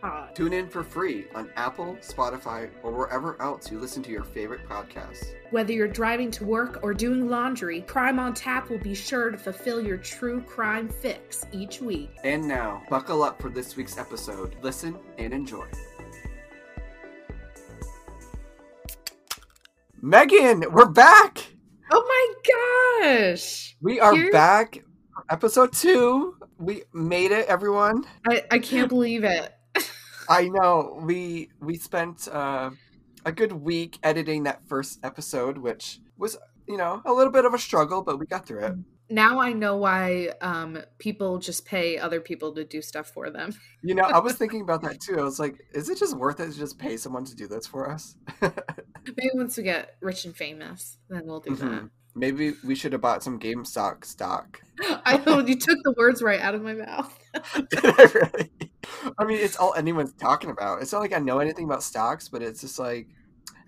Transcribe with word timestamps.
Pod. 0.00 0.34
Tune 0.34 0.52
in 0.52 0.68
for 0.68 0.82
free 0.82 1.26
on 1.34 1.50
Apple, 1.56 1.96
Spotify, 2.00 2.70
or 2.82 2.92
wherever 2.92 3.40
else 3.42 3.70
you 3.70 3.78
listen 3.78 4.02
to 4.04 4.10
your 4.10 4.24
favorite 4.24 4.66
podcasts. 4.68 5.34
Whether 5.50 5.72
you're 5.72 5.88
driving 5.88 6.30
to 6.32 6.44
work 6.44 6.78
or 6.82 6.94
doing 6.94 7.28
laundry, 7.28 7.82
Crime 7.82 8.18
on 8.18 8.32
Tap 8.34 8.70
will 8.70 8.78
be 8.78 8.94
sure 8.94 9.30
to 9.30 9.36
fulfill 9.36 9.80
your 9.84 9.98
true 9.98 10.40
crime 10.42 10.88
fix 10.88 11.44
each 11.52 11.80
week. 11.80 12.10
And 12.24 12.46
now, 12.46 12.82
buckle 12.88 13.22
up 13.22 13.40
for 13.42 13.50
this 13.50 13.76
week's 13.76 13.98
episode. 13.98 14.56
Listen 14.62 14.96
and 15.18 15.34
enjoy. 15.34 15.66
Megan, 20.02 20.64
we're 20.72 20.88
back. 20.88 21.46
Oh 21.92 22.32
my 23.02 23.02
gosh! 23.02 23.76
We 23.82 24.00
are 24.00 24.14
Here- 24.14 24.32
back. 24.32 24.82
for 25.14 25.24
Episode 25.28 25.72
two. 25.72 26.36
We 26.58 26.82
made 26.92 27.32
it, 27.32 27.46
everyone. 27.48 28.04
I, 28.28 28.42
I 28.50 28.58
can't 28.58 28.88
believe 28.88 29.24
it. 29.24 29.52
I 30.30 30.48
know. 30.48 30.98
We 31.02 31.50
we 31.60 31.76
spent 31.76 32.28
uh, 32.28 32.70
a 33.26 33.32
good 33.32 33.52
week 33.52 33.98
editing 34.02 34.44
that 34.44 34.66
first 34.66 35.00
episode, 35.02 35.58
which 35.58 36.00
was 36.16 36.38
you 36.68 36.76
know 36.76 37.02
a 37.04 37.12
little 37.12 37.32
bit 37.32 37.44
of 37.44 37.52
a 37.52 37.58
struggle, 37.58 38.02
but 38.02 38.18
we 38.18 38.26
got 38.26 38.46
through 38.46 38.64
it. 38.64 38.74
Now 39.12 39.40
I 39.40 39.52
know 39.52 39.76
why 39.76 40.30
um, 40.40 40.78
people 40.98 41.38
just 41.40 41.64
pay 41.64 41.98
other 41.98 42.20
people 42.20 42.54
to 42.54 42.64
do 42.64 42.80
stuff 42.80 43.08
for 43.08 43.28
them. 43.28 43.52
You 43.82 43.96
know, 43.96 44.04
I 44.04 44.20
was 44.20 44.34
thinking 44.38 44.60
about 44.60 44.82
that 44.82 45.00
too. 45.00 45.18
I 45.18 45.24
was 45.24 45.40
like, 45.40 45.56
is 45.74 45.88
it 45.90 45.98
just 45.98 46.16
worth 46.16 46.38
it 46.38 46.52
to 46.52 46.56
just 46.56 46.78
pay 46.78 46.96
someone 46.96 47.24
to 47.24 47.34
do 47.34 47.48
this 47.48 47.66
for 47.66 47.90
us? 47.90 48.14
Maybe 48.40 49.30
once 49.34 49.56
we 49.56 49.64
get 49.64 49.96
rich 50.00 50.24
and 50.26 50.36
famous, 50.36 50.96
then 51.08 51.22
we'll 51.26 51.40
do 51.40 51.56
Mhm. 51.56 51.90
Maybe 52.14 52.54
we 52.64 52.74
should 52.76 52.92
have 52.92 53.00
bought 53.00 53.22
some 53.24 53.38
GameStop 53.40 54.04
stock. 54.04 54.60
that. 54.78 55.02
I 55.06 55.16
know 55.18 55.40
you 55.40 55.56
took 55.56 55.78
the 55.82 55.94
words 55.96 56.22
right 56.22 56.40
out 56.40 56.54
of 56.54 56.62
my 56.62 56.74
mouth. 56.74 57.18
Did 57.54 57.84
I 57.84 58.04
really? 58.14 58.50
I 59.18 59.24
mean, 59.24 59.38
it's 59.38 59.56
all 59.56 59.74
anyone's 59.74 60.12
talking 60.12 60.50
about. 60.50 60.82
It's 60.82 60.92
not 60.92 61.00
like 61.00 61.12
I 61.12 61.18
know 61.18 61.38
anything 61.38 61.64
about 61.64 61.82
stocks, 61.82 62.28
but 62.28 62.42
it's 62.42 62.60
just 62.60 62.78
like, 62.78 63.08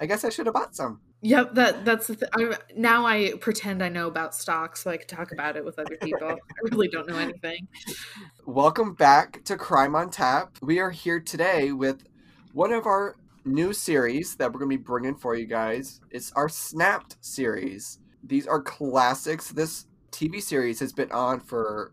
I 0.01 0.07
guess 0.07 0.25
I 0.25 0.31
should 0.31 0.47
have 0.47 0.55
bought 0.55 0.75
some. 0.75 1.01
Yep, 1.25 1.55
that 1.55 1.85
that's 1.85 2.09
the 2.09 2.17
th- 2.17 2.31
I, 2.35 2.57
now 2.77 3.07
I 3.07 3.35
pretend 3.41 3.81
I 3.81 3.89
know 3.89 4.09
about 4.09 4.35
stocks 4.35 4.83
so 4.83 4.91
I 4.91 4.97
can 4.97 5.07
talk 5.07 5.31
about 5.31 5.57
it 5.57 5.65
with 5.65 5.79
other 5.79 5.97
people. 5.97 6.29
I 6.29 6.37
really 6.73 6.89
don't 6.89 7.09
know 7.09 7.17
anything. 7.17 7.69
Welcome 8.45 8.95
back 8.95 9.45
to 9.45 9.57
Crime 9.57 9.95
on 9.95 10.11
Tap. 10.11 10.59
We 10.61 10.81
are 10.81 10.91
here 10.91 11.21
today 11.21 11.71
with 11.71 12.03
one 12.53 12.73
of 12.73 12.87
our 12.87 13.15
new 13.45 13.73
series 13.73 14.35
that 14.37 14.53
we're 14.53 14.59
going 14.59 14.71
to 14.73 14.77
be 14.77 14.83
bringing 14.83 15.15
for 15.15 15.37
you 15.37 15.47
guys. 15.47 16.01
It's 16.11 16.33
our 16.33 16.49
Snapped 16.49 17.17
series. 17.21 18.01
These 18.25 18.49
are 18.49 18.61
classics. 18.61 19.53
This 19.53 19.87
TV 20.11 20.43
series 20.43 20.81
has 20.81 20.93
been 20.93 21.13
on 21.13 21.39
for 21.39 21.93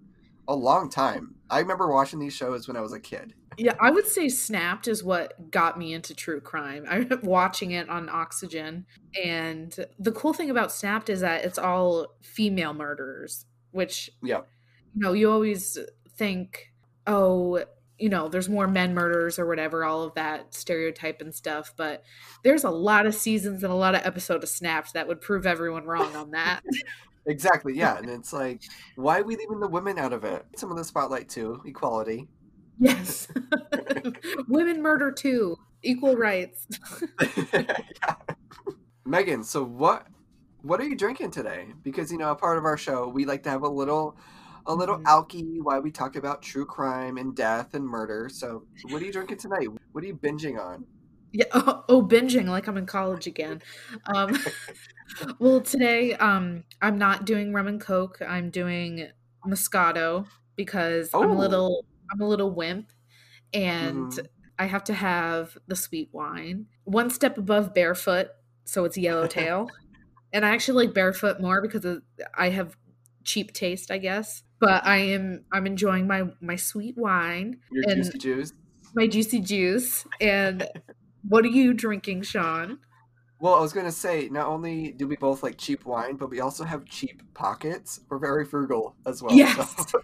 a 0.50 0.56
long 0.56 0.90
time. 0.90 1.36
I 1.50 1.60
remember 1.60 1.88
watching 1.92 2.20
these 2.20 2.34
shows 2.34 2.68
when 2.68 2.76
I 2.76 2.82
was 2.82 2.92
a 2.92 3.00
kid. 3.00 3.34
Yeah, 3.58 3.76
I 3.80 3.92
would 3.92 4.08
say 4.08 4.30
Snapped 4.30 4.88
is 4.88 5.04
what 5.04 5.52
got 5.52 5.78
me 5.78 5.94
into 5.94 6.14
true 6.16 6.42
crime. 6.42 6.86
I 6.90 6.98
am 6.98 7.20
watching 7.24 7.72
it 7.72 7.88
on 7.90 8.10
Oxygen, 8.10 8.86
and 9.24 9.74
the 9.98 10.12
cool 10.12 10.34
thing 10.34 10.50
about 10.50 10.72
Snapped 10.72 11.10
is 11.10 11.22
that 11.22 11.46
it's 11.46 11.58
all 11.60 12.08
female 12.22 12.74
murderers, 12.74 13.46
which 13.72 14.10
Yeah. 14.22 14.42
you 14.94 15.02
know 15.02 15.14
you 15.14 15.32
always 15.32 15.78
think, 16.18 16.74
oh, 17.06 17.64
you 17.98 18.08
know, 18.10 18.30
there's 18.30 18.48
more 18.48 18.68
men 18.68 18.94
murders 18.94 19.38
or 19.38 19.46
whatever, 19.46 19.84
all 19.84 20.04
of 20.04 20.14
that 20.16 20.54
stereotype 20.54 21.20
and 21.22 21.36
stuff. 21.36 21.74
But 21.76 22.04
there's 22.46 22.64
a 22.64 22.70
lot 22.70 23.06
of 23.06 23.14
seasons 23.14 23.62
and 23.62 23.74
a 23.74 23.76
lot 23.76 23.94
of 23.94 24.06
episodes 24.06 24.44
of 24.46 24.50
Snapped 24.50 24.94
that 24.94 25.08
would 25.08 25.20
prove 25.20 25.46
everyone 25.46 25.84
wrong 25.86 26.16
on 26.16 26.32
that. 26.32 26.62
Exactly, 27.26 27.74
yeah. 27.76 27.98
And 27.98 28.10
it's 28.10 28.34
like, 28.34 28.62
why 28.96 29.20
are 29.20 29.24
we 29.24 29.36
leaving 29.36 29.60
the 29.60 29.68
women 29.68 30.00
out 30.00 30.14
of 30.14 30.24
it? 30.24 30.46
Some 30.56 30.72
of 30.72 30.78
the 30.78 30.84
spotlight 30.84 31.30
too, 31.30 31.62
equality. 31.66 32.28
yes, 32.80 33.28
women 34.48 34.82
murder 34.82 35.12
too, 35.12 35.56
equal 35.84 36.16
rights. 36.18 36.68
Yeah. 37.54 37.76
Megan, 39.06 39.44
so 39.44 39.64
what 39.64 40.08
what 40.62 40.80
are 40.82 40.86
you 40.86 40.96
drinking 40.96 41.32
today? 41.32 41.70
Because 41.84 42.12
you 42.12 42.18
know, 42.18 42.32
a 42.32 42.36
part 42.36 42.58
of 42.58 42.66
our 42.66 42.78
show, 42.78 43.08
we 43.08 43.26
like 43.26 43.44
to 43.44 43.50
have 43.50 43.64
a 43.64 43.70
little 43.70 44.18
a 44.66 44.74
little 44.76 45.00
Mhm. 45.00 45.04
alky 45.06 45.62
while 45.62 45.82
we 45.82 45.92
talk 45.92 46.16
about 46.16 46.42
true 46.42 46.66
crime 46.66 47.18
and 47.18 47.36
death 47.36 47.74
and 47.74 47.86
murder. 47.88 48.30
So, 48.32 48.68
what 48.82 49.02
are 49.02 49.06
you 49.06 49.12
drinking 49.14 49.38
tonight? 49.40 49.70
What 49.92 50.04
are 50.04 50.08
you 50.08 50.16
binging 50.16 50.60
on? 50.60 50.86
Yeah. 51.32 51.46
Oh, 51.54 51.84
oh, 51.90 52.02
binging 52.08 52.48
like 52.48 52.68
I'm 52.68 52.78
in 52.78 52.86
college 52.88 53.28
again. 53.28 53.62
Um, 54.06 54.36
well, 55.40 55.62
today 55.62 56.14
um, 56.16 56.64
I'm 56.82 56.98
not 56.98 57.26
doing 57.26 57.54
rum 57.54 57.68
and 57.68 57.82
coke. 57.82 58.20
I'm 58.26 58.50
doing 58.50 59.08
Moscato 59.48 60.28
because 60.56 61.10
I'm 61.14 61.30
a 61.30 61.34
Oh. 61.34 61.38
little 61.38 61.86
I'm 62.12 62.22
a 62.22 62.28
little 62.28 62.50
wimp, 62.52 62.92
and 63.54 64.12
Mhm. 64.12 64.28
I 64.58 64.66
have 64.66 64.84
to 64.86 64.94
have 64.96 65.58
the 65.68 65.76
sweet 65.76 66.10
wine. 66.12 66.66
One 66.86 67.10
step 67.12 67.38
above 67.38 67.74
barefoot, 67.74 68.30
so 68.66 68.84
it's 68.86 68.98
yellowtail, 68.98 69.70
and 70.34 70.44
I 70.46 70.50
actually 70.50 70.86
like 70.86 70.96
barefoot 70.96 71.40
more 71.40 71.62
because 71.62 71.86
of, 71.86 72.02
I 72.36 72.50
have 72.50 72.76
cheap 73.24 73.54
taste, 73.54 73.92
I 73.92 74.00
guess. 74.00 74.44
But 74.60 74.86
I 74.86 74.98
am 74.98 75.46
I'm 75.52 75.68
enjoying 75.68 76.08
my 76.08 76.32
my 76.42 76.56
sweet 76.56 76.98
wine, 76.98 77.60
Your 77.72 77.84
and- 77.90 78.04
juicy 78.04 78.18
juice. 78.18 78.54
my 78.96 79.06
juicy 79.08 79.40
juice, 79.40 80.06
and 80.20 80.68
what 81.28 81.46
are 81.46 81.50
you 81.50 81.74
drinking, 81.74 82.24
Sean? 82.24 82.80
Well, 83.40 83.56
I 83.56 83.62
was 83.62 83.72
gonna 83.72 83.92
say, 83.92 84.28
not 84.30 84.48
only 84.48 84.92
do 84.92 85.08
we 85.08 85.16
both 85.16 85.44
like 85.44 85.58
cheap 85.58 85.86
wine, 85.86 86.18
but 86.18 86.30
we 86.30 86.42
also 86.42 86.66
have 86.66 86.86
cheap 86.86 87.22
pockets. 87.34 88.02
We're 88.10 88.20
very 88.20 88.46
frugal 88.46 88.96
as 89.06 89.24
well. 89.24 89.34
Yes. 89.34 89.86
So, 89.90 90.02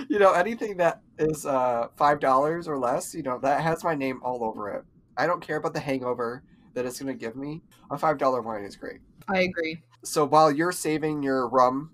you 0.08 0.18
know, 0.18 0.32
anything 0.32 0.78
that 0.78 1.02
is 1.18 1.44
uh, 1.44 1.88
five 1.96 2.18
dollars 2.18 2.66
or 2.66 2.78
less, 2.78 3.14
you 3.14 3.22
know, 3.22 3.38
that 3.40 3.60
has 3.60 3.84
my 3.84 3.94
name 3.94 4.20
all 4.22 4.42
over 4.42 4.70
it. 4.70 4.84
I 5.18 5.26
don't 5.26 5.42
care 5.42 5.56
about 5.56 5.74
the 5.74 5.80
hangover 5.80 6.42
that 6.74 6.86
it's 6.86 6.98
gonna 6.98 7.12
give 7.12 7.36
me. 7.36 7.62
A 7.90 7.98
five 7.98 8.16
dollar 8.16 8.40
wine 8.40 8.64
is 8.64 8.76
great. 8.76 9.00
I 9.28 9.40
agree. 9.40 9.82
So 10.02 10.24
while 10.24 10.50
you're 10.50 10.72
saving 10.72 11.22
your 11.22 11.48
rum, 11.48 11.90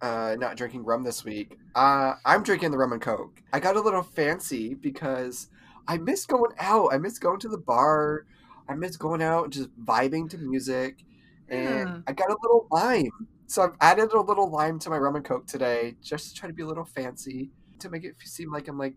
uh, 0.00 0.36
not 0.38 0.56
drinking 0.56 0.84
rum 0.84 1.02
this 1.02 1.24
week, 1.24 1.58
uh, 1.74 2.14
I'm 2.24 2.44
drinking 2.44 2.70
the 2.70 2.78
rum 2.78 2.92
and 2.92 3.02
coke. 3.02 3.42
I 3.52 3.58
got 3.58 3.74
a 3.74 3.80
little 3.80 4.02
fancy 4.02 4.74
because 4.74 5.48
I 5.88 5.98
miss 5.98 6.26
going 6.26 6.52
out. 6.60 6.92
I 6.92 6.98
miss 6.98 7.18
going 7.18 7.40
to 7.40 7.48
the 7.48 7.58
bar. 7.58 8.26
I 8.72 8.74
miss 8.76 8.96
going 8.96 9.22
out 9.22 9.44
and 9.44 9.52
just 9.52 9.68
vibing 9.84 10.28
to 10.30 10.38
music. 10.38 11.04
And 11.48 11.88
Yeah. 11.88 11.98
I 12.06 12.12
got 12.12 12.30
a 12.30 12.36
little 12.42 12.66
lime. 12.70 13.28
So 13.46 13.62
I've 13.62 13.74
added 13.80 14.12
a 14.12 14.20
little 14.20 14.50
lime 14.50 14.78
to 14.80 14.90
my 14.90 14.96
rum 14.96 15.16
and 15.16 15.24
coke 15.24 15.46
today, 15.46 15.96
just 16.00 16.30
to 16.30 16.34
try 16.34 16.48
to 16.48 16.54
be 16.54 16.62
a 16.62 16.66
little 16.66 16.84
fancy 16.84 17.50
to 17.80 17.90
make 17.90 18.04
it 18.04 18.16
seem 18.24 18.50
like 18.50 18.68
I'm 18.68 18.78
like 18.78 18.94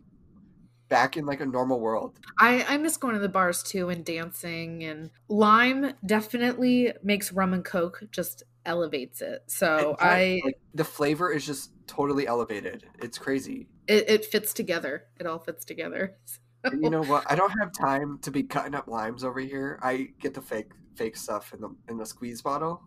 back 0.88 1.18
in 1.18 1.26
like 1.26 1.42
a 1.42 1.46
normal 1.46 1.80
world. 1.80 2.20
I, 2.40 2.64
I 2.70 2.78
miss 2.78 2.96
going 2.96 3.16
to 3.16 3.20
the 3.20 3.28
bars 3.28 3.64
too 3.64 3.90
and 3.90 4.06
dancing 4.06 4.84
and 4.84 5.10
lime 5.28 5.94
definitely 6.06 6.94
makes 7.04 7.34
rum 7.34 7.54
and 7.54 7.66
coke 7.66 8.04
just 8.12 8.44
elevates 8.66 9.22
it. 9.22 9.44
So 9.48 9.96
does. 10.00 10.08
I 10.08 10.42
like, 10.46 10.60
the 10.74 10.84
flavor 10.84 11.32
is 11.32 11.46
just 11.46 11.72
totally 11.88 12.28
elevated. 12.28 12.86
It's 13.00 13.18
crazy. 13.18 13.68
it, 13.88 14.10
it 14.10 14.26
fits 14.26 14.54
together. 14.54 15.06
It 15.20 15.26
all 15.28 15.40
fits 15.40 15.66
together. 15.66 16.16
And 16.72 16.84
you 16.84 16.90
know 16.90 17.04
what? 17.04 17.24
I 17.30 17.36
don't 17.36 17.52
have 17.60 17.72
time 17.80 18.20
to 18.24 18.32
be 18.32 18.44
cutting 18.44 18.76
up 18.76 18.88
limes 18.88 19.24
over 19.24 19.40
here. 19.40 19.80
I 19.84 20.10
get 20.20 20.34
the 20.34 20.42
fake 20.42 20.72
fake 20.96 21.18
stuff 21.18 21.54
in 21.54 21.62
the 21.62 21.76
in 21.90 21.98
the 21.98 22.06
squeeze 22.06 22.42
bottle. 22.42 22.82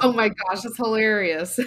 oh 0.00 0.12
my 0.12 0.28
gosh, 0.48 0.62
that's 0.62 0.76
hilarious. 0.76 1.58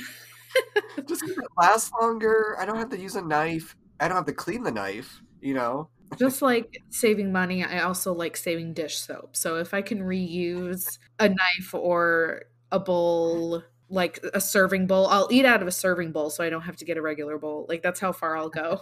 Just 1.08 1.22
'cause 1.22 1.32
it 1.32 1.38
lasts 1.58 1.92
longer. 2.02 2.56
I 2.60 2.66
don't 2.66 2.78
have 2.78 2.90
to 2.90 3.00
use 3.00 3.16
a 3.16 3.22
knife. 3.22 3.76
I 4.00 4.08
don't 4.08 4.18
have 4.18 4.26
to 4.26 4.34
clean 4.34 4.64
the 4.64 4.72
knife. 4.72 5.22
You 5.42 5.54
know. 5.56 5.90
just 6.20 6.42
like 6.42 6.78
saving 6.90 7.32
money, 7.32 7.64
I 7.64 7.80
also 7.82 8.14
like 8.14 8.38
saving 8.38 8.74
dish 8.74 8.98
soap. 8.98 9.36
So 9.36 9.58
if 9.58 9.74
I 9.74 9.82
can 9.82 10.00
reuse 10.00 10.86
a 11.20 11.28
knife 11.30 11.74
or 11.74 12.44
a 12.72 12.80
bowl, 12.80 13.64
like 13.94 14.20
a 14.34 14.42
serving 14.42 14.88
bowl, 14.88 15.08
I'll 15.08 15.28
eat 15.32 15.46
out 15.46 15.62
of 15.62 15.68
a 15.68 15.72
serving 15.72 16.12
bowl 16.12 16.30
so 16.30 16.44
I 16.44 16.50
don't 16.50 16.64
have 16.64 16.76
to 16.78 16.86
get 16.86 16.98
a 16.98 17.02
regular 17.02 17.38
bowl. 17.38 17.66
Like 17.70 17.84
that's 17.84 18.00
how 18.00 18.12
far 18.12 18.36
I'll 18.36 18.50
go. 18.50 18.82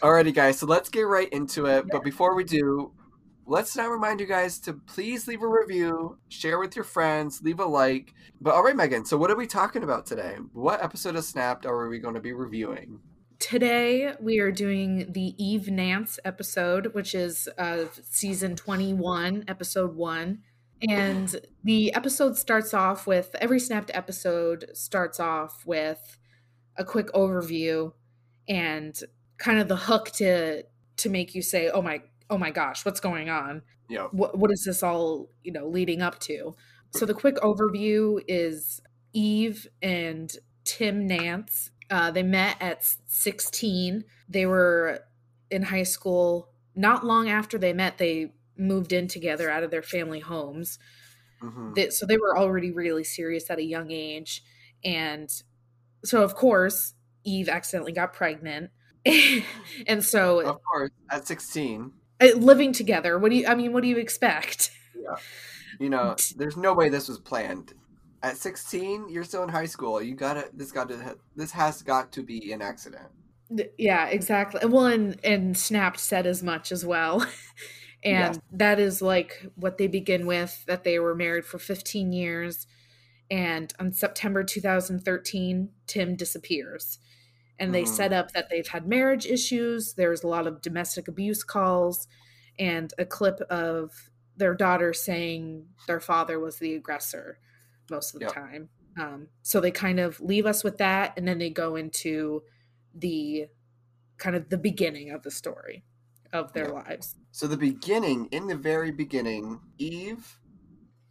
Alrighty, 0.00 0.32
guys. 0.32 0.58
So 0.58 0.66
let's 0.66 0.88
get 0.88 1.02
right 1.02 1.28
into 1.30 1.66
it. 1.66 1.86
But 1.90 2.04
before 2.04 2.34
we 2.34 2.44
do, 2.44 2.92
let's 3.46 3.76
now 3.76 3.88
remind 3.88 4.20
you 4.20 4.26
guys 4.26 4.58
to 4.60 4.74
please 4.74 5.26
leave 5.26 5.42
a 5.42 5.48
review, 5.48 6.18
share 6.28 6.58
with 6.58 6.76
your 6.76 6.84
friends, 6.84 7.42
leave 7.42 7.58
a 7.58 7.64
like. 7.64 8.14
But 8.40 8.54
all 8.54 8.62
right, 8.62 8.76
Megan. 8.76 9.04
So 9.04 9.16
what 9.16 9.30
are 9.30 9.36
we 9.36 9.46
talking 9.46 9.82
about 9.82 10.06
today? 10.06 10.36
What 10.52 10.82
episode 10.82 11.16
of 11.16 11.24
Snapped 11.24 11.66
are 11.66 11.88
we 11.88 11.98
going 11.98 12.14
to 12.14 12.20
be 12.20 12.32
reviewing? 12.32 13.00
Today 13.40 14.14
we 14.20 14.38
are 14.38 14.52
doing 14.52 15.12
the 15.12 15.34
Eve 15.36 15.68
Nance 15.68 16.18
episode, 16.24 16.94
which 16.94 17.14
is 17.14 17.48
uh, 17.58 17.86
season 18.08 18.54
21, 18.54 19.44
episode 19.48 19.96
1, 19.96 20.38
And 20.82 21.34
the 21.62 21.94
episode 21.94 22.36
starts 22.36 22.74
off 22.74 23.06
with 23.06 23.34
every 23.40 23.60
snapped 23.60 23.90
episode 23.94 24.70
starts 24.74 25.18
off 25.18 25.64
with 25.64 26.18
a 26.76 26.84
quick 26.84 27.08
overview 27.12 27.92
and 28.48 28.98
kind 29.38 29.58
of 29.58 29.68
the 29.68 29.76
hook 29.76 30.10
to 30.12 30.64
to 30.96 31.08
make 31.08 31.34
you 31.34 31.42
say, 31.42 31.70
"Oh 31.70 31.82
my, 31.82 32.02
oh 32.28 32.38
my 32.38 32.50
gosh, 32.50 32.84
what's 32.84 33.00
going 33.00 33.30
on? 33.30 33.62
Yeah. 33.88 34.08
What 34.12 34.38
what 34.38 34.50
is 34.52 34.64
this 34.64 34.82
all, 34.82 35.30
you 35.42 35.52
know, 35.52 35.68
leading 35.68 36.02
up 36.02 36.18
to?" 36.20 36.54
So 36.90 37.06
the 37.06 37.14
quick 37.14 37.36
overview 37.36 38.22
is 38.28 38.80
Eve 39.12 39.66
and 39.82 40.32
Tim 40.64 41.06
Nance. 41.06 41.70
Uh, 41.90 42.10
they 42.10 42.22
met 42.22 42.56
at 42.60 42.84
16. 43.06 44.04
They 44.28 44.46
were 44.46 45.00
in 45.50 45.62
high 45.62 45.82
school. 45.82 46.50
Not 46.74 47.04
long 47.04 47.28
after 47.28 47.58
they 47.58 47.72
met, 47.72 47.98
they 47.98 48.32
moved 48.56 48.92
in 48.92 49.08
together 49.08 49.50
out 49.50 49.62
of 49.62 49.70
their 49.70 49.82
family 49.82 50.20
homes. 50.20 50.78
Mhm. 51.42 51.74
They, 51.74 51.90
so 51.90 52.06
they 52.06 52.16
were 52.16 52.36
already 52.36 52.70
really 52.70 53.04
serious 53.04 53.50
at 53.50 53.58
a 53.58 53.64
young 53.64 53.90
age. 53.90 54.42
And 54.84 55.28
so, 56.04 56.22
of 56.22 56.34
course, 56.34 56.94
Eve 57.24 57.48
accidentally 57.48 57.92
got 57.92 58.12
pregnant. 58.12 58.70
and 59.86 60.04
so, 60.04 60.40
Of 60.40 60.58
course, 60.62 60.90
at 61.10 61.26
16, 61.26 61.92
uh, 62.20 62.26
living 62.36 62.72
together, 62.72 63.18
what 63.18 63.30
do 63.30 63.36
you, 63.36 63.46
I 63.46 63.54
mean, 63.54 63.72
what 63.72 63.82
do 63.82 63.88
you 63.88 63.96
expect? 63.98 64.70
Yeah. 64.94 65.16
you 65.78 65.90
know, 65.90 66.16
there's 66.36 66.56
no 66.56 66.72
way 66.72 66.88
this 66.88 67.08
was 67.08 67.18
planned. 67.18 67.74
At 68.22 68.38
16, 68.38 69.10
you're 69.10 69.24
still 69.24 69.42
in 69.42 69.50
high 69.50 69.66
school. 69.66 70.00
You 70.00 70.14
gotta. 70.14 70.48
This 70.54 70.72
got 70.72 70.88
to. 70.88 71.18
This 71.36 71.50
has 71.52 71.82
got 71.82 72.10
to 72.12 72.22
be 72.22 72.52
an 72.52 72.62
accident. 72.62 73.08
Yeah, 73.76 74.06
exactly. 74.06 74.66
Well, 74.66 74.86
and 74.86 75.20
and 75.22 75.54
Snapped 75.58 76.00
said 76.00 76.26
as 76.26 76.42
much 76.42 76.72
as 76.72 76.86
well. 76.86 77.26
and 78.04 78.18
Yes. 78.18 78.40
that 78.52 78.78
is 78.78 79.02
like 79.02 79.46
what 79.56 79.78
they 79.78 79.86
begin 79.86 80.26
with 80.26 80.64
that 80.66 80.84
they 80.84 80.98
were 80.98 81.14
married 81.14 81.44
for 81.46 81.58
15 81.58 82.12
years 82.12 82.66
and 83.30 83.72
on 83.80 83.92
September 83.92 84.44
2013 84.44 85.70
Tim 85.86 86.16
disappears. 86.16 86.98
And 87.58 87.74
they 87.74 87.84
Mhm. 87.84 87.86
set 87.86 88.12
up 88.12 88.32
that 88.32 88.48
they've 88.50 88.66
had 88.68 88.86
marriage 88.88 89.26
issues, 89.26 89.94
there's 89.94 90.22
a 90.24 90.28
lot 90.28 90.46
of 90.46 90.60
domestic 90.62 91.08
abuse 91.08 91.44
calls 91.44 92.08
and 92.58 92.92
a 92.98 93.06
clip 93.06 93.40
of 93.42 94.10
their 94.36 94.54
daughter 94.54 94.92
saying 94.92 95.68
their 95.86 96.00
father 96.00 96.40
was 96.40 96.58
the 96.58 96.74
aggressor 96.74 97.38
most 97.90 98.14
of 98.14 98.20
the 98.20 98.26
Yep. 98.26 98.32
time. 98.32 98.70
Um, 98.98 99.28
so 99.42 99.60
they 99.60 99.70
kind 99.70 100.00
of 100.00 100.20
leave 100.20 100.46
us 100.46 100.64
with 100.64 100.78
that 100.78 101.14
and 101.16 101.26
then 101.28 101.38
they 101.38 101.50
go 101.50 101.76
into 101.76 102.44
the 102.94 103.48
kind 104.18 104.36
of 104.36 104.48
the 104.50 104.58
beginning 104.58 105.10
of 105.10 105.22
the 105.22 105.30
story 105.30 105.84
of 106.34 106.52
their 106.52 106.66
Yeah. 106.66 106.72
lives. 106.72 107.14
So 107.30 107.46
the 107.46 107.56
beginning, 107.56 108.26
in 108.26 108.46
the 108.46 108.56
very 108.56 108.90
beginning, 108.90 109.60
Eve 109.78 110.38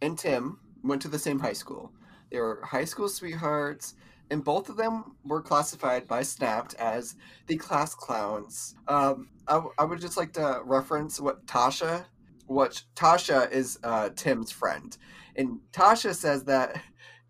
and 0.00 0.18
Tim 0.18 0.60
went 0.82 1.02
to 1.02 1.08
the 1.08 1.18
same 1.18 1.40
high 1.40 1.52
school. 1.54 1.92
They 2.30 2.38
were 2.40 2.60
high 2.64 2.84
school 2.84 3.08
sweethearts, 3.08 3.94
and 4.30 4.44
both 4.44 4.68
of 4.68 4.76
them 4.76 5.16
were 5.24 5.42
classified 5.42 6.06
by 6.06 6.22
Snapped 6.22 6.74
as 6.74 7.16
the 7.46 7.56
class 7.56 7.94
clowns. 7.94 8.74
Um, 8.88 9.28
I, 9.48 9.54
w- 9.54 9.74
I 9.78 9.84
would 9.84 10.00
just 10.00 10.16
like 10.16 10.32
to 10.34 10.60
reference 10.64 11.20
what 11.20 11.46
Tasha, 11.46 12.04
what 12.46 12.82
Tasha 12.94 13.50
is 13.50 13.78
uh, 13.82 14.10
Tim's 14.14 14.50
friend, 14.50 14.96
and 15.36 15.60
Tasha 15.72 16.14
says 16.14 16.44
that 16.44 16.80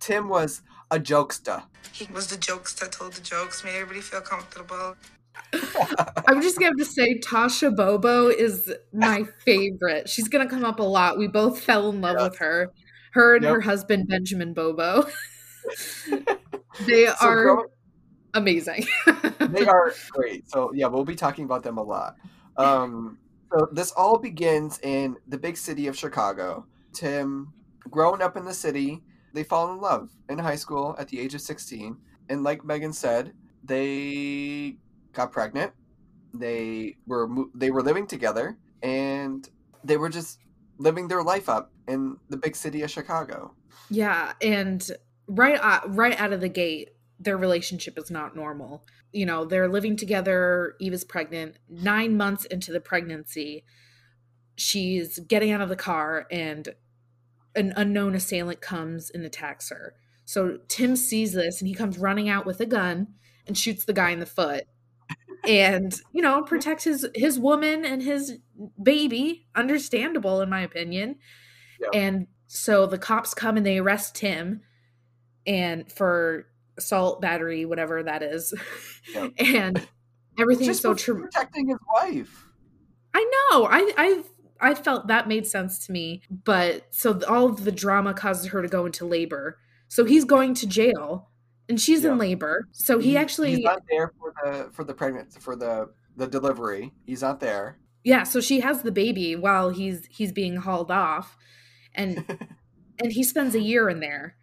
Tim 0.00 0.28
was 0.28 0.62
a 0.90 0.98
jokester. 0.98 1.64
He 1.92 2.06
was 2.12 2.26
the 2.28 2.36
jokes 2.36 2.74
that 2.74 2.92
told 2.92 3.12
the 3.14 3.20
jokes, 3.20 3.64
made 3.64 3.74
everybody 3.76 4.00
feel 4.00 4.20
comfortable. 4.20 4.96
I'm 6.28 6.42
just 6.42 6.58
gonna 6.58 6.66
have 6.70 6.76
to 6.78 6.84
say 6.84 7.18
Tasha 7.18 7.74
Bobo 7.74 8.28
is 8.28 8.72
my 8.92 9.24
favorite. 9.44 10.08
She's 10.08 10.28
gonna 10.28 10.48
come 10.48 10.64
up 10.64 10.78
a 10.80 10.82
lot. 10.84 11.18
We 11.18 11.28
both 11.28 11.60
fell 11.60 11.90
in 11.90 12.00
love 12.00 12.16
with 12.20 12.38
her. 12.38 12.72
Her 13.12 13.36
and 13.36 13.44
Yep. 13.44 13.52
her 13.54 13.60
husband 13.60 14.08
Benjamin 14.08 14.54
Bobo. 14.54 15.06
they 16.86 17.06
So 17.06 17.14
are 17.20 17.66
amazing. 18.34 18.86
they 19.40 19.66
are 19.66 19.92
great. 20.10 20.48
So 20.48 20.72
yeah, 20.74 20.86
we'll 20.86 21.04
be 21.04 21.14
talking 21.14 21.44
about 21.44 21.62
them 21.62 21.78
a 21.78 21.82
lot. 21.82 22.16
Um, 22.56 23.18
so 23.52 23.68
this 23.72 23.92
all 23.92 24.18
begins 24.18 24.78
in 24.82 25.16
the 25.28 25.38
big 25.38 25.56
city 25.56 25.86
of 25.86 25.96
Chicago. 25.96 26.66
Tim, 26.92 27.52
growing 27.90 28.22
up 28.22 28.36
in 28.36 28.44
the 28.44 28.54
city, 28.54 29.02
they 29.32 29.44
fall 29.44 29.72
in 29.72 29.80
love 29.80 30.10
in 30.28 30.38
high 30.38 30.56
school 30.56 30.94
at 30.98 31.08
the 31.08 31.20
age 31.20 31.34
of 31.34 31.40
sixteen, 31.40 31.98
and 32.28 32.42
like 32.42 32.64
Megan 32.64 32.92
said, 32.92 33.32
they 33.62 34.78
got 35.14 35.32
pregnant. 35.32 35.72
They 36.32 36.96
were 37.06 37.28
they 37.54 37.70
were 37.70 37.82
living 37.82 38.06
together, 38.06 38.58
and 38.82 39.48
they 39.84 39.96
were 39.96 40.08
just 40.08 40.38
living 40.78 41.08
their 41.08 41.22
life 41.22 41.48
up 41.48 41.72
in 41.86 42.16
the 42.28 42.36
big 42.36 42.56
city 42.56 42.82
of 42.82 42.90
Chicago. 42.90 43.54
Yeah, 43.90 44.32
and 44.40 44.86
right 45.26 45.58
out, 45.60 45.94
right 45.94 46.18
out 46.18 46.32
of 46.32 46.40
the 46.40 46.48
gate, 46.48 46.90
their 47.18 47.36
relationship 47.36 47.98
is 47.98 48.10
not 48.10 48.34
normal. 48.34 48.84
You 49.12 49.26
know, 49.26 49.44
they're 49.44 49.68
living 49.68 49.96
together. 49.96 50.74
Eve 50.80 50.92
is 50.92 51.04
pregnant. 51.04 51.56
Nine 51.68 52.16
months 52.16 52.44
into 52.46 52.72
the 52.72 52.80
pregnancy, 52.80 53.64
she's 54.56 55.18
getting 55.20 55.52
out 55.52 55.60
of 55.60 55.68
the 55.68 55.76
car, 55.76 56.26
and 56.30 56.68
an 57.54 57.72
unknown 57.76 58.14
assailant 58.14 58.60
comes 58.60 59.10
and 59.10 59.24
attacks 59.24 59.70
her. 59.70 59.94
So 60.24 60.58
Tim 60.68 60.96
sees 60.96 61.32
this, 61.32 61.60
and 61.60 61.68
he 61.68 61.74
comes 61.74 61.98
running 61.98 62.28
out 62.28 62.46
with 62.46 62.60
a 62.60 62.66
gun 62.66 63.08
and 63.46 63.56
shoots 63.56 63.84
the 63.84 63.92
guy 63.92 64.10
in 64.10 64.20
the 64.20 64.26
foot, 64.26 64.64
and 65.48 65.94
you 66.12 66.22
know 66.22 66.38
mm-hmm. 66.38 66.48
protects 66.48 66.84
his 66.84 67.06
his 67.14 67.38
woman 67.38 67.84
and 67.84 68.02
his 68.02 68.38
baby. 68.82 69.46
Understandable, 69.54 70.40
in 70.40 70.50
my 70.50 70.60
opinion. 70.62 71.16
Yep. 71.80 71.90
And 71.94 72.26
so 72.46 72.86
the 72.86 72.98
cops 72.98 73.34
come 73.34 73.56
and 73.56 73.66
they 73.66 73.78
arrest 73.78 74.18
him 74.18 74.62
and 75.46 75.90
for 75.90 76.46
assault 76.76 77.20
battery 77.20 77.64
whatever 77.64 78.02
that 78.02 78.22
is 78.22 78.54
Yep. 79.14 79.32
and 79.38 79.88
everything's 80.38 80.68
Just 80.68 80.82
so 80.82 80.94
true 80.94 81.20
protecting 81.22 81.68
his 81.68 81.78
wife. 81.92 82.46
i 83.12 83.20
know 83.20 83.66
i 83.66 83.92
i 83.96 84.22
i 84.60 84.74
felt 84.74 85.06
that 85.06 85.28
made 85.28 85.46
sense 85.46 85.86
to 85.86 85.92
me 85.92 86.22
but 86.44 86.86
so 86.90 87.20
all 87.28 87.46
of 87.46 87.64
the 87.64 87.72
drama 87.72 88.14
causes 88.14 88.46
her 88.46 88.62
to 88.62 88.68
go 88.68 88.86
into 88.86 89.04
labor 89.04 89.58
so 89.88 90.04
he's 90.04 90.24
going 90.24 90.54
to 90.54 90.66
jail 90.66 91.30
and 91.68 91.80
she's 91.80 92.04
in 92.04 92.18
labor 92.18 92.68
so 92.72 92.98
he, 92.98 93.16
actually 93.16 93.54
he's 93.56 93.64
not 93.64 93.82
there 93.90 94.12
for 94.18 94.32
the 94.44 94.70
for 94.72 94.84
the 94.84 94.94
pregnant 94.94 95.32
for 95.40 95.56
the 95.56 95.88
the 96.16 96.26
delivery. 96.26 96.92
He's 97.04 97.22
not 97.22 97.40
there. 97.40 97.78
yeah 98.04 98.22
so 98.22 98.40
she 98.40 98.60
has 98.60 98.82
the 98.82 98.92
baby 98.92 99.34
while 99.36 99.70
he's 99.70 100.06
he's 100.10 100.30
being 100.32 100.56
hauled 100.56 100.90
off 100.90 101.36
and 101.94 102.24
and 103.00 103.12
he 103.12 103.22
spends 103.24 103.54
a 103.54 103.60
year 103.60 103.88
in 103.88 104.00
there 104.00 104.36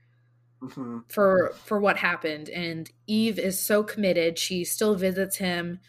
Mhm. 0.62 1.12
for 1.12 1.54
for 1.66 1.80
what 1.80 1.98
happened 1.98 2.48
and 2.50 2.92
Eve 3.08 3.40
is 3.40 3.60
so 3.60 3.82
committed 3.84 4.38
she 4.38 4.64
still 4.64 4.94
visits 4.94 5.38
him 5.38 5.80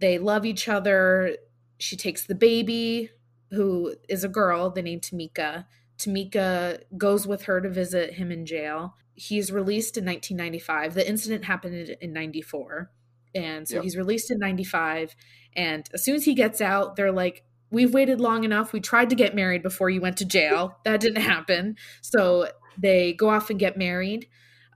they 0.00 0.18
love 0.18 0.44
each 0.44 0.68
other 0.68 1.36
she 1.78 1.96
takes 1.96 2.26
the 2.26 2.34
baby 2.34 3.10
who 3.52 3.94
is 4.08 4.24
a 4.24 4.28
girl 4.28 4.68
the 4.70 4.82
name 4.82 4.98
Tamika 4.98 5.66
Tamika 5.96 6.80
goes 6.98 7.24
with 7.24 7.42
her 7.44 7.60
to 7.60 7.68
visit 7.68 8.14
him 8.14 8.32
in 8.32 8.44
jail 8.46 8.96
he's 9.14 9.52
released 9.52 9.96
in 9.96 10.04
1995 10.04 10.94
the 10.94 11.08
incident 11.08 11.44
happened 11.44 11.74
in, 11.74 11.96
in 12.00 12.12
94 12.12 12.90
and 13.34 13.68
so 13.68 13.76
Yep. 13.76 13.82
he's 13.84 13.96
released 13.96 14.30
in 14.30 14.38
95 14.38 15.14
and 15.56 15.88
as 15.94 16.04
soon 16.04 16.16
as 16.16 16.24
he 16.24 16.34
gets 16.34 16.60
out 16.60 16.96
they're 16.96 17.12
like 17.12 17.44
we've 17.70 17.92
waited 17.94 18.20
long 18.20 18.44
enough 18.44 18.72
we 18.72 18.80
tried 18.80 19.10
to 19.10 19.16
get 19.16 19.34
married 19.34 19.62
before 19.62 19.90
you 19.90 20.00
went 20.00 20.16
to 20.18 20.24
jail 20.24 20.76
that 20.84 21.00
didn't 21.00 21.22
happen 21.22 21.76
so 22.00 22.48
they 22.78 23.12
go 23.12 23.28
off 23.30 23.50
and 23.50 23.58
get 23.58 23.76
married 23.76 24.26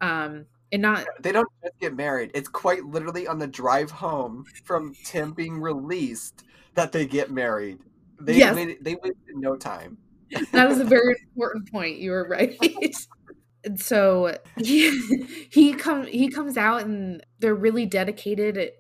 um 0.01 0.47
and 0.71 0.83
not 0.83 1.07
They 1.23 1.33
don't 1.33 1.49
just 1.65 1.79
get 1.81 1.97
married. 1.97 2.31
It's 2.35 2.47
quite 2.47 2.85
literally 2.85 3.27
on 3.27 3.39
the 3.39 3.47
drive 3.47 3.91
home 3.91 4.45
from 4.65 4.95
Tim 5.03 5.33
being 5.33 5.59
released 5.63 6.45
that 6.75 6.93
they 6.93 7.07
get 7.07 7.31
married. 7.31 7.79
They 8.21 8.37
Yes. 8.37 8.55
made 8.55 8.77
they 8.83 8.95
wasted 8.97 9.37
no 9.37 9.57
time. 9.57 9.97
that 10.53 10.71
is 10.71 10.79
a 10.79 10.85
very 10.85 11.17
important 11.35 11.71
point 11.73 11.97
you 11.97 12.11
were 12.11 12.29
right 12.29 12.55
and 13.69 13.81
so 13.81 14.37
he 14.57 15.25
he 15.51 15.75
come 15.75 16.07
he 16.07 16.29
comes 16.29 16.57
out 16.57 16.83
and 16.83 17.25
they're 17.39 17.55
really 17.55 17.87
dedicated 17.87 18.73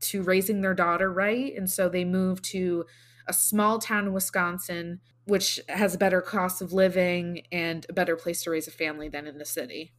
to 0.00 0.22
raising 0.22 0.62
their 0.62 0.74
daughter 0.74 1.12
right 1.12 1.54
and 1.56 1.68
so 1.68 1.88
they 1.88 2.04
move 2.04 2.40
to 2.40 2.84
a 3.28 3.32
small 3.32 3.78
town 3.78 4.06
in 4.06 4.12
Wisconsin 4.12 5.00
which 5.26 5.60
has 5.68 5.94
a 5.94 5.98
better 5.98 6.20
cost 6.20 6.62
of 6.62 6.72
living 6.72 7.42
and 7.52 7.86
a 7.88 7.92
better 7.92 8.16
place 8.16 8.42
to 8.42 8.50
raise 8.50 8.66
a 8.66 8.70
family 8.70 9.08
than 9.08 9.26
in 9.26 9.38
the 9.38 9.44
city 9.44 9.92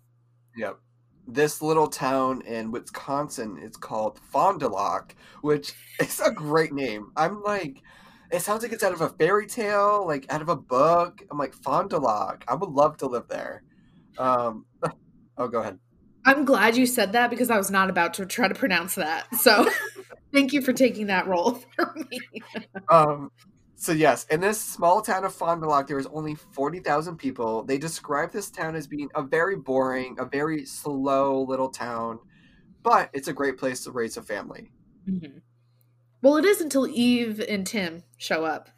Yep. 0.58 0.80
This 1.28 1.62
little 1.62 1.88
town 1.88 2.42
in 2.42 2.72
Wisconsin 2.72 3.58
is 3.58 3.78
called 3.78 4.20
Fond 4.20 4.60
du 4.60 4.68
Lac, 4.68 5.16
which 5.42 5.74
is 6.00 6.20
a 6.20 6.32
great 6.32 6.74
name. 6.74 7.12
I'm 7.16 7.42
like, 7.42 7.82
it 8.32 8.42
sounds 8.42 8.64
like 8.64 8.72
it's 8.72 8.84
out 8.84 8.94
of 8.94 9.02
a 9.02 9.10
fairy 9.10 9.48
tale, 9.48 10.06
like 10.06 10.26
out 10.30 10.42
of 10.42 10.50
a 10.50 10.56
book. 10.56 11.22
I'm 11.30 11.38
like, 11.38 11.54
Fond 11.54 11.90
du 11.90 12.00
Lac. 12.00 12.44
I 12.48 12.56
would 12.56 12.70
love 12.70 12.98
to 12.98 13.08
live 13.08 13.28
there. 13.30 13.64
Um, 14.22 14.66
oh, 15.38 15.48
go 15.48 15.60
ahead. 15.60 15.80
I'm 16.26 16.46
glad 16.46 16.78
you 16.78 16.86
said 16.86 17.14
that 17.14 17.32
because 17.32 17.50
I 17.50 17.58
was 17.58 17.72
not 17.72 17.90
about 17.90 18.14
to 18.16 18.26
try 18.28 18.48
to 18.48 18.54
pronounce 18.54 18.96
that. 18.96 19.34
So 19.36 19.68
thank 20.34 20.54
you 20.54 20.62
for 20.62 20.72
taking 20.72 21.08
that 21.08 21.28
role 21.28 21.54
for 21.76 21.96
me. 21.96 22.20
Um, 22.90 23.32
So 23.76 23.92
yes, 23.92 24.26
in 24.26 24.40
this 24.40 24.62
small 24.62 25.02
town 25.02 25.26
of 25.26 25.34
Fond 25.34 25.64
du 25.64 25.68
Lac, 25.68 25.88
there 25.88 25.98
was 25.98 26.06
only 26.14 26.36
forty 26.36 26.80
thousand 26.80 27.18
people. 27.18 27.64
They 27.64 27.80
describe 27.80 28.32
this 28.32 28.52
town 28.52 28.76
as 28.76 28.86
being 28.86 29.10
a 29.16 29.24
very 29.24 29.56
boring, 29.56 30.18
a 30.20 30.26
very 30.26 30.66
slow 30.66 31.42
little 31.42 31.70
town, 31.70 32.20
but 32.84 33.10
it's 33.14 33.28
a 33.28 33.34
great 33.34 33.58
place 33.58 33.84
to 33.86 33.92
raise 33.92 34.18
a 34.18 34.22
family. 34.22 34.72
Mm-hmm. 35.10 35.40
Well, 36.22 36.38
it 36.38 36.46
is 36.46 36.62
until 36.62 36.88
Eve 36.88 37.40
and 37.50 37.66
Tim 37.66 38.04
show 38.18 38.46
up. 38.46 38.70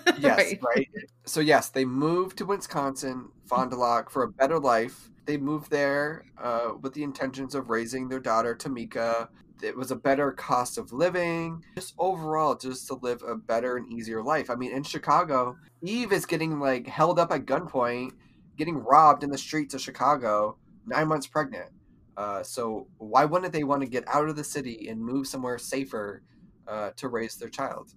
yes, 0.18 0.38
right. 0.38 0.60
right. 0.62 0.88
So 1.24 1.40
yes, 1.40 1.68
they 1.68 1.84
moved 1.84 2.38
to 2.38 2.46
Wisconsin, 2.46 3.28
Fond 3.46 3.70
du 3.70 3.76
Lac, 3.76 4.10
for 4.10 4.24
a 4.24 4.28
better 4.28 4.58
life. 4.58 5.10
They 5.24 5.36
moved 5.36 5.70
there 5.70 6.24
uh, 6.42 6.70
with 6.80 6.94
the 6.94 7.02
intentions 7.02 7.54
of 7.54 7.70
raising 7.70 8.08
their 8.08 8.20
daughter 8.20 8.54
Tamika. 8.54 9.28
It 9.62 9.76
was 9.76 9.92
a 9.92 9.96
better 9.96 10.32
cost 10.32 10.76
of 10.76 10.92
living, 10.92 11.62
just 11.76 11.94
overall, 11.96 12.56
just 12.56 12.88
to 12.88 12.94
live 12.94 13.22
a 13.22 13.36
better 13.36 13.76
and 13.76 13.92
easier 13.92 14.22
life. 14.22 14.50
I 14.50 14.56
mean, 14.56 14.72
in 14.72 14.82
Chicago, 14.82 15.56
Eve 15.82 16.12
is 16.12 16.26
getting 16.26 16.58
like 16.58 16.88
held 16.88 17.20
up 17.20 17.30
at 17.30 17.46
gunpoint, 17.46 18.10
getting 18.56 18.76
robbed 18.76 19.22
in 19.22 19.30
the 19.30 19.38
streets 19.38 19.74
of 19.74 19.80
Chicago, 19.80 20.56
nine 20.84 21.06
months 21.06 21.28
pregnant. 21.28 21.70
Uh, 22.16 22.42
so 22.42 22.88
why 22.98 23.24
wouldn't 23.24 23.52
they 23.52 23.64
want 23.64 23.82
to 23.82 23.88
get 23.88 24.04
out 24.08 24.28
of 24.28 24.36
the 24.36 24.44
city 24.44 24.88
and 24.88 25.00
move 25.00 25.26
somewhere 25.26 25.58
safer 25.58 26.22
uh, 26.66 26.90
to 26.96 27.08
raise 27.08 27.36
their 27.36 27.48
child? 27.48 27.94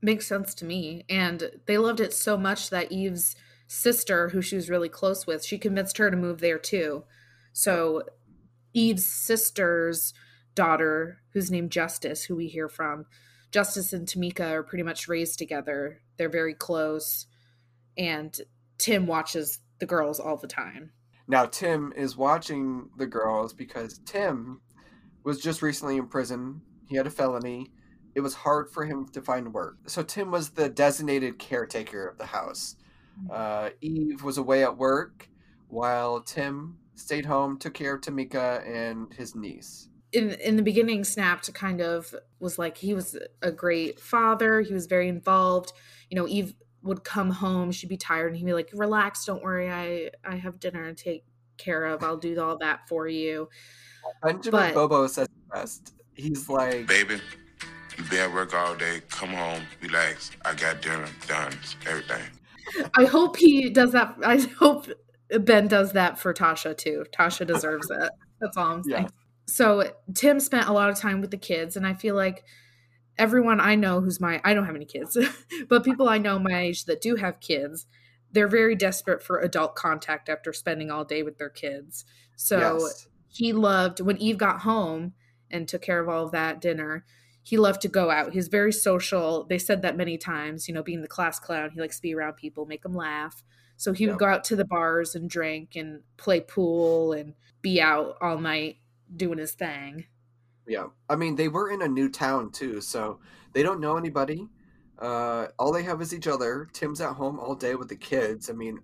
Makes 0.00 0.26
sense 0.26 0.54
to 0.54 0.64
me. 0.64 1.04
And 1.08 1.50
they 1.66 1.78
loved 1.78 2.00
it 2.00 2.12
so 2.12 2.36
much 2.36 2.70
that 2.70 2.92
Eve's 2.92 3.34
sister, 3.66 4.30
who 4.30 4.40
she 4.40 4.56
was 4.56 4.70
really 4.70 4.88
close 4.88 5.26
with, 5.26 5.44
she 5.44 5.58
convinced 5.58 5.98
her 5.98 6.10
to 6.10 6.16
move 6.16 6.40
there 6.40 6.58
too. 6.58 7.04
So 7.52 8.02
Eve's 8.72 9.06
sister's 9.06 10.14
daughter, 10.54 11.22
who's 11.32 11.50
named 11.50 11.70
Justice, 11.70 12.24
who 12.24 12.36
we 12.36 12.48
hear 12.48 12.68
from, 12.68 13.06
Justice 13.50 13.92
and 13.92 14.06
Tamika 14.06 14.50
are 14.50 14.62
pretty 14.62 14.84
much 14.84 15.08
raised 15.08 15.38
together. 15.38 16.02
They're 16.16 16.28
very 16.28 16.54
close. 16.54 17.26
And 17.96 18.38
Tim 18.78 19.06
watches 19.06 19.60
the 19.78 19.86
girls 19.86 20.20
all 20.20 20.36
the 20.36 20.46
time. 20.46 20.92
Now, 21.26 21.46
Tim 21.46 21.92
is 21.96 22.16
watching 22.16 22.90
the 22.96 23.06
girls 23.06 23.52
because 23.52 24.00
Tim 24.06 24.60
was 25.24 25.40
just 25.40 25.62
recently 25.62 25.96
in 25.96 26.06
prison. 26.06 26.62
He 26.86 26.96
had 26.96 27.06
a 27.06 27.10
felony 27.10 27.72
it 28.18 28.20
was 28.20 28.34
hard 28.34 28.68
for 28.68 28.84
him 28.84 29.06
to 29.06 29.22
find 29.22 29.54
work. 29.54 29.76
So 29.86 30.02
Tim 30.02 30.32
was 30.32 30.50
the 30.50 30.68
designated 30.68 31.38
caretaker 31.38 32.08
of 32.08 32.18
the 32.18 32.26
house. 32.26 32.74
Mm. 33.22 33.30
Uh, 33.30 33.70
Eve 33.80 34.24
was 34.24 34.38
away 34.38 34.64
at 34.64 34.76
work 34.76 35.28
while 35.68 36.20
Tim 36.20 36.78
stayed 36.96 37.24
home, 37.24 37.58
took 37.58 37.74
care 37.74 37.94
of 37.94 38.00
Tamika 38.00 38.68
and 38.68 39.14
his 39.14 39.36
niece. 39.36 39.88
In 40.10 40.32
in 40.32 40.56
the 40.56 40.64
beginning, 40.64 41.04
Snapped 41.04 41.54
kind 41.54 41.80
of 41.80 42.12
was 42.40 42.58
like 42.58 42.76
he 42.76 42.92
was 42.92 43.16
a 43.40 43.52
great 43.52 44.00
father. 44.00 44.62
He 44.62 44.74
was 44.74 44.86
very 44.86 45.06
involved. 45.06 45.72
You 46.10 46.16
know, 46.16 46.26
Eve 46.26 46.54
would 46.82 47.04
come 47.04 47.30
home, 47.30 47.70
she'd 47.70 47.88
be 47.88 47.96
tired, 47.96 48.28
and 48.28 48.36
he'd 48.36 48.46
be 48.46 48.52
like, 48.52 48.70
"Relax, 48.72 49.26
don't 49.26 49.44
worry. 49.44 49.70
I 49.70 50.10
I 50.24 50.36
have 50.36 50.58
dinner 50.58 50.92
to 50.92 51.04
take 51.04 51.24
care 51.56 51.84
of. 51.84 52.02
I'll 52.02 52.16
do 52.16 52.40
all 52.40 52.58
that 52.58 52.88
for 52.88 53.06
you." 53.06 53.48
Benjamin 54.24 54.72
but, 54.72 54.74
Bobo 54.74 55.06
says 55.06 55.28
best. 55.52 55.92
He's 56.14 56.48
like, 56.48 56.88
"Baby, 56.88 57.20
you 57.98 58.04
be 58.04 58.18
at 58.18 58.32
work 58.32 58.54
all 58.54 58.74
day, 58.74 59.00
come 59.08 59.30
home, 59.30 59.62
relax. 59.82 60.30
I 60.44 60.54
got 60.54 60.80
dinner 60.82 61.08
done, 61.26 61.52
everything. 61.86 62.22
I 62.94 63.04
hope 63.04 63.36
he 63.36 63.70
does 63.70 63.92
that. 63.92 64.14
I 64.24 64.38
hope 64.58 64.86
Ben 65.40 65.68
does 65.68 65.92
that 65.92 66.18
for 66.18 66.32
Tasha 66.32 66.76
too. 66.76 67.04
Tasha 67.12 67.46
deserves 67.46 67.90
it. 67.90 68.10
That's 68.40 68.56
all 68.56 68.72
I'm 68.72 68.84
saying. 68.84 69.04
Yeah. 69.04 69.08
So 69.46 69.90
Tim 70.14 70.40
spent 70.40 70.68
a 70.68 70.72
lot 70.72 70.90
of 70.90 70.96
time 70.96 71.20
with 71.20 71.30
the 71.30 71.38
kids, 71.38 71.76
and 71.76 71.86
I 71.86 71.94
feel 71.94 72.14
like 72.14 72.44
everyone 73.16 73.60
I 73.60 73.74
know 73.74 74.00
who's 74.00 74.20
my 74.20 74.40
I 74.44 74.54
don't 74.54 74.66
have 74.66 74.76
any 74.76 74.84
kids, 74.84 75.18
but 75.68 75.84
people 75.84 76.08
I 76.08 76.18
know 76.18 76.38
my 76.38 76.60
age 76.60 76.84
that 76.84 77.00
do 77.00 77.16
have 77.16 77.40
kids, 77.40 77.86
they're 78.30 78.48
very 78.48 78.76
desperate 78.76 79.22
for 79.22 79.40
adult 79.40 79.74
contact 79.74 80.28
after 80.28 80.52
spending 80.52 80.90
all 80.90 81.04
day 81.04 81.22
with 81.22 81.38
their 81.38 81.50
kids. 81.50 82.04
So 82.36 82.78
yes. 82.78 83.08
he 83.28 83.52
loved 83.52 84.00
when 84.00 84.18
Eve 84.18 84.38
got 84.38 84.60
home 84.60 85.14
and 85.50 85.66
took 85.66 85.82
care 85.82 86.00
of 86.00 86.08
all 86.08 86.26
of 86.26 86.32
that 86.32 86.60
dinner 86.60 87.04
he 87.48 87.56
loved 87.56 87.80
to 87.80 87.88
go 87.88 88.10
out. 88.10 88.34
He's 88.34 88.48
very 88.48 88.72
social. 88.72 89.44
They 89.44 89.56
said 89.56 89.80
that 89.80 89.96
many 89.96 90.18
times, 90.18 90.68
you 90.68 90.74
know, 90.74 90.82
being 90.82 91.00
the 91.00 91.08
class 91.08 91.38
clown, 91.38 91.70
he 91.70 91.80
likes 91.80 91.96
to 91.96 92.02
be 92.02 92.14
around 92.14 92.34
people, 92.34 92.66
make 92.66 92.82
them 92.82 92.94
laugh. 92.94 93.42
So 93.78 93.94
he 93.94 94.06
would 94.06 94.18
go 94.18 94.26
out 94.26 94.44
to 94.44 94.56
the 94.56 94.66
bars 94.66 95.14
and 95.14 95.30
drink 95.30 95.74
and 95.74 96.02
play 96.18 96.42
pool 96.42 97.14
and 97.14 97.32
be 97.62 97.80
out 97.80 98.18
all 98.20 98.36
night 98.36 98.80
doing 99.16 99.38
his 99.38 99.52
thing. 99.52 100.04
Yeah. 100.66 100.88
I 101.08 101.16
mean, 101.16 101.36
they 101.36 101.48
were 101.48 101.70
in 101.70 101.80
a 101.80 101.88
new 101.88 102.10
town 102.10 102.50
too, 102.50 102.82
so 102.82 103.18
they 103.54 103.62
don't 103.62 103.80
know 103.80 103.96
anybody. 103.96 104.46
Uh, 104.98 105.46
all 105.58 105.72
they 105.72 105.84
have 105.84 106.02
is 106.02 106.12
each 106.12 106.28
other. 106.28 106.68
Tim's 106.74 107.00
at 107.00 107.14
home 107.14 107.40
all 107.40 107.54
day 107.54 107.76
with 107.76 107.88
the 107.88 107.96
kids. 107.96 108.50
I 108.50 108.52
mean, 108.52 108.78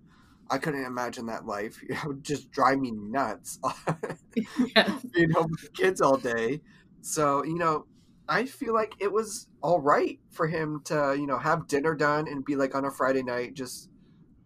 I 0.49 0.57
couldn't 0.57 0.85
imagine 0.85 1.27
that 1.27 1.45
life. 1.45 1.79
It 1.87 2.03
would 2.03 2.23
just 2.23 2.49
drive 2.49 2.79
me 2.79 2.89
nuts. 2.89 3.59
Being 4.33 5.29
home 5.29 5.51
with 5.51 5.61
the 5.61 5.71
kids 5.75 6.01
all 6.01 6.17
day. 6.17 6.61
So, 7.01 7.45
you 7.45 7.59
know, 7.59 7.85
I 8.27 8.45
feel 8.45 8.73
like 8.73 8.93
it 8.99 9.11
was 9.11 9.47
all 9.61 9.79
right 9.79 10.19
for 10.31 10.47
him 10.47 10.81
to, 10.85 11.15
you 11.17 11.27
know, 11.27 11.37
have 11.37 11.67
dinner 11.67 11.95
done 11.95 12.27
and 12.27 12.43
be 12.43 12.55
like 12.55 12.75
on 12.75 12.85
a 12.85 12.91
Friday 12.91 13.23
night, 13.23 13.53
just 13.53 13.89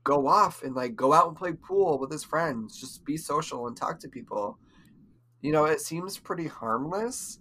go 0.03 0.27
off 0.27 0.63
and 0.63 0.75
like 0.75 0.95
go 0.95 1.13
out 1.13 1.27
and 1.27 1.37
play 1.37 1.53
pool 1.53 1.99
with 1.99 2.11
his 2.11 2.23
friends, 2.23 2.79
just 2.79 3.05
be 3.05 3.17
social 3.17 3.67
and 3.67 3.77
talk 3.77 3.99
to 3.99 4.09
people. 4.09 4.57
You 5.41 5.51
know, 5.51 5.65
it 5.65 5.81
seems 5.81 6.17
pretty 6.17 6.47
harmless, 6.47 7.39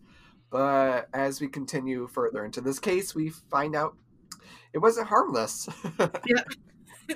but 0.51 1.09
as 1.13 1.41
we 1.41 1.49
continue 1.49 2.07
further 2.07 2.45
into 2.45 2.61
this 2.61 2.79
case, 2.79 3.15
we 3.15 3.31
find 3.31 3.75
out 3.75 3.97
it 4.73 4.79
wasn't 4.79 5.09
harmless. 5.09 5.69
yeah 6.27 6.43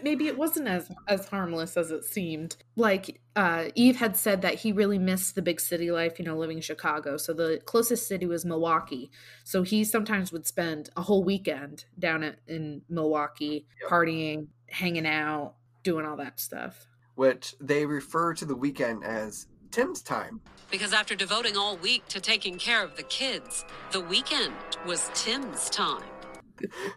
maybe 0.03 0.27
it 0.27 0.39
wasn't 0.39 0.69
as 0.69 0.91
as 1.07 1.29
harmless 1.29 1.77
as 1.77 1.91
it 1.91 2.05
seemed. 2.05 2.57
Like 2.77 3.21
uh, 3.37 3.69
Eve 3.75 3.97
had 3.97 4.17
said 4.17 4.43
that 4.43 4.55
he 4.55 4.73
really 4.73 4.99
missed 4.99 5.35
the 5.35 5.43
big 5.43 5.61
city 5.61 5.91
life, 5.91 6.19
you 6.19 6.25
know, 6.25 6.37
living 6.37 6.59
in 6.59 6.63
Chicago. 6.63 7.17
So 7.17 7.33
the 7.33 7.61
closest 7.65 8.07
city 8.07 8.27
was 8.27 8.45
Milwaukee. 8.45 9.11
So 9.45 9.63
he 9.63 9.85
sometimes 9.85 10.33
would 10.33 10.47
spend 10.47 10.91
a 10.97 11.03
whole 11.03 11.25
weekend 11.25 11.85
down 11.99 12.23
at, 12.23 12.39
in 12.47 12.83
Milwaukee, 12.89 13.67
yep. 13.81 13.91
partying, 13.91 14.47
hanging 14.71 15.07
out, 15.07 15.55
doing 15.83 16.07
all 16.07 16.17
that 16.17 16.41
stuff. 16.41 16.87
Which 17.15 17.55
they 17.61 17.85
refer 17.85 18.35
to 18.35 18.45
the 18.45 18.57
weekend 18.57 19.05
as 19.05 19.47
Tim's 19.71 20.03
time. 20.03 20.41
Because 20.71 20.93
after 20.93 21.15
devoting 21.15 21.57
all 21.57 21.77
week 21.77 22.07
to 22.09 22.21
taking 22.21 22.57
care 22.57 22.83
of 22.83 22.97
the 22.97 23.03
kids, 23.05 23.65
the 23.91 24.01
weekend 24.01 24.55
was 24.87 25.11
Tim's 25.15 25.69
time 25.69 26.03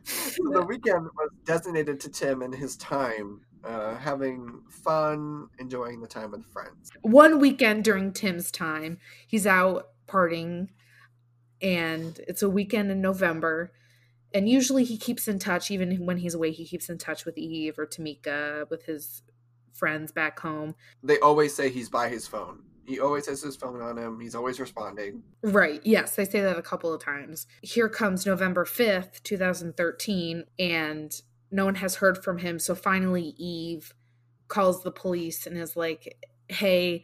so 0.04 0.44
the 0.52 0.66
weekend 0.66 1.08
was 1.16 1.30
designated 1.46 2.00
to 2.02 2.10
Tim 2.10 2.42
and 2.42 2.54
his 2.54 2.76
time, 2.78 3.42
uh, 3.64 3.96
having 3.96 4.62
fun, 4.70 5.48
enjoying 5.60 6.02
the 6.02 6.08
time 6.08 6.32
with 6.32 6.46
friends. 6.46 6.92
One 7.02 7.40
weekend 7.40 7.84
during 7.84 8.14
Tim's 8.14 8.52
time, 8.52 8.98
he's 9.28 9.48
out 9.48 9.90
partying, 10.08 10.70
and 11.62 12.20
it's 12.28 12.44
a 12.44 12.50
weekend 12.50 12.92
in 12.92 13.02
November. 13.02 13.72
And 14.34 14.50
usually 14.50 14.84
he 14.84 14.98
keeps 14.98 15.28
in 15.28 15.40
touch, 15.40 15.72
even 15.72 16.06
when 16.06 16.18
he's 16.18 16.34
away, 16.34 16.52
he 16.52 16.66
keeps 16.66 16.90
in 16.90 16.98
touch 16.98 17.26
with 17.26 17.38
Eve 17.38 17.80
or 17.80 17.86
Tamika, 17.86 18.70
with 18.70 18.84
his 18.86 19.22
friends 19.72 20.12
back 20.12 20.40
home. 20.40 20.76
They 21.04 21.20
always 21.20 21.56
say 21.56 21.70
he's 21.70 21.90
by 21.90 22.10
his 22.10 22.28
phone. 22.28 22.64
He 22.86 23.00
always 23.00 23.28
has 23.28 23.42
his 23.42 23.56
phone 23.56 23.82
on 23.82 23.98
him. 23.98 24.20
He's 24.20 24.36
always 24.36 24.60
responding. 24.60 25.24
Right. 25.42 25.82
Yes, 25.84 26.16
they 26.16 26.26
say 26.26 26.42
that 26.42 26.58
a 26.58 26.62
couple 26.62 26.94
of 26.94 27.02
times. 27.02 27.48
Here 27.62 27.90
comes 27.90 28.26
November 28.26 28.64
5th, 28.64 29.24
2013, 29.24 30.44
and 30.60 31.22
no 31.52 31.66
one 31.66 31.76
has 31.76 31.96
heard 31.96 32.24
from 32.24 32.38
him. 32.38 32.60
So 32.60 32.76
finally, 32.76 33.34
Eve 33.38 33.94
calls 34.48 34.84
the 34.84 34.92
police 34.92 35.48
and 35.48 35.58
is 35.58 35.76
like, 35.76 36.18
hey, 36.48 37.04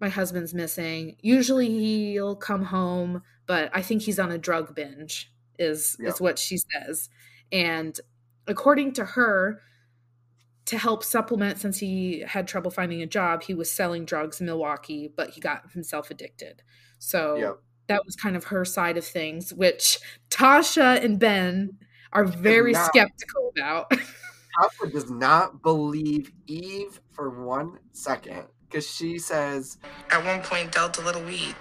my 0.00 0.08
husband's 0.08 0.54
missing. 0.54 1.16
Usually 1.20 1.68
he'll 1.68 2.36
come 2.36 2.64
home, 2.64 3.22
but 3.46 3.70
I 3.74 3.82
think 3.82 4.02
he's 4.02 4.20
on 4.20 4.30
a 4.30 4.38
drug 4.38 4.74
binge, 4.74 5.32
is, 5.58 5.96
yep. 5.98 6.10
is 6.10 6.20
what 6.20 6.38
she 6.38 6.58
says. 6.58 7.08
And 7.50 7.98
according 8.46 8.92
to 8.94 9.04
her, 9.04 9.62
to 10.68 10.76
help 10.76 11.02
supplement 11.02 11.58
since 11.58 11.78
he 11.78 12.20
had 12.26 12.46
trouble 12.46 12.70
finding 12.70 13.00
a 13.00 13.06
job 13.06 13.42
he 13.42 13.54
was 13.54 13.72
selling 13.72 14.04
drugs 14.04 14.38
in 14.38 14.46
milwaukee 14.46 15.10
but 15.16 15.30
he 15.30 15.40
got 15.40 15.70
himself 15.72 16.10
addicted. 16.10 16.62
So 16.98 17.36
yep. 17.36 17.58
that 17.86 18.04
was 18.04 18.14
kind 18.16 18.36
of 18.36 18.44
her 18.44 18.66
side 18.66 18.98
of 18.98 19.04
things 19.04 19.54
which 19.54 19.98
tasha 20.30 21.02
and 21.02 21.18
ben 21.18 21.78
are 22.12 22.24
very 22.24 22.72
not, 22.72 22.86
skeptical 22.86 23.52
about. 23.56 23.90
Tasha 24.58 24.92
does 24.92 25.10
not 25.10 25.62
believe 25.62 26.32
eve 26.46 27.00
for 27.12 27.44
one 27.44 27.78
second 27.92 28.44
because 28.68 28.90
she 28.90 29.18
says 29.18 29.78
at 30.10 30.24
one 30.24 30.42
point 30.42 30.72
dealt 30.72 30.98
a 30.98 31.00
little 31.00 31.22
weed. 31.22 31.54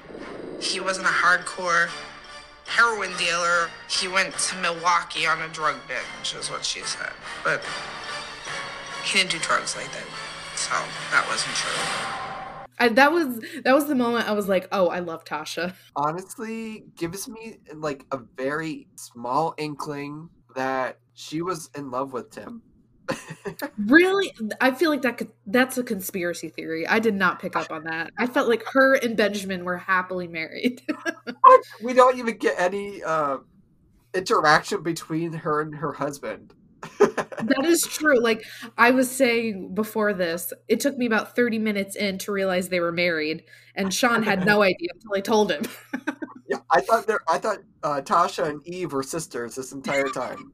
He 0.60 0.80
wasn't 0.80 1.08
a 1.08 1.12
hardcore 1.12 1.90
heroin 2.66 3.12
dealer. 3.18 3.70
He 3.90 4.08
went 4.08 4.38
to 4.38 4.56
milwaukee 4.58 5.26
on 5.26 5.42
a 5.42 5.48
drug 5.50 5.76
binge 5.88 6.36
is 6.38 6.52
what 6.52 6.66
she 6.66 6.82
said. 6.82 7.12
But 7.44 7.64
he 9.08 9.20
didn't 9.20 9.32
do 9.32 9.40
drugs 9.40 9.76
like 9.76 9.92
that. 9.94 10.04
So 10.56 10.74
that 11.12 11.26
wasn't 11.28 11.56
true. 11.56 12.18
I, 12.80 12.90
that 12.90 13.12
was 13.12 13.40
that 13.64 13.74
was 13.74 13.88
the 13.88 13.96
moment 13.96 14.28
I 14.28 14.34
was 14.34 14.48
like, 14.48 14.68
"Oh, 14.72 14.88
I 14.88 15.00
love 15.00 15.24
Tasha." 15.24 15.74
Honestly, 15.96 16.86
gives 16.96 17.28
me 17.28 17.58
like 17.74 18.06
a 18.12 18.20
very 18.36 18.88
small 18.96 19.56
inkling 19.58 20.30
that 20.56 21.00
she 21.14 21.42
was 21.42 21.70
in 21.76 21.90
love 21.90 22.14
with 22.14 22.32
Tim. 22.32 22.62
Really? 23.78 24.34
I 24.60 24.72
feel 24.72 24.90
like 24.90 25.04
that 25.04 25.18
could 25.18 25.32
that's 25.46 25.78
a 25.78 25.84
conspiracy 25.84 26.50
theory. 26.50 26.86
I 26.86 27.00
did 27.00 27.16
not 27.16 27.40
pick 27.40 27.56
up 27.56 27.72
on 27.72 27.86
that. 27.86 28.12
I 28.18 28.28
felt 28.28 28.50
like 28.50 28.64
her 28.74 28.96
and 28.96 29.16
Benjamin 29.16 29.64
were 29.64 29.78
happily 29.78 30.28
married. 30.28 30.82
we 31.82 31.94
don't 31.94 32.18
even 32.18 32.38
get 32.38 32.56
any 32.60 33.02
uh, 33.04 33.38
interaction 34.14 34.84
between 34.84 35.32
her 35.32 35.62
and 35.62 35.76
her 35.76 35.94
husband. 35.94 36.54
That 37.44 37.66
is 37.66 37.82
true. 37.82 38.20
Like 38.20 38.46
I 38.78 38.92
was 38.92 39.10
saying 39.10 39.74
before 39.74 40.14
this, 40.14 40.54
it 40.68 40.80
took 40.80 40.98
me 40.98 41.06
about 41.06 41.36
30 41.36 41.60
minutes 41.60 41.96
in 41.96 42.18
to 42.20 42.32
realize 42.32 42.70
they 42.70 42.80
were 42.80 42.92
married, 42.92 43.44
and 43.76 43.94
Sean 43.94 44.24
had 44.24 44.46
no 44.46 44.62
idea 44.62 44.90
until 44.94 45.16
I 45.16 45.22
told 45.22 45.52
him. 45.52 45.64
yeah, 46.48 46.58
I 46.72 46.82
thought 46.82 47.08
they 47.08 47.16
I 47.28 47.38
thought 47.38 47.60
uh, 47.84 48.02
Tasha 48.02 48.48
and 48.48 48.66
Eve 48.68 48.94
were 48.94 49.04
sisters 49.04 49.56
this 49.56 49.72
entire 49.72 50.10
time. 50.10 50.52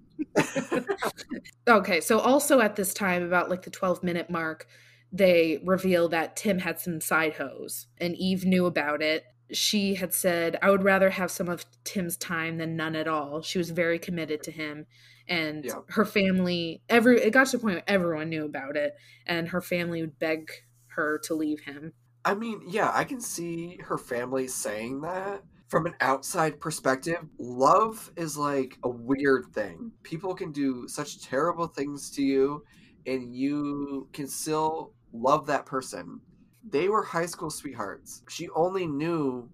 okay, 1.67 2.01
so 2.01 2.19
also 2.19 2.59
at 2.59 2.75
this 2.75 2.93
time, 2.93 3.23
about 3.23 3.49
like 3.49 3.63
the 3.63 3.69
12 3.69 4.03
minute 4.03 4.29
mark, 4.29 4.67
they 5.11 5.61
reveal 5.63 6.09
that 6.09 6.35
Tim 6.35 6.59
had 6.59 6.79
some 6.79 7.01
side 7.01 7.33
hoes, 7.33 7.87
and 7.99 8.15
Eve 8.15 8.45
knew 8.45 8.65
about 8.65 9.01
it. 9.01 9.23
She 9.53 9.95
had 9.95 10.13
said, 10.13 10.57
I 10.61 10.69
would 10.69 10.83
rather 10.83 11.11
have 11.11 11.31
some 11.31 11.47
of 11.47 11.65
Tim's 11.83 12.17
time 12.17 12.57
than 12.57 12.75
none 12.75 12.95
at 12.95 13.07
all. 13.07 13.41
She 13.41 13.57
was 13.57 13.69
very 13.69 13.99
committed 13.99 14.43
to 14.43 14.51
him 14.51 14.87
and 15.27 15.65
yeah. 15.65 15.79
her 15.89 16.05
family 16.05 16.81
every 16.89 17.21
it 17.21 17.31
got 17.31 17.47
to 17.47 17.57
the 17.57 17.61
point 17.61 17.75
where 17.75 17.83
everyone 17.87 18.29
knew 18.29 18.45
about 18.45 18.75
it 18.75 18.93
and 19.25 19.49
her 19.49 19.61
family 19.61 20.01
would 20.01 20.19
beg 20.19 20.51
her 20.87 21.19
to 21.23 21.33
leave 21.33 21.61
him 21.61 21.93
i 22.25 22.33
mean 22.33 22.61
yeah 22.67 22.91
i 22.93 23.03
can 23.03 23.21
see 23.21 23.79
her 23.83 23.97
family 23.97 24.47
saying 24.47 25.01
that 25.01 25.41
from 25.67 25.85
an 25.85 25.95
outside 26.01 26.59
perspective 26.59 27.25
love 27.39 28.11
is 28.17 28.37
like 28.37 28.77
a 28.83 28.89
weird 28.89 29.45
thing 29.53 29.91
people 30.03 30.35
can 30.35 30.51
do 30.51 30.87
such 30.87 31.21
terrible 31.21 31.67
things 31.67 32.09
to 32.11 32.21
you 32.21 32.63
and 33.05 33.35
you 33.35 34.07
can 34.13 34.27
still 34.27 34.93
love 35.13 35.45
that 35.47 35.65
person 35.65 36.19
they 36.67 36.87
were 36.89 37.03
high 37.03 37.25
school 37.25 37.49
sweethearts 37.49 38.23
she 38.29 38.47
only 38.55 38.87
knew 38.87 39.49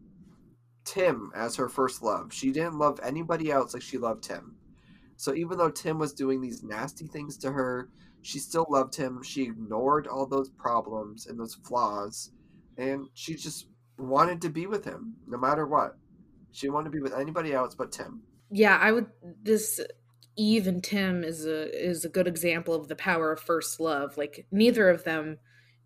tim 0.85 1.31
as 1.35 1.55
her 1.55 1.69
first 1.69 2.01
love 2.01 2.31
she 2.33 2.51
didn't 2.51 2.77
love 2.77 2.99
anybody 3.03 3.51
else 3.51 3.73
like 3.73 3.83
she 3.83 3.97
loved 3.97 4.25
him 4.25 4.55
so 5.19 5.35
even 5.35 5.57
though 5.57 5.69
Tim 5.69 5.99
was 5.99 6.13
doing 6.13 6.39
these 6.39 6.63
nasty 6.63 7.05
things 7.05 7.35
to 7.39 7.51
her, 7.51 7.89
she 8.21 8.39
still 8.39 8.65
loved 8.69 8.95
him. 8.95 9.21
She 9.21 9.43
ignored 9.43 10.07
all 10.07 10.25
those 10.25 10.49
problems 10.49 11.27
and 11.27 11.37
those 11.37 11.55
flaws, 11.55 12.31
and 12.77 13.05
she 13.15 13.35
just 13.35 13.67
wanted 13.97 14.41
to 14.43 14.49
be 14.49 14.65
with 14.65 14.85
him 14.85 15.15
no 15.27 15.37
matter 15.37 15.67
what. 15.67 15.97
She 16.53 16.69
wanted 16.69 16.85
to 16.85 16.91
be 16.91 17.01
with 17.01 17.13
anybody 17.13 17.51
else 17.51 17.75
but 17.75 17.91
Tim. 17.91 18.21
Yeah, 18.49 18.77
I 18.81 18.93
would 18.93 19.07
this 19.43 19.81
Eve 20.37 20.67
and 20.67 20.81
Tim 20.81 21.25
is 21.25 21.45
a 21.45 21.69
is 21.69 22.05
a 22.05 22.09
good 22.09 22.25
example 22.27 22.73
of 22.73 22.87
the 22.87 22.95
power 22.95 23.33
of 23.33 23.41
first 23.41 23.81
love. 23.81 24.17
Like 24.17 24.47
neither 24.53 24.89
of 24.89 25.03
them 25.03 25.39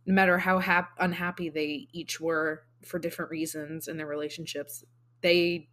no 0.06 0.14
matter 0.14 0.38
how 0.38 0.60
hap- 0.60 0.96
unhappy 1.00 1.50
they 1.50 1.88
each 1.92 2.20
were 2.20 2.64
for 2.86 3.00
different 3.00 3.32
reasons 3.32 3.88
in 3.88 3.98
their 3.98 4.08
relationships, 4.08 4.84
they 5.22 5.70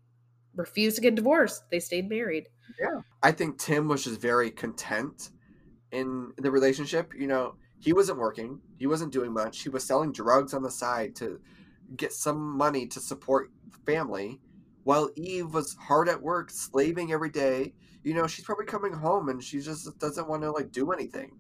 refused 0.55 0.97
to 0.97 1.03
get 1.03 1.15
divorced. 1.15 1.65
They 1.71 1.81
stayed 1.81 2.09
married. 2.09 2.49
Yeah. 2.81 3.01
I 3.23 3.33
think 3.33 3.59
Tim 3.59 3.89
was 3.89 4.05
just 4.05 4.21
very 4.21 4.51
content 4.51 5.31
in 5.93 6.33
the 6.39 6.51
relationship. 6.51 7.13
You 7.17 7.27
know, 7.27 7.57
he 7.79 7.93
wasn't 7.93 8.19
working, 8.19 8.61
he 8.79 8.87
wasn't 8.87 9.13
doing 9.13 9.33
much. 9.33 9.63
He 9.63 9.69
was 9.69 9.85
selling 9.85 10.13
drugs 10.13 10.55
on 10.55 10.63
the 10.63 10.71
side 10.71 11.17
to 11.17 11.41
get 11.97 12.13
some 12.13 12.57
money 12.57 12.87
to 12.87 13.01
support 13.01 13.51
family, 13.85 14.41
while 14.85 15.11
Eve 15.17 15.53
was 15.53 15.75
hard 15.75 16.09
at 16.09 16.23
work, 16.23 16.51
slaving 16.51 17.13
every 17.13 17.31
day. 17.31 17.75
You 18.03 18.15
know, 18.15 18.27
she's 18.27 18.45
probably 18.45 18.67
coming 18.67 18.93
home 18.93 19.29
and 19.29 19.43
she 19.43 19.61
just 19.61 19.99
doesn't 19.99 20.29
want 20.29 20.43
to 20.43 20.51
like 20.53 20.71
do 20.73 20.93
anything. 20.93 21.33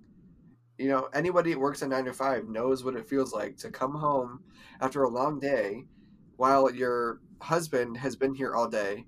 You 0.80 0.88
know, 0.88 1.08
anybody 1.12 1.52
that 1.52 1.58
works 1.58 1.82
a 1.82 1.88
nine 1.88 2.06
to 2.06 2.12
five 2.12 2.48
knows 2.48 2.84
what 2.84 2.96
it 2.96 3.06
feels 3.06 3.34
like 3.34 3.56
to 3.58 3.70
come 3.70 3.94
home 3.94 4.40
after 4.80 5.02
a 5.02 5.08
long 5.08 5.38
day 5.38 5.84
while 6.36 6.74
your 6.74 7.20
husband 7.42 7.98
has 7.98 8.16
been 8.16 8.34
here 8.34 8.54
all 8.54 8.66
day 8.66 9.04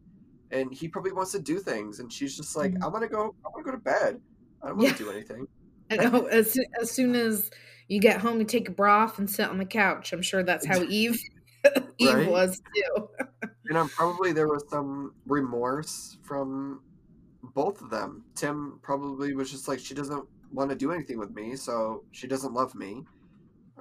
and 0.50 0.72
he 0.72 0.86
probably 0.86 1.12
wants 1.12 1.32
to 1.32 1.38
do 1.38 1.58
things 1.58 1.98
and 1.98 2.12
she's 2.12 2.36
just 2.36 2.54
like 2.56 2.72
mm-hmm. 2.72 2.84
i'm 2.84 2.92
gonna 2.92 3.08
go 3.08 3.34
i 3.44 3.48
want 3.48 3.64
to 3.64 3.70
go 3.70 3.70
to 3.70 3.82
bed 3.82 4.20
i 4.62 4.68
don't 4.68 4.76
want 4.76 4.88
yeah. 4.88 4.94
to 4.94 5.04
do 5.04 5.10
anything 5.10 5.46
I 5.90 5.96
know. 5.96 6.26
As, 6.26 6.56
as 6.80 6.90
soon 6.90 7.14
as 7.14 7.50
you 7.88 8.00
get 8.00 8.20
home 8.20 8.38
you 8.38 8.44
take 8.44 8.68
a 8.68 8.72
broth 8.72 9.18
and 9.18 9.28
sit 9.28 9.48
on 9.48 9.58
the 9.58 9.64
couch 9.64 10.12
i'm 10.12 10.22
sure 10.22 10.42
that's 10.42 10.66
how 10.66 10.82
eve 10.82 11.20
eve 11.98 12.14
right? 12.14 12.28
was 12.30 12.60
too 12.74 13.08
you 13.64 13.74
know 13.74 13.88
probably 13.96 14.32
there 14.32 14.48
was 14.48 14.64
some 14.70 15.14
remorse 15.26 16.18
from 16.22 16.80
both 17.54 17.80
of 17.80 17.90
them 17.90 18.24
tim 18.34 18.78
probably 18.82 19.34
was 19.34 19.50
just 19.50 19.68
like 19.68 19.78
she 19.78 19.94
doesn't 19.94 20.26
want 20.52 20.70
to 20.70 20.76
do 20.76 20.92
anything 20.92 21.18
with 21.18 21.34
me 21.34 21.56
so 21.56 22.04
she 22.12 22.26
doesn't 22.26 22.52
love 22.52 22.74
me 22.74 23.02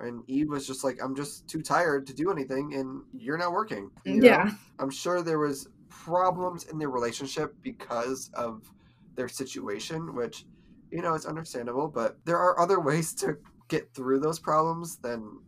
and 0.02 0.24
Eve 0.28 0.50
was 0.50 0.68
just 0.68 0.84
like, 0.84 1.00
I'm 1.02 1.16
just 1.16 1.48
too 1.48 1.62
tired 1.62 2.08
to 2.08 2.14
do 2.14 2.32
anything, 2.32 2.74
and 2.76 3.02
you're 3.14 3.38
not 3.38 3.52
working. 3.52 3.92
You 4.06 4.22
yeah. 4.24 4.44
Know? 4.44 4.52
I'm 4.80 4.90
sure 4.90 5.22
there 5.22 5.40
was 5.40 5.68
problems 5.90 6.66
in 6.66 6.78
their 6.78 6.90
relationship 6.90 7.54
because 7.62 8.32
of 8.34 8.70
their 9.16 9.28
situation, 9.28 10.16
which, 10.16 10.46
you 10.92 11.02
know, 11.02 11.14
is 11.14 11.26
understandable, 11.26 11.88
but 11.88 12.18
there 12.26 12.38
are 12.38 12.60
other 12.60 12.80
ways 12.90 13.14
to 13.16 13.38
get 13.68 13.94
through 13.94 14.20
those 14.20 14.40
problems 14.40 14.98
than 14.98 15.40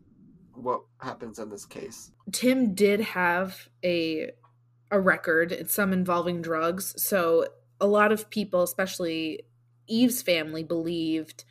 what 0.53 0.81
happens 0.99 1.39
in 1.39 1.49
this 1.49 1.65
case. 1.65 2.11
Tim 2.31 2.73
did 2.73 3.01
have 3.01 3.67
a 3.83 4.31
a 4.91 4.99
record, 4.99 5.71
some 5.71 5.91
involving 5.91 6.39
drugs, 6.43 6.93
so 7.03 7.47
a 7.81 7.87
lot 7.87 8.11
of 8.11 8.29
people, 8.29 8.61
especially 8.61 9.41
Eve's 9.87 10.21
family, 10.21 10.63
believed 10.63 11.43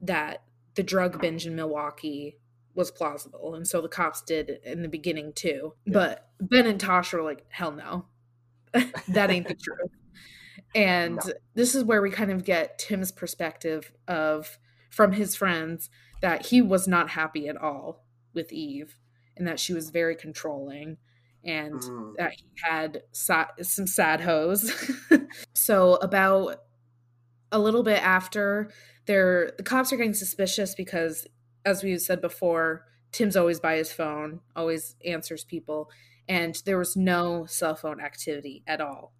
that 0.00 0.42
the 0.74 0.82
drug 0.82 1.20
binge 1.20 1.46
in 1.46 1.54
Milwaukee 1.54 2.38
was 2.74 2.90
plausible. 2.90 3.54
And 3.54 3.66
so 3.66 3.80
the 3.80 3.88
cops 3.88 4.22
did 4.22 4.60
in 4.64 4.82
the 4.82 4.88
beginning 4.88 5.32
too. 5.34 5.74
Yeah. 5.84 5.92
But 5.92 6.28
Ben 6.40 6.66
and 6.66 6.80
Tosh 6.80 7.12
were 7.12 7.22
like, 7.22 7.44
hell 7.50 7.72
no. 7.72 8.06
that 9.08 9.30
ain't 9.30 9.48
the 9.48 9.54
truth. 9.62 9.90
And 10.74 11.16
no. 11.16 11.32
this 11.54 11.74
is 11.74 11.84
where 11.84 12.00
we 12.00 12.10
kind 12.10 12.30
of 12.30 12.44
get 12.44 12.78
Tim's 12.78 13.12
perspective 13.12 13.92
of 14.08 14.58
from 14.90 15.12
his 15.12 15.36
friends 15.36 15.90
that 16.22 16.46
he 16.46 16.62
was 16.62 16.88
not 16.88 17.10
happy 17.10 17.48
at 17.48 17.56
all 17.56 18.04
with 18.32 18.52
Eve 18.52 18.96
and 19.36 19.46
that 19.46 19.60
she 19.60 19.74
was 19.74 19.90
very 19.90 20.16
controlling 20.16 20.96
and 21.44 21.80
mm. 21.80 22.14
that 22.16 22.32
he 22.32 22.44
had 22.62 23.02
sa- 23.12 23.48
some 23.60 23.86
sad 23.86 24.20
hoes. 24.20 24.72
so 25.54 25.94
about 25.96 26.62
a 27.52 27.58
little 27.58 27.82
bit 27.82 28.02
after 28.02 28.70
they're 29.06 29.52
the 29.56 29.62
cops 29.62 29.92
are 29.92 29.96
getting 29.96 30.14
suspicious 30.14 30.74
because 30.74 31.26
as 31.64 31.84
we 31.84 31.96
said 31.98 32.20
before, 32.20 32.84
Tim's 33.12 33.36
always 33.36 33.60
by 33.60 33.76
his 33.76 33.92
phone, 33.92 34.40
always 34.56 34.96
answers 35.04 35.44
people 35.44 35.88
and 36.28 36.60
there 36.64 36.78
was 36.78 36.96
no 36.96 37.46
cell 37.46 37.74
phone 37.74 38.00
activity 38.00 38.62
at 38.66 38.80
all 38.80 39.12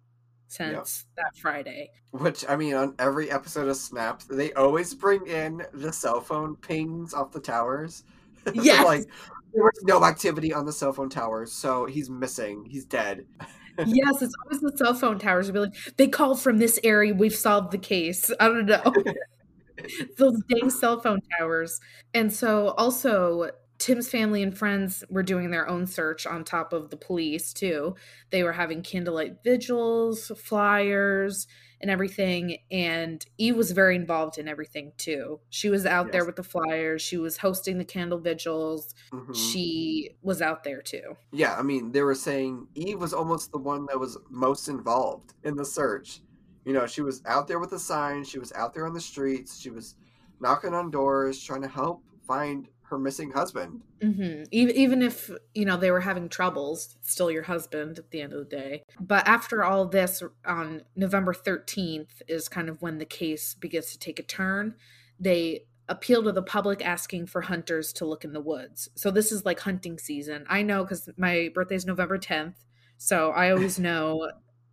since 0.47 1.05
yep. 1.17 1.25
that 1.25 1.39
Friday. 1.39 1.91
Which 2.11 2.45
I 2.47 2.55
mean, 2.55 2.75
on 2.75 2.95
every 2.99 3.31
episode 3.31 3.67
of 3.67 3.77
Snapped, 3.77 4.27
they 4.29 4.53
always 4.53 4.93
bring 4.93 5.25
in 5.27 5.63
the 5.73 5.91
cell 5.91 6.21
phone 6.21 6.55
pings 6.55 7.13
off 7.13 7.31
the 7.31 7.39
towers. 7.39 8.03
Yes, 8.53 8.85
like 8.85 9.05
there 9.53 9.63
was 9.63 9.79
no 9.83 10.03
activity 10.03 10.53
on 10.53 10.65
the 10.65 10.73
cell 10.73 10.91
phone 10.91 11.09
towers, 11.09 11.53
so 11.53 11.85
he's 11.85 12.09
missing. 12.09 12.65
He's 12.65 12.83
dead. 12.83 13.25
yes, 13.85 14.21
it's 14.21 14.33
always 14.43 14.61
the 14.61 14.73
cell 14.77 14.93
phone 14.93 15.19
towers. 15.19 15.49
Be 15.51 15.59
like, 15.59 15.75
they 15.97 16.07
called 16.07 16.41
from 16.41 16.59
this 16.59 16.79
area. 16.83 17.13
We've 17.13 17.35
solved 17.35 17.71
the 17.71 17.77
case. 17.77 18.31
I 18.39 18.47
don't 18.47 18.65
know. 18.65 18.83
Those 20.17 20.39
dang 20.47 20.69
cell 20.69 20.99
phone 21.01 21.19
towers. 21.37 21.79
And 22.13 22.31
so 22.31 22.69
also 22.69 23.51
Tim's 23.79 24.09
family 24.09 24.43
and 24.43 24.57
friends 24.57 25.03
were 25.09 25.23
doing 25.23 25.51
their 25.51 25.67
own 25.67 25.87
search 25.87 26.25
on 26.25 26.43
top 26.43 26.73
of 26.73 26.89
the 26.89 26.97
police 26.97 27.51
too. 27.53 27.95
They 28.29 28.43
were 28.43 28.53
having 28.53 28.81
candlelight 28.81 29.43
vigils, 29.43 30.31
flyers, 30.37 31.47
and 31.83 31.91
everything. 31.91 32.57
And 32.71 33.23
Eve 33.37 33.55
was 33.55 33.71
very 33.71 33.95
involved 33.95 34.39
in 34.39 34.47
everything 34.47 34.93
too. 34.97 35.41
She 35.49 35.69
was 35.69 35.85
out 35.85 36.07
yes. 36.07 36.13
there 36.13 36.25
with 36.25 36.37
the 36.37 36.43
flyers. 36.43 37.03
She 37.03 37.17
was 37.17 37.37
hosting 37.37 37.77
the 37.77 37.85
candle 37.85 38.17
vigils. 38.17 38.95
Mm-hmm. 39.11 39.33
She 39.33 40.15
was 40.23 40.41
out 40.41 40.63
there 40.63 40.81
too. 40.81 41.17
Yeah, 41.31 41.55
I 41.55 41.61
mean, 41.61 41.91
they 41.91 42.01
were 42.01 42.15
saying 42.15 42.67
Eve 42.73 42.99
was 42.99 43.13
almost 43.13 43.51
the 43.51 43.59
one 43.59 43.85
that 43.87 43.99
was 43.99 44.17
most 44.31 44.69
involved 44.69 45.33
in 45.43 45.55
the 45.55 45.65
search. 45.65 46.21
You 46.65 46.71
know, 46.71 46.87
she 46.87 47.01
was 47.01 47.21
out 47.25 47.47
there 47.47 47.59
with 47.59 47.69
the 47.69 47.79
signs. 47.79 48.29
She 48.29 48.39
was 48.39 48.53
out 48.53 48.73
there 48.73 48.87
on 48.87 48.93
the 48.93 49.01
streets. 49.01 49.59
She 49.59 49.69
was 49.69 49.95
knocking 50.39 50.73
on 50.73 50.89
doors, 50.89 51.43
trying 51.43 51.61
to 51.63 51.67
help 51.67 52.01
find 52.25 52.69
her 52.93 52.99
missing 52.99 53.31
husband. 53.31 53.81
Mm-hmm. 54.01 54.43
Even, 54.51 54.75
even 54.75 55.01
if 55.01 55.31
you 55.53 55.65
know 55.65 55.77
they 55.77 55.91
were 55.91 56.01
having 56.01 56.29
troubles, 56.29 56.95
still 57.01 57.31
your 57.31 57.43
husband 57.43 57.97
at 57.99 58.11
the 58.11 58.21
end 58.21 58.33
of 58.33 58.39
the 58.39 58.55
day. 58.55 58.83
But 58.99 59.27
after 59.27 59.63
all 59.63 59.85
this, 59.85 60.21
on 60.45 60.83
November 60.95 61.33
thirteenth 61.33 62.21
is 62.27 62.47
kind 62.47 62.69
of 62.69 62.81
when 62.81 62.99
the 62.99 63.05
case 63.05 63.55
begins 63.55 63.91
to 63.91 63.99
take 63.99 64.19
a 64.19 64.23
turn. 64.23 64.75
They 65.19 65.65
appeal 65.89 66.23
to 66.23 66.31
the 66.31 66.43
public 66.43 66.85
asking 66.85 67.27
for 67.27 67.41
hunters 67.41 67.91
to 67.93 68.05
look 68.05 68.23
in 68.23 68.33
the 68.33 68.39
woods. 68.39 68.89
So 68.95 69.11
this 69.11 69.31
is 69.31 69.43
like 69.43 69.59
hunting 69.59 69.97
season. 69.97 70.45
I 70.47 70.61
know 70.61 70.83
because 70.83 71.09
my 71.17 71.49
birthday 71.53 71.75
is 71.75 71.85
November 71.85 72.17
tenth, 72.17 72.63
so 72.97 73.31
I 73.31 73.49
always 73.51 73.79
know 73.87 74.29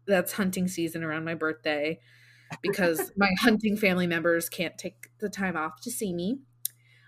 that's 0.06 0.32
hunting 0.32 0.68
season 0.68 1.02
around 1.02 1.24
my 1.24 1.34
birthday. 1.34 1.98
because 2.62 3.12
my 3.16 3.30
hunting 3.40 3.76
family 3.76 4.06
members 4.06 4.48
can't 4.48 4.76
take 4.76 5.08
the 5.20 5.28
time 5.30 5.56
off 5.56 5.80
to 5.80 5.90
see 5.90 6.12
me 6.12 6.40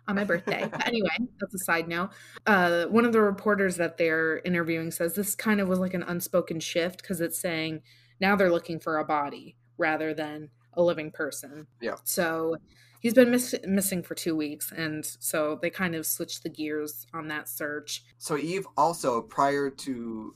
on 0.08 0.16
my 0.16 0.24
birthday. 0.24 0.68
But 0.70 0.86
anyway, 0.86 1.16
that's 1.40 1.54
a 1.54 1.58
side 1.58 1.88
note. 1.88 2.10
Uh, 2.46 2.84
one 2.86 3.04
of 3.04 3.12
the 3.12 3.20
reporters 3.20 3.76
that 3.76 3.98
they're 3.98 4.38
interviewing 4.38 4.90
says 4.90 5.14
this 5.14 5.34
kind 5.34 5.60
of 5.60 5.68
was 5.68 5.78
like 5.78 5.94
an 5.94 6.02
unspoken 6.02 6.60
shift 6.60 7.02
because 7.02 7.20
it's 7.20 7.38
saying 7.38 7.82
now 8.20 8.36
they're 8.36 8.50
looking 8.50 8.80
for 8.80 8.98
a 8.98 9.04
body 9.04 9.56
rather 9.78 10.14
than 10.14 10.50
a 10.74 10.82
living 10.82 11.10
person. 11.10 11.66
Yeah. 11.80 11.96
So 12.04 12.56
he's 13.00 13.14
been 13.14 13.30
miss- 13.30 13.54
missing 13.66 14.02
for 14.02 14.14
two 14.14 14.34
weeks, 14.36 14.72
and 14.72 15.04
so 15.04 15.58
they 15.60 15.70
kind 15.70 15.94
of 15.94 16.06
switched 16.06 16.42
the 16.42 16.48
gears 16.48 17.06
on 17.12 17.28
that 17.28 17.48
search. 17.48 18.04
So 18.18 18.36
Eve 18.36 18.66
also, 18.76 19.20
prior 19.22 19.70
to 19.70 20.34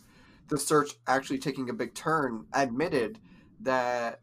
the 0.48 0.58
search 0.58 0.90
actually 1.06 1.38
taking 1.38 1.70
a 1.70 1.72
big 1.72 1.94
turn, 1.94 2.46
admitted 2.52 3.18
that 3.60 4.20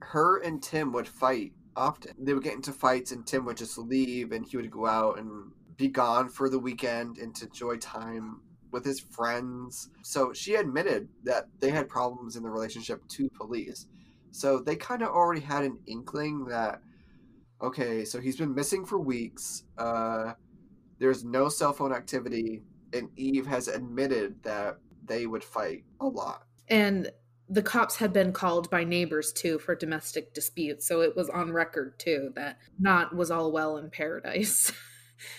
her 0.00 0.38
and 0.38 0.62
Tim 0.62 0.92
would 0.92 1.08
fight 1.08 1.52
often. 1.76 2.12
They 2.18 2.34
would 2.34 2.42
get 2.42 2.54
into 2.54 2.72
fights, 2.72 3.12
and 3.12 3.26
Tim 3.26 3.44
would 3.44 3.56
just 3.56 3.78
leave, 3.78 4.32
and 4.32 4.44
he 4.44 4.56
would 4.56 4.70
go 4.70 4.86
out 4.86 5.18
and 5.18 5.50
be 5.76 5.88
gone 5.88 6.28
for 6.28 6.48
the 6.48 6.58
weekend 6.58 7.18
and 7.18 7.34
to 7.36 7.46
enjoy 7.46 7.76
time 7.76 8.40
with 8.72 8.84
his 8.84 8.98
friends. 8.98 9.90
So 10.02 10.32
she 10.32 10.54
admitted 10.54 11.08
that 11.24 11.48
they 11.60 11.70
had 11.70 11.88
problems 11.88 12.36
in 12.36 12.42
the 12.42 12.50
relationship 12.50 13.06
to 13.08 13.28
police. 13.30 13.86
So 14.32 14.58
they 14.58 14.76
kind 14.76 15.02
of 15.02 15.08
already 15.08 15.40
had 15.40 15.64
an 15.64 15.78
inkling 15.86 16.44
that, 16.46 16.80
okay, 17.62 18.04
so 18.04 18.20
he's 18.20 18.36
been 18.36 18.54
missing 18.54 18.84
for 18.84 18.98
weeks. 18.98 19.64
Uh, 19.78 20.32
there's 20.98 21.24
no 21.24 21.48
cell 21.48 21.72
phone 21.72 21.92
activity, 21.92 22.62
and 22.92 23.08
Eve 23.16 23.46
has 23.46 23.68
admitted 23.68 24.42
that 24.42 24.78
they 25.04 25.26
would 25.26 25.44
fight 25.44 25.84
a 26.00 26.06
lot. 26.06 26.42
And 26.68 27.10
the 27.48 27.62
cops 27.62 27.96
had 27.96 28.12
been 28.12 28.32
called 28.32 28.68
by 28.70 28.84
neighbors 28.84 29.32
too 29.32 29.58
for 29.58 29.74
domestic 29.74 30.34
disputes. 30.34 30.86
So 30.86 31.00
it 31.00 31.16
was 31.16 31.28
on 31.30 31.52
record 31.52 31.98
too 31.98 32.32
that 32.34 32.58
not 32.78 33.14
was 33.14 33.30
all 33.30 33.52
well 33.52 33.76
in 33.76 33.90
paradise. 33.90 34.72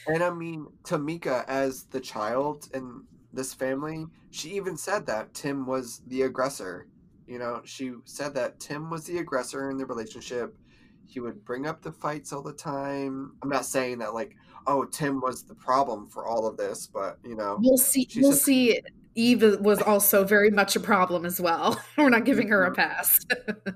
And 0.08 0.24
I 0.24 0.32
mean, 0.32 0.68
Tamika, 0.84 1.46
as 1.48 1.84
the 1.84 2.00
child 2.00 2.68
in 2.74 3.04
this 3.34 3.54
family, 3.54 4.06
she 4.32 4.56
even 4.56 4.78
said 4.78 5.06
that 5.06 5.34
Tim 5.34 5.66
was 5.66 6.02
the 6.08 6.24
aggressor. 6.24 6.88
You 7.28 7.40
know, 7.40 7.62
she 7.66 7.94
said 8.06 8.34
that 8.36 8.60
Tim 8.60 8.90
was 8.90 9.06
the 9.06 9.20
aggressor 9.20 9.70
in 9.70 9.78
the 9.78 9.86
relationship. 9.86 10.58
He 11.06 11.20
would 11.20 11.44
bring 11.46 11.68
up 11.68 11.82
the 11.82 11.92
fights 11.92 12.34
all 12.34 12.42
the 12.42 12.54
time. 12.54 13.34
I'm 13.42 13.50
not 13.50 13.66
saying 13.66 14.00
that, 14.00 14.14
like, 14.14 14.36
oh, 14.66 14.86
Tim 14.86 15.22
was 15.22 15.44
the 15.44 15.56
problem 15.56 16.08
for 16.08 16.26
all 16.26 16.46
of 16.48 16.58
this, 16.58 16.88
but, 16.88 17.18
you 17.24 17.36
know. 17.36 17.58
We'll 17.62 17.78
see. 17.78 18.08
We'll 18.18 18.34
see. 18.34 18.82
Eve 19.18 19.60
was 19.60 19.82
also 19.82 20.24
very 20.24 20.52
much 20.52 20.76
a 20.76 20.80
problem 20.80 21.26
as 21.26 21.42
well. 21.42 21.82
We're 21.98 22.10
not 22.10 22.24
giving 22.24 22.50
her 22.50 22.64
a 22.64 22.74
pass. 22.74 23.20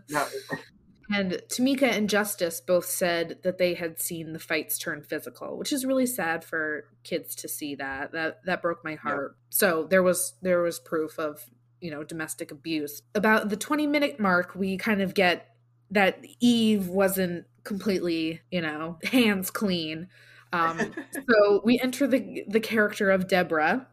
Now, 0.10 0.28
And 1.14 1.42
Tamika 1.50 1.84
and 1.84 2.10
Justice 2.10 2.62
both 2.62 2.86
said 2.86 3.40
that 3.44 3.58
they 3.58 3.74
had 3.74 4.00
seen 4.00 4.32
the 4.32 4.40
fights 4.40 4.78
turn 4.78 5.04
physical, 5.04 5.58
which 5.58 5.74
is 5.74 5.86
really 5.86 6.06
sad 6.06 6.44
for 6.46 6.86
kids 7.04 7.36
to 7.36 7.50
see 7.50 7.76
that. 7.76 8.14
That 8.14 8.46
that 8.46 8.62
broke 8.62 8.84
my 8.84 8.96
heart. 8.96 9.36
So 9.50 9.88
there 9.90 10.04
was 10.04 10.36
there 10.42 10.62
was 10.62 10.80
proof 10.80 11.20
of, 11.20 11.46
you 11.82 11.92
know, 11.92 12.04
domestic 12.04 12.52
abuse. 12.52 13.02
About 13.14 13.50
the 13.50 13.58
20 13.58 13.88
minute 13.88 14.20
mark, 14.22 14.56
we 14.56 14.78
kind 14.78 15.02
of 15.02 15.14
get 15.14 15.54
that 15.92 16.24
Eve 16.40 16.88
wasn't 16.88 17.46
completely, 17.66 18.40
you 18.50 18.62
know, 18.62 18.98
hands 19.04 19.52
clean. 19.52 20.08
Um, 20.54 20.94
so 21.14 21.62
we 21.66 21.78
enter 21.80 22.08
the 22.08 22.46
the 22.48 22.62
character 22.62 23.12
of 23.12 23.28
Deborah, 23.28 23.88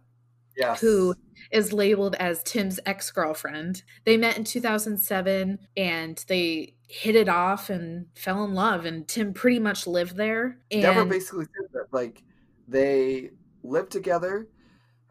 yes. 0.58 0.80
who 0.80 1.14
is 1.50 1.72
labeled 1.72 2.14
as 2.16 2.42
Tim's 2.42 2.80
ex 2.84 3.10
girlfriend. 3.10 3.82
They 4.04 4.16
met 4.16 4.36
in 4.36 4.44
2007 4.44 5.58
and 5.76 6.24
they 6.28 6.74
hit 6.88 7.16
it 7.16 7.28
off 7.28 7.70
and 7.70 8.06
fell 8.14 8.44
in 8.44 8.54
love, 8.54 8.84
and 8.84 9.06
Tim 9.06 9.32
pretty 9.32 9.58
much 9.58 9.86
lived 9.86 10.16
there. 10.16 10.58
And 10.70 10.82
Deborah 10.82 11.06
basically 11.06 11.44
said 11.44 11.70
that, 11.72 11.86
like, 11.92 12.22
they 12.66 13.30
lived 13.62 13.92
together. 13.92 14.48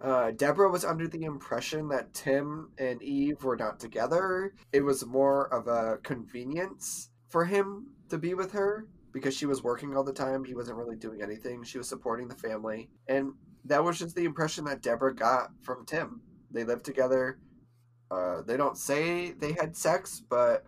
Uh, 0.02 0.32
Deborah 0.32 0.70
was 0.70 0.86
under 0.86 1.08
the 1.08 1.24
impression 1.24 1.88
that 1.90 2.14
Tim 2.14 2.70
and 2.78 3.02
Eve 3.02 3.44
were 3.44 3.56
not 3.58 3.80
together. 3.80 4.54
It 4.72 4.82
was 4.82 5.06
more 5.06 5.52
of 5.54 5.68
a 5.68 5.98
convenience 6.04 7.10
for 7.30 7.46
him 7.46 7.88
to 8.10 8.18
be 8.18 8.34
with 8.34 8.52
her 8.52 8.88
because 9.12 9.36
she 9.36 9.48
was 9.48 9.64
working 9.64 9.96
all 9.96 10.04
the 10.04 10.14
time. 10.14 10.44
He 10.44 10.54
wasn't 10.54 10.78
really 10.78 10.96
doing 10.96 11.22
anything. 11.22 11.64
She 11.64 11.80
was 11.80 11.90
supporting 11.90 12.28
the 12.28 12.36
family. 12.36 12.90
And 13.08 13.34
that 13.68 13.84
was 13.84 14.00
just 14.00 14.16
the 14.16 14.26
impression 14.26 14.66
that 14.66 14.82
Deborah 14.82 15.16
got 15.16 15.52
from 15.62 15.86
Tim. 15.86 16.22
They 16.52 16.64
lived 16.64 16.86
together. 16.86 17.40
Uh, 18.10 18.42
they 18.42 18.58
don't 18.58 18.78
say 18.78 19.32
they 19.32 19.54
had 19.54 19.76
sex, 19.76 20.22
but 20.30 20.64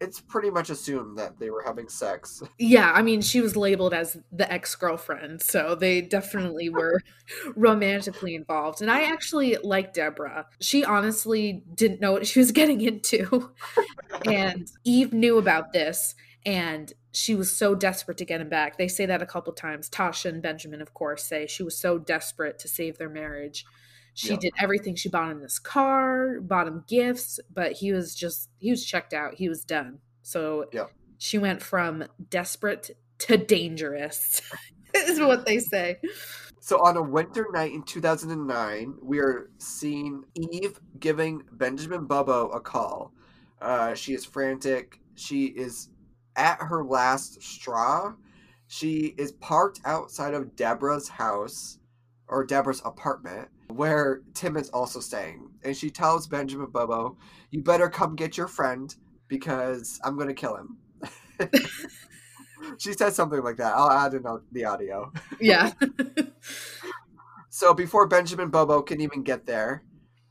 it's 0.00 0.20
pretty 0.20 0.48
much 0.50 0.70
assumed 0.70 1.18
that 1.18 1.38
they 1.38 1.50
were 1.50 1.62
having 1.62 1.88
sex. 1.88 2.42
yeah, 2.58 2.90
I 2.92 3.02
mean, 3.02 3.20
she 3.20 3.40
was 3.40 3.54
labeled 3.54 3.92
as 3.92 4.16
the 4.32 4.50
ex 4.50 4.74
girlfriend, 4.74 5.42
so 5.42 5.74
they 5.74 6.00
definitely 6.00 6.68
were 6.70 7.00
romantically 7.54 8.34
involved. 8.34 8.80
And 8.80 8.90
I 8.90 9.04
actually 9.04 9.56
like 9.62 9.92
Deborah. 9.92 10.46
She 10.60 10.84
honestly 10.84 11.64
didn't 11.74 12.00
know 12.00 12.12
what 12.12 12.26
she 12.26 12.38
was 12.38 12.52
getting 12.52 12.80
into. 12.80 13.50
and 14.24 14.70
Eve 14.84 15.12
knew 15.12 15.38
about 15.38 15.72
this, 15.72 16.14
and 16.46 16.92
she 17.12 17.34
was 17.34 17.54
so 17.54 17.74
desperate 17.74 18.18
to 18.18 18.24
get 18.24 18.40
him 18.40 18.48
back. 18.48 18.78
They 18.78 18.88
say 18.88 19.06
that 19.06 19.22
a 19.22 19.26
couple 19.26 19.52
times. 19.52 19.90
Tasha 19.90 20.26
and 20.26 20.42
Benjamin, 20.42 20.80
of 20.80 20.94
course, 20.94 21.24
say 21.24 21.46
she 21.46 21.62
was 21.62 21.76
so 21.76 21.98
desperate 21.98 22.58
to 22.60 22.68
save 22.68 22.98
their 22.98 23.08
marriage. 23.08 23.64
She 24.14 24.30
Yeah. 24.30 24.38
did 24.40 24.52
everything. 24.58 24.94
She 24.96 25.08
bought 25.08 25.30
him 25.30 25.40
this 25.40 25.58
car, 25.58 26.40
bought 26.40 26.68
him 26.68 26.84
gifts, 26.86 27.40
but 27.52 27.72
he 27.72 27.92
was 27.92 28.14
just, 28.14 28.50
he 28.58 28.70
was 28.70 28.84
checked 28.84 29.12
out. 29.12 29.34
He 29.34 29.48
was 29.48 29.64
done. 29.64 30.00
So 30.22 30.66
Yeah. 30.72 30.86
she 31.18 31.38
went 31.38 31.62
from 31.62 32.04
desperate 32.28 32.90
to 33.18 33.36
dangerous, 33.36 34.42
is 34.94 35.18
what 35.20 35.46
they 35.46 35.58
say. 35.58 36.00
So 36.60 36.84
on 36.84 36.96
a 36.96 37.02
winter 37.02 37.46
night 37.52 37.72
in 37.72 37.82
2009, 37.82 38.94
we 39.02 39.18
are 39.18 39.50
seeing 39.58 40.24
Eve 40.34 40.78
giving 40.98 41.42
Benjamin 41.52 42.06
Bobo 42.06 42.48
a 42.50 42.60
call. 42.60 43.12
Uh, 43.60 43.94
she 43.94 44.14
is 44.14 44.24
frantic. 44.24 45.00
She 45.14 45.46
is 45.46 45.88
at 46.36 46.58
her 46.60 46.84
last 46.84 47.42
straw. 47.42 48.14
She 48.66 49.14
is 49.18 49.32
parked 49.32 49.80
outside 49.84 50.34
of 50.34 50.54
Deborah's 50.56 51.08
house 51.08 51.78
or 52.28 52.44
Deborah's 52.44 52.82
apartment 52.84 53.48
where 53.68 54.22
Tim 54.34 54.56
is 54.56 54.70
also 54.70 55.00
staying. 55.00 55.50
And 55.64 55.76
she 55.76 55.90
tells 55.90 56.26
Benjamin 56.26 56.70
Bobo, 56.70 57.16
You 57.50 57.62
better 57.62 57.88
come 57.88 58.16
get 58.16 58.36
your 58.36 58.48
friend 58.48 58.94
because 59.28 60.00
I'm 60.04 60.16
going 60.16 60.28
to 60.28 60.34
kill 60.34 60.56
him. 60.56 60.76
she 62.78 62.92
says 62.92 63.14
something 63.16 63.42
like 63.42 63.56
that. 63.56 63.74
I'll 63.74 63.90
add 63.90 64.14
in 64.14 64.24
the 64.52 64.64
audio. 64.64 65.12
Yeah. 65.40 65.72
So 67.52 67.74
before 67.74 68.06
Benjamin 68.06 68.48
Bobo 68.48 68.80
can 68.80 69.00
even 69.00 69.24
get 69.24 69.44
there, 69.44 69.82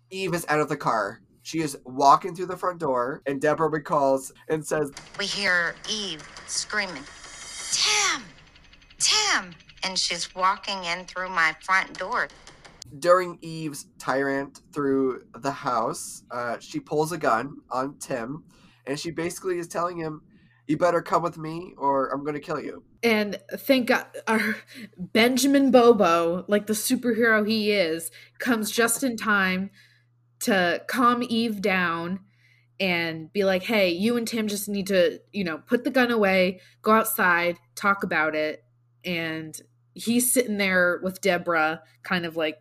Eve 0.09 0.33
is 0.33 0.45
out 0.47 0.61
of 0.61 0.69
the 0.69 0.77
car. 0.77 1.21
She 1.49 1.61
is 1.61 1.75
walking 1.83 2.35
through 2.35 2.45
the 2.45 2.57
front 2.57 2.77
door, 2.77 3.23
and 3.25 3.41
Deborah 3.41 3.69
recalls 3.69 4.31
and 4.49 4.63
says, 4.63 4.91
We 5.17 5.25
hear 5.25 5.73
Eve 5.89 6.21
screaming, 6.45 7.01
Tim! 7.71 8.21
Tim! 8.99 9.55
And 9.83 9.97
she's 9.97 10.35
walking 10.35 10.83
in 10.83 11.05
through 11.05 11.29
my 11.29 11.55
front 11.63 11.97
door. 11.97 12.27
during 12.99 13.39
Eve's 13.41 13.87
tyrant 13.97 14.61
through 14.71 15.23
the 15.39 15.49
house, 15.49 16.21
uh, 16.29 16.57
she 16.59 16.79
pulls 16.79 17.11
a 17.11 17.17
gun 17.17 17.57
on 17.71 17.97
Tim, 17.97 18.43
and 18.85 18.99
she 18.99 19.09
basically 19.09 19.57
is 19.57 19.67
telling 19.67 19.97
him, 19.97 20.21
"You 20.67 20.77
better 20.77 21.01
come 21.01 21.23
with 21.23 21.39
me, 21.39 21.73
or 21.79 22.09
I'm 22.09 22.21
going 22.21 22.35
to 22.35 22.39
kill 22.39 22.59
you." 22.59 22.83
And 23.01 23.39
thank 23.53 23.87
God, 23.87 24.05
our 24.27 24.57
Benjamin 24.99 25.71
Bobo, 25.71 26.45
like 26.47 26.67
the 26.67 26.73
superhero 26.73 27.47
he 27.47 27.71
is, 27.71 28.11
comes 28.37 28.69
just 28.69 29.03
in 29.03 29.17
time 29.17 29.71
to 30.41 30.81
calm 30.87 31.23
Eve 31.27 31.61
down 31.61 32.21
and 32.79 33.31
be 33.33 33.43
like, 33.43 33.63
hey, 33.63 33.89
you 33.89 34.15
and 34.15 34.27
Tim 34.27 34.47
just 34.47 34.69
need 34.69 34.87
to, 34.87 35.19
you 35.33 35.43
know, 35.43 35.57
put 35.57 35.83
the 35.83 35.89
gun 35.89 36.11
away, 36.11 36.61
go 36.81 36.91
outside, 36.93 37.57
talk 37.75 38.03
about 38.03 38.35
it. 38.35 38.63
And 39.03 39.59
he's 39.93 40.31
sitting 40.31 40.57
there 40.57 40.99
with 41.03 41.21
Deborah, 41.21 41.81
kind 42.03 42.25
of 42.25 42.37
like, 42.37 42.57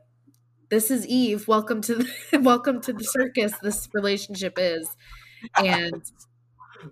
this 0.70 0.90
is 0.90 1.06
Eve. 1.06 1.48
Welcome 1.48 1.80
to 1.82 1.94
the 1.94 2.08
welcome 2.42 2.80
to 2.82 2.92
the 2.92 3.04
circus. 3.04 3.54
This 3.62 3.88
relationship 3.94 4.58
is. 4.58 4.94
And 5.56 6.02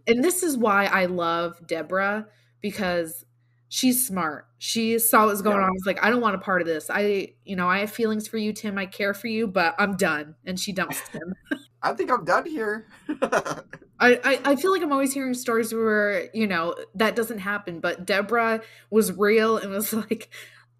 and 0.07 0.25
this 0.25 0.43
is 0.43 0.57
why 0.57 0.87
I 0.87 1.07
love 1.07 1.67
Deborah 1.67 2.27
because 2.63 3.26
she's 3.69 4.07
smart. 4.07 4.47
She 4.59 4.99
saw 4.99 5.21
what 5.21 5.29
was 5.29 5.43
going 5.43 5.57
Yeah. 5.57 5.65
on. 5.65 5.69
I 5.69 5.73
was 5.73 5.85
like, 5.87 6.03
I 6.03 6.11
don't 6.11 6.21
want 6.21 6.35
a 6.35 6.39
part 6.39 6.61
of 6.63 6.67
this. 6.67 6.89
I, 6.91 7.35
you 7.45 7.57
know, 7.57 7.69
I 7.69 7.79
have 7.81 7.91
feelings 7.91 8.27
for 8.29 8.39
you, 8.39 8.53
Tim. 8.53 8.79
I 8.79 8.87
care 8.87 9.13
for 9.15 9.27
you, 9.27 9.47
but 9.47 9.75
I'm 9.79 9.97
done. 9.97 10.35
And 10.45 10.59
she 10.59 10.73
dumps 10.73 11.01
Tim. 11.13 11.35
I 11.83 11.93
think 11.93 12.11
I'm 12.11 12.25
done 12.25 12.47
here. 12.47 12.87
I, 13.23 14.21
I, 14.25 14.41
I 14.45 14.57
feel 14.57 14.73
like 14.73 14.83
I'm 14.83 14.93
always 14.93 15.13
hearing 15.13 15.35
stories 15.35 15.73
where, 15.73 16.29
you 16.35 16.47
know, 16.47 16.75
that 16.95 17.17
doesn't 17.17 17.39
happen. 17.39 17.81
But 17.81 18.07
Deborah 18.07 18.61
was 18.91 19.13
real 19.13 19.57
and 19.57 19.71
was 19.71 19.93
like, 19.93 20.31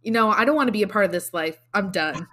you 0.03 0.13
know, 0.13 0.31
I 0.31 0.45
don't 0.45 0.55
want 0.57 0.69
to 0.69 0.73
be 0.73 0.83
a 0.83 0.89
part 0.89 1.05
of 1.05 1.13
this 1.13 1.35
life. 1.35 1.61
I'm 1.75 1.91
done. 1.91 2.27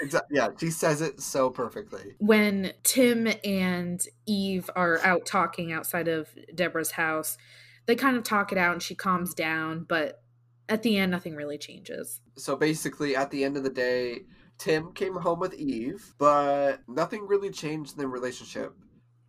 Exactly. 0.00 0.38
Uh, 0.38 0.48
yeah, 0.48 0.56
she 0.58 0.70
says 0.70 1.00
it 1.00 1.20
so 1.20 1.50
perfectly. 1.50 2.14
when 2.18 2.72
Tim 2.82 3.28
and 3.44 4.04
Eve 4.26 4.68
are 4.74 4.98
out 5.04 5.24
talking 5.26 5.72
outside 5.72 6.08
of 6.08 6.28
Deborah's 6.54 6.90
house, 6.92 7.38
they 7.86 7.96
kind 7.96 8.16
of 8.16 8.24
talk 8.24 8.52
it 8.52 8.58
out 8.58 8.72
and 8.72 8.82
she 8.82 8.94
calms 8.94 9.34
down, 9.34 9.84
but 9.88 10.22
at 10.68 10.82
the 10.82 10.96
end, 10.96 11.12
nothing 11.12 11.34
really 11.36 11.58
changes. 11.58 12.20
So 12.36 12.56
basically, 12.56 13.16
at 13.16 13.30
the 13.30 13.44
end 13.44 13.56
of 13.56 13.62
the 13.62 13.70
day, 13.70 14.22
Tim 14.58 14.92
came 14.92 15.14
home 15.14 15.38
with 15.38 15.54
Eve, 15.54 16.14
but 16.18 16.80
nothing 16.88 17.26
really 17.26 17.50
changed 17.50 17.92
in 17.92 17.98
their 17.98 18.08
relationship 18.08 18.74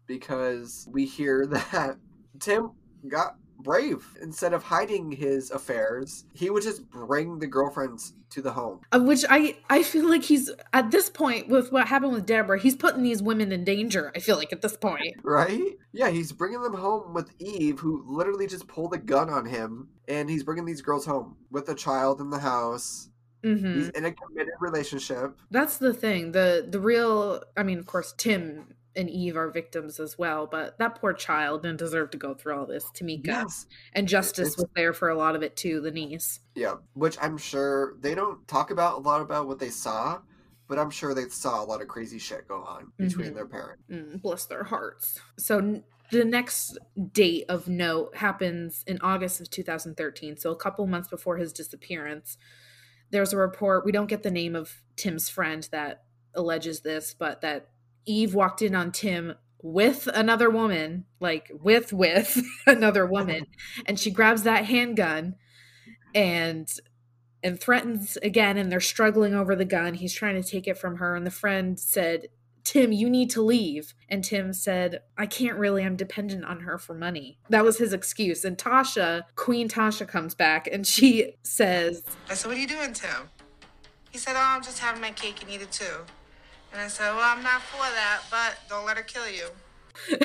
because 0.07 0.87
we 0.91 1.05
hear 1.05 1.45
that 1.51 1.97
Tim 2.39 2.71
got 3.07 3.35
brave. 3.59 4.05
Instead 4.21 4.53
of 4.53 4.63
hiding 4.63 5.11
his 5.11 5.51
affairs, 5.51 6.25
he 6.33 6.49
would 6.49 6.63
just 6.63 6.89
bring 6.89 7.39
the 7.39 7.47
girlfriends 7.47 8.13
to 8.29 8.41
the 8.41 8.51
home. 8.51 8.81
Which 8.93 9.25
I 9.29 9.57
I 9.69 9.83
feel 9.83 10.07
like 10.09 10.23
he's 10.23 10.51
at 10.73 10.91
this 10.91 11.09
point 11.09 11.47
with 11.47 11.71
what 11.71 11.87
happened 11.87 12.13
with 12.13 12.25
Deborah, 12.25 12.59
he's 12.59 12.75
putting 12.75 13.03
these 13.03 13.21
women 13.21 13.51
in 13.51 13.63
danger. 13.63 14.11
I 14.15 14.19
feel 14.19 14.37
like 14.37 14.51
at 14.53 14.61
this 14.61 14.77
point. 14.77 15.15
Right? 15.23 15.77
Yeah, 15.93 16.09
he's 16.09 16.31
bringing 16.31 16.61
them 16.61 16.73
home 16.73 17.13
with 17.13 17.31
Eve, 17.39 17.79
who 17.79 18.03
literally 18.07 18.47
just 18.47 18.67
pulled 18.67 18.93
a 18.93 18.97
gun 18.97 19.29
on 19.29 19.45
him, 19.45 19.89
and 20.07 20.29
he's 20.29 20.43
bringing 20.43 20.65
these 20.65 20.81
girls 20.81 21.05
home 21.05 21.35
with 21.51 21.69
a 21.69 21.75
child 21.75 22.21
in 22.21 22.29
the 22.29 22.39
house. 22.39 23.09
hmm 23.43 23.73
He's 23.77 23.89
in 23.89 24.05
a 24.05 24.11
committed 24.11 24.53
relationship. 24.59 25.37
That's 25.51 25.77
the 25.77 25.93
thing. 25.93 26.31
The 26.31 26.65
the 26.69 26.79
real 26.79 27.43
I 27.55 27.63
mean, 27.63 27.79
of 27.79 27.85
course, 27.85 28.13
Tim 28.17 28.73
and 28.97 29.10
Eve 29.10 29.38
are 29.38 29.49
victims 29.49 29.99
as 29.99 30.17
well, 30.17 30.47
but 30.47 30.77
that 30.79 30.95
poor 30.99 31.13
child 31.13 31.62
didn't 31.63 31.77
deserve 31.79 32.10
to 32.12 32.17
go 32.17 32.33
through 32.33 32.57
all 32.57 32.65
this. 32.65 32.83
Tamika 32.93 33.27
Yes. 33.27 33.67
and 33.93 34.07
Justice 34.07 34.49
It's- 34.53 34.57
was 34.57 34.65
there 34.75 34.91
for 34.93 35.10
a 35.10 35.15
lot 35.15 35.36
of 35.36 35.43
it 35.43 35.55
too. 35.55 35.79
The 35.79 35.91
niece. 35.91 36.39
Yeah, 36.55 36.75
which 36.93 37.17
I'm 37.21 37.38
sure 37.38 37.95
they 38.01 38.15
don't 38.15 38.45
talk 38.47 38.71
about 38.71 38.97
a 38.97 39.01
lot 39.01 39.21
about 39.21 39.47
what 39.47 39.60
they 39.60 39.69
saw, 39.69 40.21
but 40.67 40.77
I'm 40.79 40.89
sure 40.89 41.13
they 41.13 41.29
saw 41.29 41.63
a 41.63 41.65
lot 41.65 41.81
of 41.81 41.88
crazy 41.88 42.19
shit 42.19 42.47
go 42.47 42.62
on 42.63 42.91
between 42.97 43.31
Mhm. 43.31 43.36
their 43.36 43.47
parents. 43.47 43.83
Mm, 43.89 44.21
bless 44.21 44.45
their 44.45 44.63
hearts. 44.63 45.19
So 45.38 45.83
the 46.12 46.25
next 46.25 46.77
date 47.13 47.45
of 47.49 47.67
note 47.67 48.15
happens 48.17 48.83
in 48.88 48.97
August 49.01 49.39
of 49.41 49.49
2013. 49.49 50.36
So 50.38 50.51
a 50.51 50.55
couple 50.55 50.86
months 50.88 51.07
before 51.10 51.38
his 51.38 51.53
disappearance, 51.53 52.38
there's 53.12 53.31
a 53.31 53.38
report. 53.38 53.86
We 53.86 53.91
don't 53.91 54.07
get 54.07 54.23
the 54.23 54.31
name 54.31 54.55
of 54.55 54.81
Tim's 54.95 55.29
friend 55.29 55.67
that 55.71 56.03
alleges 56.33 56.81
this, 56.81 57.13
but 57.13 57.41
that 57.41 57.69
Eve 58.07 58.33
walked 58.33 58.61
in 58.61 58.73
on 58.73 58.91
Tim 58.91 59.35
with 59.61 60.07
another 60.13 60.49
woman, 60.49 61.05
like 61.19 61.51
with 61.53 61.93
with 61.93 62.41
another 62.67 63.05
woman, 63.05 63.47
and 63.85 63.99
she 63.99 64.11
grabs 64.11 64.43
that 64.43 64.65
handgun 64.65 65.35
and 66.15 66.71
and 67.43 67.59
threatens 67.59 68.17
again 68.23 68.57
and 68.57 68.71
they're 68.71 68.79
struggling 68.79 69.35
over 69.35 69.55
the 69.55 69.65
gun. 69.65 69.93
He's 69.93 70.13
trying 70.13 70.41
to 70.41 70.49
take 70.49 70.67
it 70.67 70.77
from 70.77 70.97
her 70.97 71.15
and 71.15 71.25
the 71.25 71.31
friend 71.31 71.79
said, 71.79 72.27
"Tim, 72.63 72.91
you 72.91 73.09
need 73.09 73.29
to 73.31 73.41
leave." 73.41 73.93
And 74.09 74.23
Tim 74.23 74.53
said, 74.53 75.01
"I 75.17 75.25
can't 75.25 75.57
really. 75.57 75.83
I'm 75.83 75.95
dependent 75.95 76.45
on 76.45 76.61
her 76.61 76.77
for 76.77 76.93
money." 76.93 77.39
That 77.49 77.63
was 77.63 77.77
his 77.77 77.93
excuse. 77.93 78.43
And 78.45 78.57
Tasha, 78.57 79.23
Queen 79.35 79.69
Tasha 79.69 80.07
comes 80.07 80.33
back 80.33 80.67
and 80.67 80.85
she 80.85 81.35
says, 81.43 82.03
I 82.29 82.33
said, 82.33 82.47
What 82.47 82.57
are 82.57 82.61
you 82.61 82.67
doing, 82.67 82.93
Tim? 82.93 83.29
He 84.11 84.17
said, 84.17 84.35
Oh, 84.35 84.41
I'm 84.41 84.63
just 84.63 84.79
having 84.79 85.01
my 85.01 85.11
cake 85.11 85.41
and 85.41 85.51
eat 85.51 85.61
it 85.61 85.71
too. 85.71 86.05
And 86.71 86.82
I 86.82 86.88
said, 86.88 87.15
Well, 87.15 87.36
I'm 87.36 87.43
not 87.43 87.62
for 87.62 87.77
that, 87.77 88.21
but 88.30 88.58
don't 88.69 88.86
let 88.86 88.97
her 88.97 89.03
kill 89.03 89.30
you. 89.30 89.47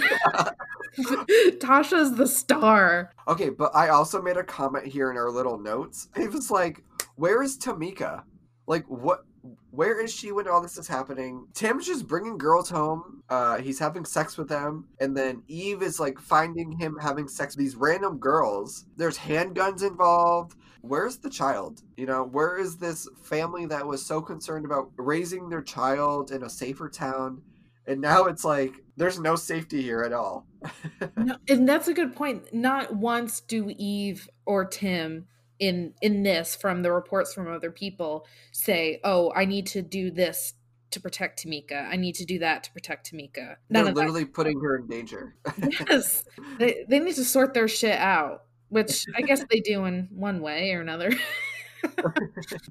Tasha's 1.58 2.14
the 2.14 2.26
star. 2.26 3.12
Okay, 3.26 3.48
but 3.48 3.74
I 3.74 3.88
also 3.88 4.20
made 4.20 4.36
a 4.36 4.44
comment 4.44 4.86
here 4.86 5.10
in 5.10 5.16
our 5.16 5.30
little 5.30 5.58
notes. 5.58 6.08
It 6.16 6.30
was 6.30 6.50
like, 6.50 6.82
where 7.16 7.42
is 7.42 7.58
Tamika? 7.58 8.22
Like, 8.66 8.84
what? 8.86 9.24
Where 9.70 10.00
is 10.00 10.14
she 10.14 10.30
when 10.30 10.46
all 10.46 10.60
this 10.60 10.78
is 10.78 10.86
happening? 10.86 11.48
Tim's 11.54 11.86
just 11.86 12.06
bringing 12.06 12.38
girls 12.38 12.70
home. 12.70 13.22
Uh, 13.28 13.56
he's 13.58 13.78
having 13.78 14.04
sex 14.04 14.36
with 14.36 14.48
them, 14.48 14.86
and 15.00 15.16
then 15.16 15.42
Eve 15.48 15.82
is 15.82 15.98
like 15.98 16.18
finding 16.18 16.70
him 16.70 16.96
having 17.00 17.26
sex 17.26 17.56
with 17.56 17.64
these 17.64 17.74
random 17.74 18.18
girls. 18.18 18.84
There's 18.96 19.18
handguns 19.18 19.82
involved. 19.82 20.56
Where's 20.82 21.18
the 21.18 21.30
child? 21.30 21.80
You 21.96 22.06
know, 22.06 22.24
where 22.24 22.58
is 22.58 22.76
this 22.76 23.08
family 23.22 23.66
that 23.66 23.86
was 23.86 24.04
so 24.04 24.20
concerned 24.20 24.64
about 24.64 24.90
raising 24.96 25.48
their 25.48 25.62
child 25.62 26.30
in 26.30 26.42
a 26.42 26.50
safer 26.50 26.88
town? 26.88 27.42
And 27.86 28.00
now 28.00 28.24
it's 28.24 28.44
like 28.44 28.72
there's 28.96 29.18
no 29.18 29.36
safety 29.36 29.82
here 29.82 30.02
at 30.02 30.12
all. 30.12 30.46
No, 31.16 31.36
and 31.48 31.68
that's 31.68 31.88
a 31.88 31.94
good 31.94 32.14
point. 32.14 32.52
Not 32.52 32.94
once 32.94 33.40
do 33.40 33.72
Eve 33.76 34.28
or 34.46 34.64
Tim 34.64 35.26
in 35.58 35.94
in 36.00 36.22
this 36.24 36.56
from 36.56 36.82
the 36.82 36.92
reports 36.92 37.32
from 37.32 37.48
other 37.48 37.70
people 37.70 38.26
say, 38.50 39.00
"Oh, 39.04 39.32
I 39.34 39.44
need 39.44 39.66
to 39.68 39.82
do 39.82 40.10
this 40.10 40.54
to 40.90 41.00
protect 41.00 41.44
Tamika. 41.44 41.88
I 41.88 41.96
need 41.96 42.14
to 42.16 42.24
do 42.24 42.40
that 42.40 42.64
to 42.64 42.72
protect 42.72 43.12
Tamika." 43.12 43.56
None 43.70 43.84
They're 43.84 43.94
literally 43.94 44.24
putting 44.24 44.60
her 44.60 44.76
in 44.76 44.86
danger. 44.88 45.36
Yes, 45.88 46.24
they 46.58 46.84
they 46.88 46.98
need 46.98 47.14
to 47.14 47.24
sort 47.24 47.54
their 47.54 47.68
shit 47.68 47.98
out, 47.98 48.44
which 48.72 49.04
I 49.14 49.20
guess 49.20 49.44
they 49.50 49.60
do 49.60 49.84
in 49.84 50.08
one 50.10 50.40
way 50.40 50.72
or 50.72 50.80
another. 50.80 51.10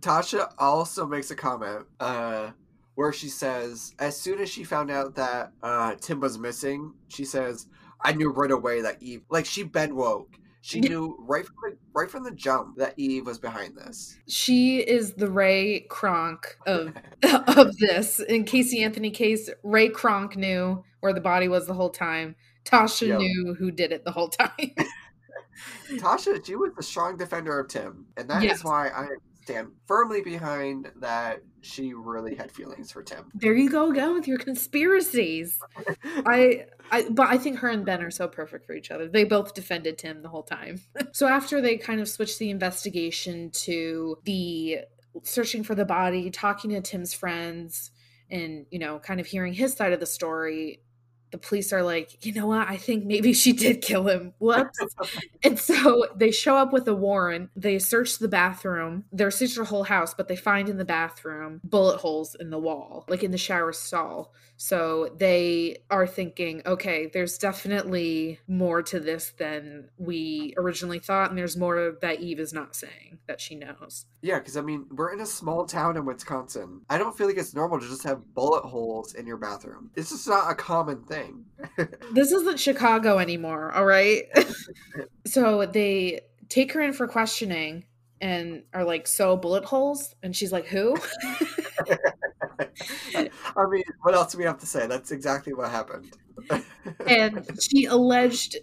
Tasha 0.02 0.52
also 0.58 1.06
makes 1.06 1.32
a 1.32 1.36
comment 1.36 1.86
uh, 2.00 2.52
where 2.96 3.14
she 3.14 3.30
says, 3.30 3.94
as 4.00 4.20
soon 4.20 4.40
as 4.40 4.50
she 4.50 4.64
found 4.64 4.90
out 4.92 5.16
that 5.16 5.52
uh, 5.62 5.96
Tim 6.02 6.20
was 6.20 6.38
missing, 6.40 6.94
she 7.08 7.24
says, 7.24 7.68
"I 8.04 8.14
knew 8.14 8.32
right 8.32 8.52
away 8.52 8.82
that 8.82 9.02
Eve, 9.02 9.22
like 9.30 9.46
she 9.46 9.64
been 9.64 9.96
woke. 9.96 10.30
She 10.64 10.80
knew 10.80 11.18
right 11.20 11.46
from 11.46 11.56
the 11.64 11.78
right 11.94 12.10
from 12.10 12.24
the 12.24 12.32
jump 12.32 12.78
that 12.78 12.94
Eve 12.98 13.26
was 13.26 13.38
behind 13.40 13.76
this." 13.78 14.18
she 14.28 14.80
is 14.80 15.14
the 15.14 15.30
Ray 15.30 15.82
Kronk 15.90 16.58
of 16.66 16.94
of 17.58 17.78
this. 17.78 18.20
In 18.20 18.44
Casey 18.46 18.84
Anthony 18.84 19.12
case, 19.12 19.50
Ray 19.64 19.90
Kronk 19.90 20.36
knew 20.36 20.84
where 21.02 21.14
the 21.14 21.22
body 21.22 21.48
was 21.48 21.68
the 21.68 21.74
whole 21.74 21.90
time. 21.90 22.36
Tasha 22.64 23.08
Yep. 23.08 23.20
knew 23.20 23.56
who 23.58 23.72
did 23.72 23.92
it 23.92 24.06
the 24.06 24.12
whole 24.12 24.30
time. 24.30 24.72
Tasha, 25.91 26.45
she 26.45 26.56
was 26.56 26.71
a 26.78 26.84
strong 26.84 27.17
defender 27.17 27.60
of 27.60 27.67
Tim, 27.67 28.06
and 28.17 28.30
that 28.30 28.38
is 28.43 28.50
Yes. 28.50 28.63
why 28.63 28.89
I 28.89 29.08
stand 29.43 29.69
firmly 29.88 30.21
behind 30.21 30.91
that. 31.02 31.41
She 31.63 31.93
really 31.93 32.34
had 32.36 32.52
feelings 32.52 32.91
for 32.91 33.04
Tim. 33.04 33.26
there 33.36 33.54
you 33.54 33.69
go 33.69 33.91
again 33.91 34.13
with 34.15 34.28
your 34.28 34.39
conspiracies. 34.39 35.60
I, 36.06 36.65
I, 36.91 37.08
but 37.10 37.28
I 37.28 37.38
think 37.38 37.60
her 37.60 37.69
and 37.69 37.86
Ben 37.86 38.02
are 38.02 38.10
so 38.10 38.28
perfect 38.28 38.65
for 38.65 38.74
each 38.74 38.89
other. 38.89 39.08
They 39.08 39.26
both 39.26 39.54
defended 39.54 40.00
Tim 40.00 40.24
the 40.24 40.30
whole 40.30 40.41
time. 40.43 40.82
so 41.12 41.28
after 41.28 41.62
they 41.62 41.78
kind 41.78 42.02
of 42.02 42.10
switched 42.10 42.39
the 42.39 42.50
investigation 42.50 43.52
to 43.52 44.17
the 44.24 44.80
searching 45.24 45.63
for 45.63 45.76
the 45.76 45.86
body, 45.86 46.32
talking 46.32 46.71
to 46.71 46.82
Tim's 46.82 47.13
friends, 47.13 47.91
and 48.32 48.65
you 48.71 48.80
know, 48.80 48.97
kind 48.97 49.19
of 49.19 49.28
hearing 49.28 49.54
his 49.54 49.74
side 49.74 49.93
of 49.93 50.00
the 50.00 50.06
story. 50.08 50.82
The 51.32 51.38
police 51.38 51.72
are 51.72 51.84
like, 51.84 52.26
you 52.26 52.34
know 52.34 52.48
what? 52.48 52.67
I 52.67 52.78
think 52.78 53.06
maybe 53.06 53.34
she 53.34 53.54
did 53.54 53.82
kill 53.82 54.08
him. 54.08 54.34
Whoops. 54.39 54.80
and 55.44 55.58
so 55.58 56.08
they 56.15 56.32
show 56.32 56.58
up 56.58 56.74
with 56.74 56.88
a 56.88 56.96
warrant. 56.96 57.50
They 57.56 57.80
search 57.80 58.20
the 58.20 58.28
bathroom. 58.28 59.06
They're 59.12 59.32
searched 59.32 59.56
the 59.56 59.65
whole 59.65 59.84
house, 59.84 60.13
but 60.13 60.28
they 60.28 60.36
find 60.36 60.70
in 60.70 60.78
the 60.78 60.86
bathroom 60.86 61.62
bullet 61.63 61.98
holes 61.98 62.36
in 62.36 62.50
the 62.50 62.60
wall, 62.60 63.06
like 63.08 63.24
in 63.24 63.32
the 63.32 63.38
shower 63.38 63.74
stall. 63.74 64.34
So 64.63 65.10
they 65.17 65.78
are 65.89 66.06
thinking, 66.06 66.62
okay, 66.67 67.10
there's 67.12 67.39
definitely 67.39 68.38
more 68.47 68.84
to 68.84 69.00
this 69.00 69.34
than 69.39 69.89
we 69.97 70.54
originally 70.56 71.00
thought, 71.00 71.32
and 71.32 71.38
there's 71.38 71.58
more 71.58 71.97
that 72.00 72.19
Eve 72.19 72.39
is 72.39 72.54
not 72.54 72.76
saying 72.76 73.17
that 73.26 73.41
she 73.41 73.56
knows. 73.56 74.06
Yeah, 74.21 74.38
because 74.38 74.58
I 74.58 74.62
mean, 74.62 74.86
we're 74.91 75.13
in 75.13 75.19
a 75.19 75.26
small 75.26 75.65
town 75.65 75.97
in 75.97 76.06
Wisconsin. 76.06 76.82
I 76.91 77.00
don't 77.00 77.17
feel 77.17 77.26
like 77.26 77.38
it's 77.38 77.56
normal 77.56 77.80
to 77.80 77.88
just 77.88 78.04
have 78.04 78.36
bullet 78.36 78.63
holes 78.63 79.15
in 79.15 79.26
your 79.26 79.38
bathroom. 79.38 79.89
It's 79.95 80.12
just 80.12 80.28
not 80.28 80.52
a 80.52 80.54
common 80.54 81.02
thing. 81.06 81.45
This 82.12 82.32
isn't 82.32 82.60
Chicago 82.60 83.17
anymore, 83.17 83.71
all 83.71 83.86
right? 83.86 84.26
so 85.26 85.65
they 85.65 86.21
take 86.50 86.74
her 86.74 86.82
in 86.82 86.93
for 86.93 87.08
questioning 87.08 87.86
and 88.19 88.62
are 88.76 88.84
like, 88.84 89.08
so 89.08 89.36
bullet 89.36 89.65
holes? 89.65 90.13
And 90.21 90.36
she's 90.36 90.52
like, 90.52 90.67
who? 90.67 90.97
I 93.15 93.65
mean, 93.69 93.84
what 94.02 94.13
else 94.13 94.32
do 94.32 94.38
we 94.38 94.43
have 94.45 94.60
to 94.60 94.65
say? 94.65 94.88
That's 94.88 95.12
exactly 95.12 95.54
what 95.54 95.71
happened. 95.71 96.12
and 97.08 97.47
she 97.62 97.86
alleged 97.86 98.58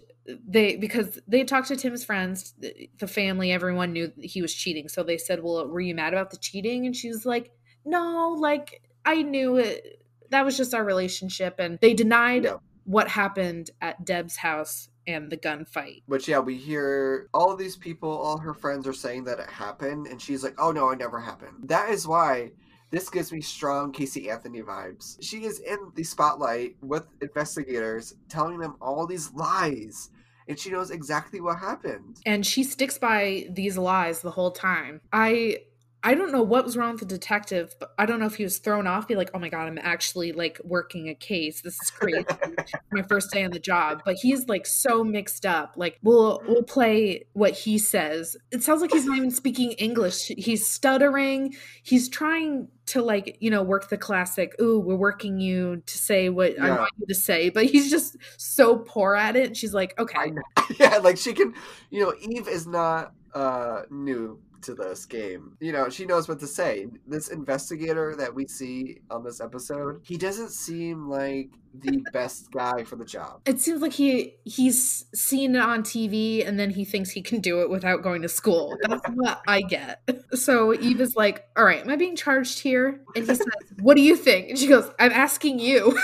they 0.47 0.75
because 0.75 1.19
they 1.27 1.43
talked 1.43 1.67
to 1.69 1.75
Tim's 1.75 2.03
friends, 2.03 2.53
the 2.59 3.07
family, 3.07 3.51
everyone 3.51 3.93
knew 3.93 4.11
he 4.21 4.41
was 4.41 4.53
cheating. 4.53 4.87
So 4.89 5.03
they 5.03 5.17
said, 5.17 5.41
"Well, 5.43 5.67
were 5.67 5.79
you 5.79 5.95
mad 5.95 6.13
about 6.13 6.31
the 6.31 6.37
cheating?" 6.37 6.85
And 6.85 6.95
she 6.95 7.09
was 7.09 7.25
like, 7.25 7.51
"No, 7.85 8.35
like 8.39 8.81
I 9.05 9.21
knew 9.23 9.57
it. 9.57 10.03
That 10.29 10.45
was 10.45 10.57
just 10.57 10.73
our 10.73 10.83
relationship." 10.83 11.55
And 11.59 11.79
they 11.81 11.93
denied 11.93 12.43
Yeah. 12.43 12.57
what 12.83 13.07
happened 13.07 13.71
at 13.81 14.05
Deb's 14.05 14.37
house 14.37 14.89
and 15.07 15.31
the 15.31 15.37
gunfight. 15.37 16.03
Which, 16.05 16.27
yeah, 16.27 16.39
we 16.39 16.55
hear 16.55 17.29
all 17.33 17.51
of 17.51 17.57
these 17.57 17.75
people, 17.75 18.09
all 18.11 18.37
her 18.37 18.53
friends 18.53 18.85
are 18.87 18.93
saying 18.93 19.23
that 19.23 19.39
it 19.39 19.49
happened, 19.49 20.05
and 20.05 20.21
she's 20.21 20.43
like, 20.43 20.55
oh 20.59 20.71
no, 20.71 20.89
it 20.91 20.99
never 20.99 21.19
happened. 21.19 21.69
That 21.69 21.89
is 21.89 22.07
why 22.07 22.51
this 22.91 23.09
gives 23.09 23.31
me 23.31 23.41
strong 23.41 23.91
Casey 23.91 24.29
Anthony 24.29 24.61
vibes. 24.61 25.17
She 25.21 25.45
is 25.45 25.59
in 25.59 25.77
the 25.95 26.03
spotlight 26.03 26.75
with 26.81 27.05
investigators, 27.21 28.15
telling 28.29 28.57
them 28.57 28.75
all 28.81 29.05
these 29.05 29.31
lies, 29.33 30.09
and 30.47 30.57
she 30.57 30.71
knows 30.71 30.89
exactly 30.89 31.39
what 31.41 31.59
happened. 31.59 32.19
and 32.25 32.45
she 32.45 32.63
sticks 32.63 32.97
by 32.97 33.47
these 33.51 33.77
lies 33.77 34.21
the 34.21 34.31
whole 34.31 34.51
time. 34.51 35.01
I 35.13 35.57
I 36.01 36.13
don't 36.13 36.31
know 36.31 36.41
what 36.41 36.63
was 36.63 36.77
wrong 36.77 36.91
with 36.91 37.01
the 37.01 37.05
detective, 37.05 37.75
but 37.79 37.93
I 37.97 38.05
don't 38.05 38.19
know 38.19 38.25
if 38.25 38.35
he 38.35 38.43
was 38.43 38.57
thrown 38.57 38.87
off, 38.87 39.07
be 39.07 39.15
like, 39.15 39.31
oh 39.33 39.39
my 39.39 39.49
God, 39.49 39.67
I'm 39.67 39.77
actually 39.81 40.31
like 40.31 40.59
working 40.63 41.09
a 41.09 41.15
case. 41.15 41.61
This 41.61 41.73
is 41.81 41.89
crazy. 41.89 42.25
my 42.91 43.01
first 43.01 43.31
day 43.31 43.43
on 43.43 43.51
the 43.51 43.59
job. 43.59 44.01
But 44.05 44.15
he's 44.15 44.47
like 44.47 44.65
so 44.65 45.03
mixed 45.03 45.45
up. 45.45 45.73
Like 45.75 45.99
we'll 46.01 46.41
we'll 46.47 46.63
play 46.63 47.25
what 47.33 47.51
he 47.51 47.77
says. 47.77 48.37
It 48.51 48.63
sounds 48.63 48.81
like 48.81 48.91
he's 48.91 49.05
not 49.05 49.17
even 49.17 49.31
speaking 49.31 49.73
English. 49.73 50.31
He's 50.37 50.65
stuttering. 50.65 51.55
He's 51.83 52.07
trying 52.07 52.69
to 52.87 53.01
like, 53.01 53.37
you 53.41 53.51
know, 53.51 53.61
work 53.61 53.89
the 53.89 53.97
classic, 53.97 54.55
ooh, 54.61 54.79
we're 54.79 54.95
working 54.95 55.39
you 55.39 55.83
to 55.85 55.97
say 55.97 56.29
what 56.29 56.59
I 56.59 56.71
want 56.71 56.91
you 56.97 57.07
to 57.07 57.15
say. 57.15 57.49
But 57.49 57.65
he's 57.65 57.89
just 57.89 58.15
so 58.37 58.77
poor 58.77 59.15
at 59.15 59.35
it. 59.35 59.47
And 59.47 59.57
she's 59.57 59.73
like, 59.73 59.99
okay. 59.99 60.33
yeah, 60.79 60.97
like 60.97 61.17
she 61.17 61.33
can, 61.33 61.53
you 61.89 61.99
know, 62.01 62.13
Eve 62.21 62.47
is 62.47 62.65
not 62.65 63.13
uh 63.35 63.81
new 63.91 64.39
to 64.63 64.73
this 64.73 65.05
game. 65.05 65.57
You 65.59 65.71
know, 65.71 65.89
she 65.89 66.05
knows 66.05 66.27
what 66.27 66.39
to 66.39 66.47
say. 66.47 66.87
This 67.07 67.29
investigator 67.29 68.15
that 68.17 68.33
we 68.33 68.47
see 68.47 69.01
on 69.09 69.23
this 69.23 69.41
episode, 69.41 70.01
he 70.03 70.17
doesn't 70.17 70.51
seem 70.51 71.09
like 71.09 71.49
the 71.73 72.03
best 72.13 72.51
guy 72.51 72.83
for 72.83 72.95
the 72.95 73.05
job. 73.05 73.41
It 73.45 73.59
seems 73.59 73.81
like 73.81 73.93
he 73.93 74.35
he's 74.43 75.05
seen 75.13 75.55
it 75.55 75.61
on 75.61 75.83
TV 75.83 76.47
and 76.47 76.59
then 76.59 76.69
he 76.71 76.83
thinks 76.83 77.11
he 77.11 77.21
can 77.21 77.41
do 77.41 77.61
it 77.61 77.69
without 77.69 78.01
going 78.01 78.21
to 78.23 78.29
school. 78.29 78.75
That's 78.81 79.01
what 79.13 79.41
I 79.47 79.61
get. 79.61 80.01
So 80.33 80.73
Eve 80.73 81.01
is 81.01 81.15
like, 81.15 81.45
"All 81.55 81.63
right, 81.63 81.81
am 81.81 81.89
I 81.89 81.95
being 81.95 82.15
charged 82.15 82.59
here?" 82.59 83.01
And 83.15 83.27
he 83.27 83.35
says, 83.35 83.41
"What 83.79 83.95
do 83.95 84.01
you 84.01 84.15
think?" 84.15 84.49
And 84.49 84.57
she 84.57 84.67
goes, 84.67 84.89
"I'm 84.99 85.11
asking 85.11 85.59
you." 85.59 85.97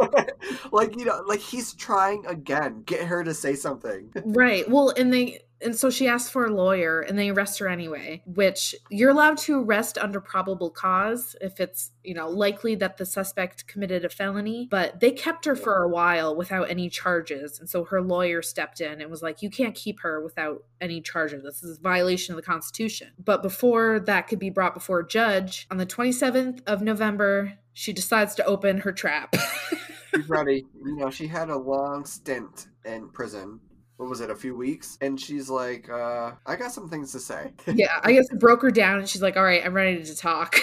like, 0.72 0.96
you 0.98 1.04
know, 1.04 1.22
like 1.26 1.40
he's 1.40 1.72
trying 1.74 2.24
again, 2.26 2.82
get 2.84 3.04
her 3.04 3.24
to 3.24 3.34
say 3.34 3.54
something. 3.54 4.12
right. 4.26 4.68
Well, 4.68 4.92
and 4.96 5.12
they 5.12 5.40
and 5.60 5.74
so 5.74 5.90
she 5.90 6.06
asked 6.06 6.32
for 6.32 6.44
a 6.44 6.54
lawyer 6.54 7.00
and 7.00 7.18
they 7.18 7.30
arrest 7.30 7.58
her 7.58 7.68
anyway, 7.68 8.22
which 8.26 8.74
you're 8.90 9.10
allowed 9.10 9.38
to 9.38 9.62
arrest 9.62 9.96
under 9.98 10.20
probable 10.20 10.70
cause 10.70 11.34
if 11.40 11.60
it's, 11.60 11.92
you 12.04 12.14
know, 12.14 12.28
likely 12.28 12.74
that 12.76 12.98
the 12.98 13.06
suspect 13.06 13.66
committed 13.66 14.04
a 14.04 14.08
felony, 14.08 14.68
but 14.70 15.00
they 15.00 15.10
kept 15.10 15.44
her 15.44 15.56
for 15.56 15.82
a 15.82 15.88
while 15.88 16.36
without 16.36 16.70
any 16.70 16.88
charges. 16.88 17.58
And 17.58 17.68
so 17.68 17.84
her 17.84 18.02
lawyer 18.02 18.42
stepped 18.42 18.80
in 18.80 19.00
and 19.00 19.10
was 19.10 19.22
like, 19.22 19.42
"You 19.42 19.50
can't 19.50 19.74
keep 19.74 20.00
her 20.00 20.22
without 20.22 20.64
any 20.80 21.00
charges. 21.00 21.42
This 21.42 21.62
is 21.62 21.78
a 21.78 21.80
violation 21.80 22.34
of 22.34 22.36
the 22.36 22.46
Constitution." 22.46 23.12
But 23.18 23.42
before 23.42 24.00
that 24.00 24.28
could 24.28 24.38
be 24.38 24.50
brought 24.50 24.74
before 24.74 25.00
a 25.00 25.06
judge, 25.06 25.66
on 25.70 25.78
the 25.78 25.86
27th 25.86 26.62
of 26.66 26.82
November, 26.82 27.58
she 27.72 27.92
decides 27.92 28.34
to 28.36 28.44
open 28.44 28.78
her 28.78 28.92
trap. 28.92 29.34
She's 30.14 30.28
ready. 30.28 30.64
You 30.74 30.96
know, 30.96 31.10
she 31.10 31.26
had 31.26 31.50
a 31.50 31.56
long 31.56 32.04
stint 32.04 32.68
in 32.84 33.08
prison. 33.10 33.60
What 33.96 34.10
was 34.10 34.20
it, 34.20 34.30
a 34.30 34.34
few 34.34 34.54
weeks? 34.54 34.98
And 35.00 35.18
she's 35.18 35.48
like, 35.48 35.88
uh, 35.88 36.32
I 36.44 36.56
got 36.56 36.72
some 36.72 36.88
things 36.88 37.12
to 37.12 37.18
say. 37.18 37.52
yeah, 37.66 37.98
I 38.02 38.12
guess 38.12 38.30
it 38.30 38.38
broke 38.38 38.62
her 38.62 38.70
down 38.70 38.98
and 38.98 39.08
she's 39.08 39.22
like, 39.22 39.36
"All 39.36 39.42
right, 39.42 39.64
I'm 39.64 39.72
ready 39.74 40.02
to 40.02 40.14
talk." 40.14 40.56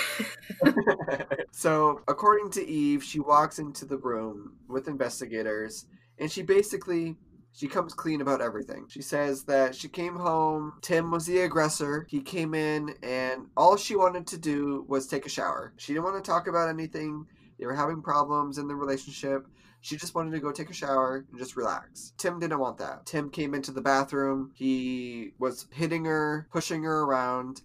so, 1.52 2.02
according 2.08 2.52
to 2.52 2.68
Eve, 2.68 3.04
she 3.04 3.20
walks 3.20 3.60
into 3.60 3.86
the 3.86 3.98
room 3.98 4.58
with 4.68 4.88
investigators 4.88 5.88
and 6.20 6.32
she 6.32 6.44
basically 6.44 7.16
she 7.56 7.68
comes 7.68 7.94
clean 7.94 8.22
about 8.22 8.42
everything. 8.42 8.86
She 8.90 9.02
says 9.02 9.44
that 9.44 9.76
she 9.76 9.88
came 9.88 10.16
home, 10.16 10.74
Tim 10.82 11.12
was 11.12 11.26
the 11.28 11.42
aggressor. 11.42 12.08
He 12.10 12.20
came 12.20 12.56
in 12.56 12.96
and 13.04 13.48
all 13.56 13.78
she 13.78 13.96
wanted 13.96 14.26
to 14.28 14.40
do 14.40 14.86
was 14.88 15.08
take 15.08 15.28
a 15.28 15.30
shower. 15.30 15.74
She 15.78 15.94
didn't 15.94 16.06
want 16.06 16.24
to 16.24 16.32
talk 16.32 16.48
about 16.48 16.70
anything. 16.70 17.26
They 17.60 17.68
were 17.68 17.76
having 17.76 18.02
problems 18.02 18.58
in 18.58 18.68
the 18.68 18.76
relationship. 18.76 19.46
She 19.84 19.98
just 19.98 20.16
wanted 20.16 20.32
to 20.32 20.40
go 20.40 20.52
take 20.52 20.72
a 20.72 20.74
shower 20.74 21.26
and 21.30 21.40
just 21.40 21.56
relax. 21.56 22.14
Tim 22.18 22.40
didn't 22.40 22.60
want 22.60 22.80
that. 22.80 23.06
Tim 23.06 23.30
came 23.30 23.54
into 23.54 23.72
the 23.72 23.82
bathroom. 23.82 24.52
He 24.56 25.34
was 25.38 25.68
hitting 25.72 26.06
her, 26.06 26.48
pushing 26.52 26.84
her 26.84 27.04
around 27.04 27.62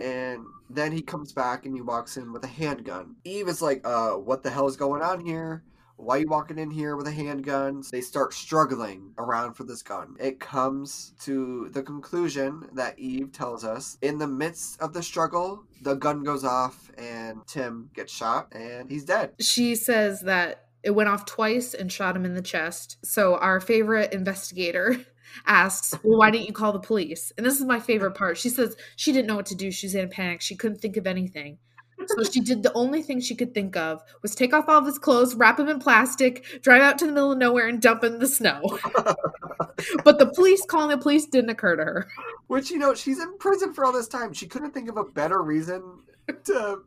and 0.00 0.46
then 0.68 0.92
he 0.92 1.02
comes 1.02 1.32
back 1.32 1.66
and 1.66 1.74
he 1.74 1.80
walks 1.80 2.16
in 2.16 2.32
with 2.32 2.42
a 2.44 2.48
handgun. 2.48 3.16
Eve 3.24 3.48
is 3.48 3.60
like, 3.60 3.86
uh, 3.86 4.12
what 4.12 4.42
the 4.42 4.50
hell 4.50 4.66
is 4.66 4.76
going 4.76 5.02
on 5.02 5.24
here? 5.24 5.62
Why 5.96 6.16
are 6.16 6.20
you 6.20 6.28
walking 6.28 6.58
in 6.58 6.70
here 6.70 6.96
with 6.96 7.06
a 7.06 7.12
handgun? 7.12 7.82
They 7.92 8.00
start 8.00 8.32
struggling 8.32 9.12
around 9.18 9.52
for 9.52 9.64
this 9.64 9.82
gun. 9.82 10.16
It 10.18 10.40
comes 10.40 11.12
to 11.20 11.68
the 11.74 11.82
conclusion 11.82 12.66
that 12.72 12.98
Eve 12.98 13.32
tells 13.32 13.64
us 13.64 13.98
in 14.00 14.16
the 14.16 14.26
midst 14.26 14.80
of 14.80 14.94
the 14.94 15.02
struggle, 15.02 15.64
the 15.82 15.94
gun 15.94 16.22
goes 16.22 16.42
off 16.42 16.90
and 16.96 17.46
Tim 17.46 17.90
gets 17.92 18.14
shot 18.14 18.48
and 18.52 18.90
he's 18.90 19.04
dead. 19.04 19.34
she 19.40 19.74
says 19.74 20.22
that 20.22 20.69
it 20.82 20.90
went 20.92 21.08
off 21.08 21.24
twice 21.24 21.74
and 21.74 21.90
shot 21.90 22.16
him 22.16 22.24
in 22.24 22.34
the 22.34 22.42
chest. 22.42 22.98
So 23.04 23.36
our 23.36 23.60
favorite 23.60 24.12
investigator 24.12 24.96
asks, 25.46 25.94
Well, 26.02 26.18
why 26.18 26.30
didn't 26.30 26.46
you 26.46 26.52
call 26.52 26.72
the 26.72 26.78
police? 26.78 27.32
And 27.36 27.44
this 27.44 27.58
is 27.58 27.66
my 27.66 27.80
favorite 27.80 28.14
part. 28.14 28.38
She 28.38 28.48
says 28.48 28.76
she 28.96 29.12
didn't 29.12 29.26
know 29.26 29.36
what 29.36 29.46
to 29.46 29.54
do. 29.54 29.70
She 29.70 29.86
was 29.86 29.94
in 29.94 30.04
a 30.04 30.08
panic. 30.08 30.40
She 30.40 30.56
couldn't 30.56 30.78
think 30.78 30.96
of 30.96 31.06
anything. 31.06 31.58
So 32.06 32.24
she 32.24 32.40
did 32.40 32.62
the 32.62 32.72
only 32.72 33.02
thing 33.02 33.20
she 33.20 33.34
could 33.34 33.52
think 33.52 33.76
of 33.76 34.02
was 34.22 34.34
take 34.34 34.54
off 34.54 34.68
all 34.68 34.78
of 34.78 34.86
his 34.86 34.98
clothes, 34.98 35.34
wrap 35.34 35.60
him 35.60 35.68
in 35.68 35.78
plastic, 35.78 36.62
drive 36.62 36.82
out 36.82 36.98
to 36.98 37.06
the 37.06 37.12
middle 37.12 37.32
of 37.32 37.38
nowhere, 37.38 37.68
and 37.68 37.80
dump 37.80 38.02
him 38.02 38.14
in 38.14 38.20
the 38.20 38.26
snow. 38.26 38.62
but 40.04 40.18
the 40.18 40.32
police 40.34 40.64
calling 40.64 40.88
the 40.88 40.98
police 40.98 41.26
didn't 41.26 41.50
occur 41.50 41.76
to 41.76 41.84
her. 41.84 42.08
Which, 42.46 42.70
you 42.70 42.78
know, 42.78 42.94
she's 42.94 43.20
in 43.20 43.36
prison 43.38 43.74
for 43.74 43.84
all 43.84 43.92
this 43.92 44.08
time. 44.08 44.32
She 44.32 44.46
couldn't 44.46 44.72
think 44.72 44.88
of 44.88 44.96
a 44.96 45.04
better 45.04 45.42
reason 45.42 46.00
to 46.44 46.82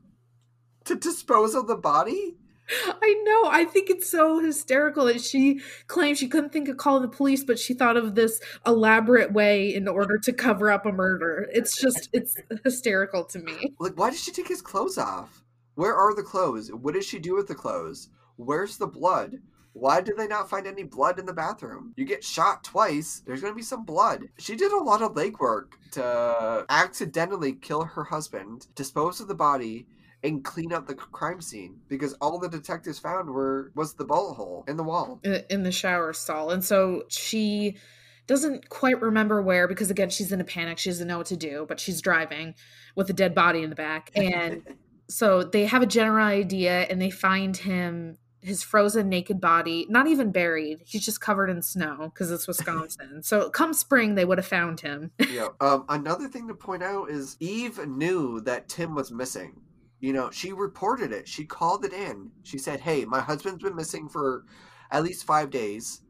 to 0.86 0.96
dispose 0.96 1.56
of 1.56 1.68
the 1.68 1.76
body. 1.76 2.36
I 2.70 3.22
know. 3.26 3.50
I 3.50 3.66
think 3.66 3.90
it's 3.90 4.10
so 4.10 4.40
hysterical 4.40 5.06
that 5.06 5.22
she 5.22 5.60
claims 5.88 6.20
she 6.20 6.28
couldn't 6.28 6.52
think 6.52 6.70
of 6.70 6.78
calling 6.78 7.02
the 7.02 7.08
police, 7.08 7.44
but 7.44 7.60
she 7.60 7.74
thought 7.74 7.98
of 7.98 8.16
this 8.16 8.40
elaborate 8.66 9.34
way 9.34 9.74
in 9.74 9.88
order 9.88 10.18
to 10.20 10.34
cover 10.34 10.72
up 10.72 10.86
a 10.86 10.92
murder. 10.92 11.50
It's 11.52 11.80
just, 11.80 12.10
it's 12.14 12.36
hysterical 12.64 13.26
to 13.26 13.40
me. 13.40 13.74
Like, 13.80 13.98
why 13.98 14.10
did 14.10 14.20
she 14.20 14.32
take 14.32 14.48
his 14.48 14.62
clothes 14.62 14.98
off? 14.98 15.44
Where 15.76 15.96
are 15.96 16.16
the 16.16 16.24
clothes? 16.24 16.72
What 16.72 16.94
did 16.94 17.04
she 17.04 17.20
do 17.20 17.36
with 17.36 17.48
the 17.48 17.56
clothes? 17.56 18.10
Where's 18.38 18.78
the 18.78 18.88
blood? 18.88 19.40
Why 19.74 20.02
did 20.02 20.18
they 20.18 20.28
not 20.28 20.50
find 20.50 20.68
any 20.68 20.84
blood 20.84 21.18
in 21.18 21.26
the 21.26 21.34
bathroom? 21.34 21.94
You 21.98 22.06
get 22.06 22.24
shot 22.24 22.64
twice, 22.64 23.24
there's 23.26 23.42
gonna 23.42 23.56
be 23.56 23.64
some 23.64 23.86
blood. 23.86 24.30
She 24.38 24.56
did 24.56 24.72
a 24.72 24.78
lot 24.78 25.02
of 25.02 25.16
legwork 25.16 25.72
to 25.94 26.66
accidentally 26.70 27.54
kill 27.54 27.84
her 27.84 28.04
husband, 28.04 28.68
dispose 28.76 29.20
of 29.20 29.28
the 29.28 29.34
body, 29.34 29.88
and 30.24 30.44
clean 30.44 30.72
up 30.72 30.88
the 30.88 30.96
crime 30.96 31.42
scene 31.42 31.80
because 31.88 32.14
all 32.14 32.40
the 32.40 32.50
detectives 32.50 33.00
found 33.00 33.30
were 33.30 33.72
was 33.76 33.94
the 33.96 34.06
bullet 34.06 34.36
hole 34.36 34.64
in 34.68 34.78
the 34.78 34.84
wall. 34.84 35.20
in 35.50 35.64
the 35.64 35.72
shower 35.72 36.14
stall. 36.14 36.52
And 36.52 36.64
so 36.64 37.04
she 37.10 37.78
doesn't 38.26 38.70
quite 38.70 39.02
remember 39.02 39.42
where 39.42 39.68
because, 39.68 39.92
again, 39.92 40.10
she's 40.10 40.32
in 40.32 40.40
a 40.40 40.46
panic. 40.46 40.78
She 40.78 40.90
doesn't 40.90 41.08
know 41.08 41.18
what 41.18 41.28
to 41.28 41.38
do, 41.38 41.66
but 41.68 41.80
she's 41.80 42.02
driving 42.02 42.56
with 42.96 43.10
a 43.10 43.14
dead 43.14 43.36
body 43.36 43.64
in 43.64 43.70
the 43.70 43.76
back. 43.76 44.12
And 44.16 44.64
so 45.10 45.44
they 45.44 45.66
have 45.66 45.82
a 45.82 45.88
general 45.88 46.26
idea 46.26 46.82
and 46.84 47.02
they 47.02 47.10
find 47.10 47.58
him 47.58 48.18
his 48.40 48.62
frozen 48.62 49.08
naked 49.08 49.40
body 49.40 49.86
not 49.90 50.06
even 50.06 50.30
buried 50.30 50.82
he's 50.86 51.06
just 51.06 51.22
covered 51.22 51.50
in 51.50 51.62
snow 51.62 52.12
because 52.14 52.30
it's 52.30 52.46
wisconsin 52.46 53.24
so 53.24 53.50
come 53.50 53.74
spring 53.74 54.16
they 54.16 54.26
would 54.26 54.38
have 54.38 54.46
found 54.46 54.82
him 54.82 55.12
know, 55.44 55.56
um, 55.60 55.86
another 55.90 56.28
thing 56.28 56.48
to 56.48 56.54
point 56.54 56.84
out 56.84 57.10
is 57.10 57.38
Eve 57.40 57.86
knew 57.88 58.40
that 58.42 58.70
Tim 58.70 58.96
was 58.96 59.12
missing. 59.12 59.60
You 60.04 60.12
know, 60.12 60.30
she 60.32 60.52
reported 60.52 61.14
it. 61.14 61.30
She 61.30 61.46
called 61.46 61.86
it 61.86 61.94
in. 61.94 62.30
She 62.44 62.58
said, 62.58 62.82
"Hey, 62.82 63.06
my 63.06 63.22
husband's 63.22 63.64
been 63.64 63.78
missing 63.78 64.10
for 64.10 64.44
at 64.92 65.02
least 65.02 65.24
five 65.24 65.50
days." 65.50 66.02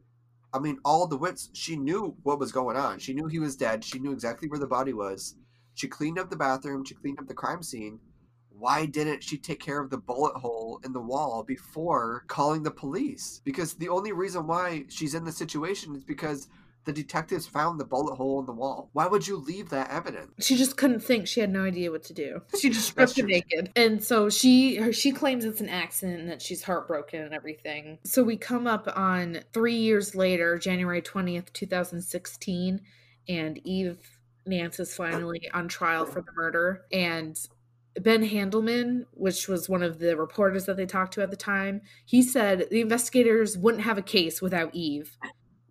I 0.52 0.58
mean, 0.58 0.80
all 0.84 1.06
the 1.06 1.16
wits. 1.16 1.48
She 1.52 1.76
knew 1.76 2.16
what 2.24 2.40
was 2.40 2.50
going 2.50 2.76
on. 2.76 2.98
She 2.98 3.14
knew 3.14 3.28
he 3.28 3.38
was 3.38 3.54
dead. 3.54 3.84
She 3.84 4.00
knew 4.00 4.10
exactly 4.10 4.48
where 4.48 4.58
the 4.58 4.66
body 4.66 4.92
was. 4.92 5.36
She 5.74 5.86
cleaned 5.86 6.18
up 6.18 6.28
the 6.28 6.34
bathroom. 6.34 6.84
She 6.84 6.96
cleaned 6.96 7.20
up 7.20 7.28
the 7.28 7.34
crime 7.34 7.62
scene. 7.62 8.00
Why 8.48 8.84
didn't 8.84 9.22
she 9.22 9.38
take 9.38 9.60
care 9.60 9.80
of 9.80 9.90
the 9.90 9.98
bullet 9.98 10.34
hole 10.38 10.80
in 10.82 10.92
the 10.92 11.00
wall 11.00 11.44
before 11.44 12.24
calling 12.26 12.64
the 12.64 12.72
police? 12.72 13.42
Because 13.44 13.74
the 13.74 13.90
only 13.90 14.10
reason 14.10 14.48
why 14.48 14.86
she's 14.88 15.14
in 15.14 15.22
the 15.22 15.30
situation 15.30 15.94
is 15.94 16.02
because 16.02 16.48
the 16.84 16.92
detectives 16.92 17.46
found 17.46 17.80
the 17.80 17.84
bullet 17.84 18.16
hole 18.16 18.40
in 18.40 18.46
the 18.46 18.52
wall. 18.52 18.90
Why 18.92 19.06
would 19.06 19.26
you 19.26 19.36
leave 19.36 19.70
that 19.70 19.90
evidence? 19.90 20.32
she 20.40 20.56
just 20.56 20.76
couldn't 20.76 21.00
think. 21.00 21.26
She 21.26 21.40
had 21.40 21.50
no 21.50 21.64
idea 21.64 21.90
what 21.90 22.04
to 22.04 22.12
do. 22.12 22.42
She 22.60 22.70
just 22.70 22.88
stripped 22.88 23.18
him 23.18 23.26
naked. 23.26 23.72
And 23.76 24.02
so 24.02 24.28
she 24.28 24.76
her, 24.76 24.92
she 24.92 25.12
claims 25.12 25.44
it's 25.44 25.60
an 25.60 25.68
accident 25.68 26.20
and 26.20 26.30
that 26.30 26.42
she's 26.42 26.62
heartbroken 26.62 27.22
and 27.22 27.34
everything. 27.34 27.98
So 28.04 28.22
we 28.22 28.36
come 28.36 28.66
up 28.66 28.88
on 28.96 29.40
three 29.52 29.76
years 29.76 30.14
later 30.14 30.58
january 30.58 31.02
20th 31.02 31.52
2016 31.52 32.80
and 33.28 33.60
eve 33.64 33.98
nance 34.46 34.78
is 34.80 34.94
finally 34.94 35.50
on 35.52 35.68
trial 35.68 36.06
for 36.06 36.20
the 36.20 36.32
murder. 36.32 36.84
And 36.92 37.38
Ben 38.00 38.28
Handelman, 38.28 39.04
which 39.12 39.48
was 39.48 39.68
one 39.68 39.82
of 39.82 39.98
the 39.98 40.16
reporters 40.16 40.66
that 40.66 40.76
they 40.76 40.86
talked 40.86 41.14
to 41.14 41.22
at 41.22 41.30
the 41.30 41.36
time, 41.36 41.80
he 42.04 42.22
said 42.22 42.66
the 42.70 42.80
investigators 42.80 43.56
wouldn't 43.56 43.84
have 43.84 43.98
a 43.98 44.02
case 44.02 44.42
without 44.42 44.74
Eve, 44.74 45.16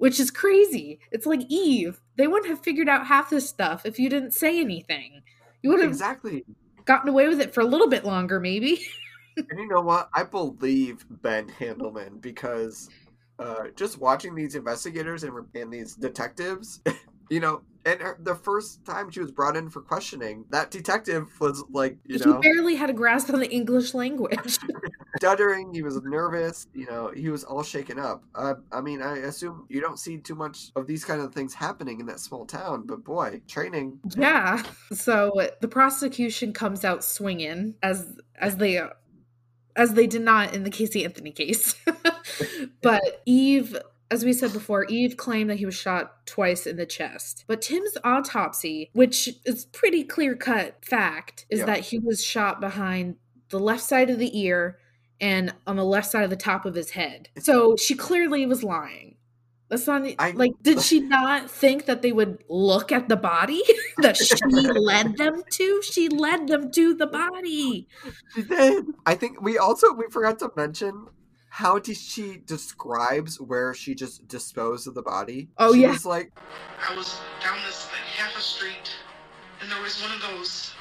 which 0.04 0.20
is 0.20 0.30
crazy. 0.30 1.00
It's 1.14 1.26
like 1.26 1.44
Eve, 1.48 2.02
they 2.18 2.28
wouldn't 2.28 2.50
have 2.50 2.60
figured 2.60 2.90
out 2.90 3.08
half 3.08 3.30
this 3.30 3.48
stuff 3.48 3.86
if 3.86 3.98
you 3.98 4.10
didn't 4.10 4.34
say 4.34 4.60
anything. 4.60 5.22
You 5.62 5.70
would 5.70 5.80
have 5.80 5.92
Exactly. 5.92 6.44
gotten 6.84 7.08
away 7.08 7.30
with 7.30 7.40
it 7.40 7.54
for 7.54 7.62
a 7.62 7.66
little 7.66 7.88
bit 7.88 8.04
longer, 8.04 8.42
maybe. 8.42 8.82
And 9.38 9.60
you 9.60 9.68
know 9.68 9.82
what? 9.82 10.10
I 10.14 10.22
believe 10.24 11.06
Ben 11.10 11.48
Handelman 11.48 12.22
because 12.22 12.88
uh, 13.40 13.70
just 13.76 13.98
watching 13.98 14.36
these 14.36 14.54
investigators 14.54 15.24
and, 15.24 15.34
and 15.56 15.74
these 15.74 15.96
detectives, 15.96 16.82
You 17.30 17.40
know, 17.40 17.62
and 17.86 18.00
her, 18.02 18.18
the 18.22 18.36
first 18.36 18.86
time 18.86 19.10
she 19.10 19.20
was 19.20 19.32
brought 19.32 19.56
in 19.56 19.70
for 19.70 19.82
questioning, 19.82 20.46
that 20.52 20.72
detective 20.72 21.30
was 21.40 21.64
like, 21.72 21.98
you 22.06 22.20
he 22.20 22.26
know, 22.26 22.40
barely 22.42 22.76
had 22.76 22.90
a 22.90 22.94
grasp 22.94 23.30
on 23.34 23.40
the 23.40 23.50
English 23.50 23.94
language. 23.94 24.60
stuttering. 25.18 25.74
He 25.74 25.82
was 25.82 26.02
nervous. 26.04 26.68
You 26.74 26.86
know, 26.86 27.12
he 27.16 27.30
was 27.30 27.44
all 27.44 27.64
shaken 27.64 28.00
up. 28.00 28.24
Uh, 28.36 28.56
I 28.72 28.82
mean, 28.82 29.02
I 29.02 29.18
assume 29.20 29.66
you 29.70 29.82
don't 29.82 30.00
see 30.00 30.18
too 30.18 30.36
much 30.36 30.72
of 30.76 30.88
these 30.88 31.06
kind 31.06 31.22
of 31.22 31.34
things 31.34 31.54
happening 31.54 32.00
in 32.00 32.06
that 32.08 32.20
small 32.20 32.46
town, 32.46 32.84
but 32.86 33.04
boy, 33.04 33.42
training. 33.48 34.00
yeah. 34.18 34.64
So 34.92 35.50
the 35.62 35.68
prosecution 35.68 36.54
comes 36.54 36.84
out 36.86 37.04
swinging 37.04 37.76
as 37.84 38.16
as 38.36 38.58
they 38.58 38.82
as 39.76 39.94
they 39.94 40.08
did 40.08 40.22
not 40.22 40.54
in 40.54 40.64
the 40.64 40.70
Casey 40.70 41.04
Anthony 41.04 41.32
case. 41.32 41.76
but 42.82 43.22
Eve 43.26 43.78
as 44.12 44.24
we 44.24 44.32
said 44.34 44.54
before, 44.54 44.84
Eve 44.86 45.18
claimed 45.18 45.50
that 45.50 45.58
he 45.58 45.66
was 45.66 45.74
shot 45.74 46.28
twice 46.28 46.68
in 46.68 46.76
the 46.76 46.86
chest. 46.86 47.46
But 47.48 47.64
Tim's 47.64 47.98
autopsy, 48.04 48.92
which 48.94 49.28
is 49.44 49.66
pretty 49.66 50.04
clear 50.04 50.36
cut 50.36 50.86
fact, 50.86 51.48
is 51.50 51.60
Yeah. 51.62 51.66
that 51.66 51.80
he 51.80 51.98
was 51.98 52.24
shot 52.24 52.62
behind 52.62 53.16
the 53.50 53.60
left 53.60 53.82
side 53.84 54.12
of 54.12 54.20
the 54.20 54.40
ear 54.40 54.78
and 55.24 55.54
on 55.66 55.78
the 55.78 55.86
left 55.86 56.12
side 56.12 56.26
of 56.26 56.30
the 56.30 56.36
top 56.36 56.66
of 56.66 56.76
his 56.76 56.92
head. 56.92 57.30
So 57.40 57.78
she 57.78 57.96
clearly 57.96 58.46
was 58.46 58.62
lying. 58.62 59.16
That's 59.70 59.88
not 59.88 60.04
I- 60.20 60.32
like 60.32 60.52
did 60.62 60.82
she 60.82 61.00
not 61.00 61.50
think 61.50 61.86
that 61.86 62.02
they 62.02 62.12
would 62.12 62.44
look 62.50 62.92
at 62.92 63.08
the 63.08 63.16
body 63.16 63.64
that 64.00 64.18
she 64.18 64.36
led 64.46 65.18
them 65.18 65.42
to? 65.50 65.82
She 65.82 66.10
led 66.10 66.50
them 66.50 66.70
to 66.72 66.94
the 66.94 67.08
body. 67.08 67.88
She 68.36 68.44
did. 68.44 68.86
I 69.06 69.16
think 69.16 69.42
we 69.42 69.58
also 69.58 69.94
we 69.94 70.08
forgot 70.12 70.40
to 70.40 70.52
mention 70.58 71.08
how 71.48 71.80
did 71.80 71.96
she 71.96 72.42
describes 72.46 73.40
where 73.40 73.74
she 73.74 73.96
just 73.96 74.28
disposed 74.28 74.88
of 74.88 74.94
the 74.94 75.04
body. 75.04 75.48
Oh, 75.58 75.74
she 75.74 75.84
yeah. 75.84 75.92
was 75.92 76.06
like, 76.06 76.34
I 76.90 76.98
was 76.98 77.18
down 77.42 77.58
this 77.66 77.88
like 77.94 78.02
half 78.18 78.38
a 78.38 78.42
street, 78.42 78.92
and 79.62 79.72
there 79.72 79.82
was 79.82 80.02
one 80.02 80.12
of 80.12 80.22
those 80.22 80.74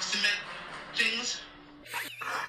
cement 0.00 0.40
things. 0.94 1.41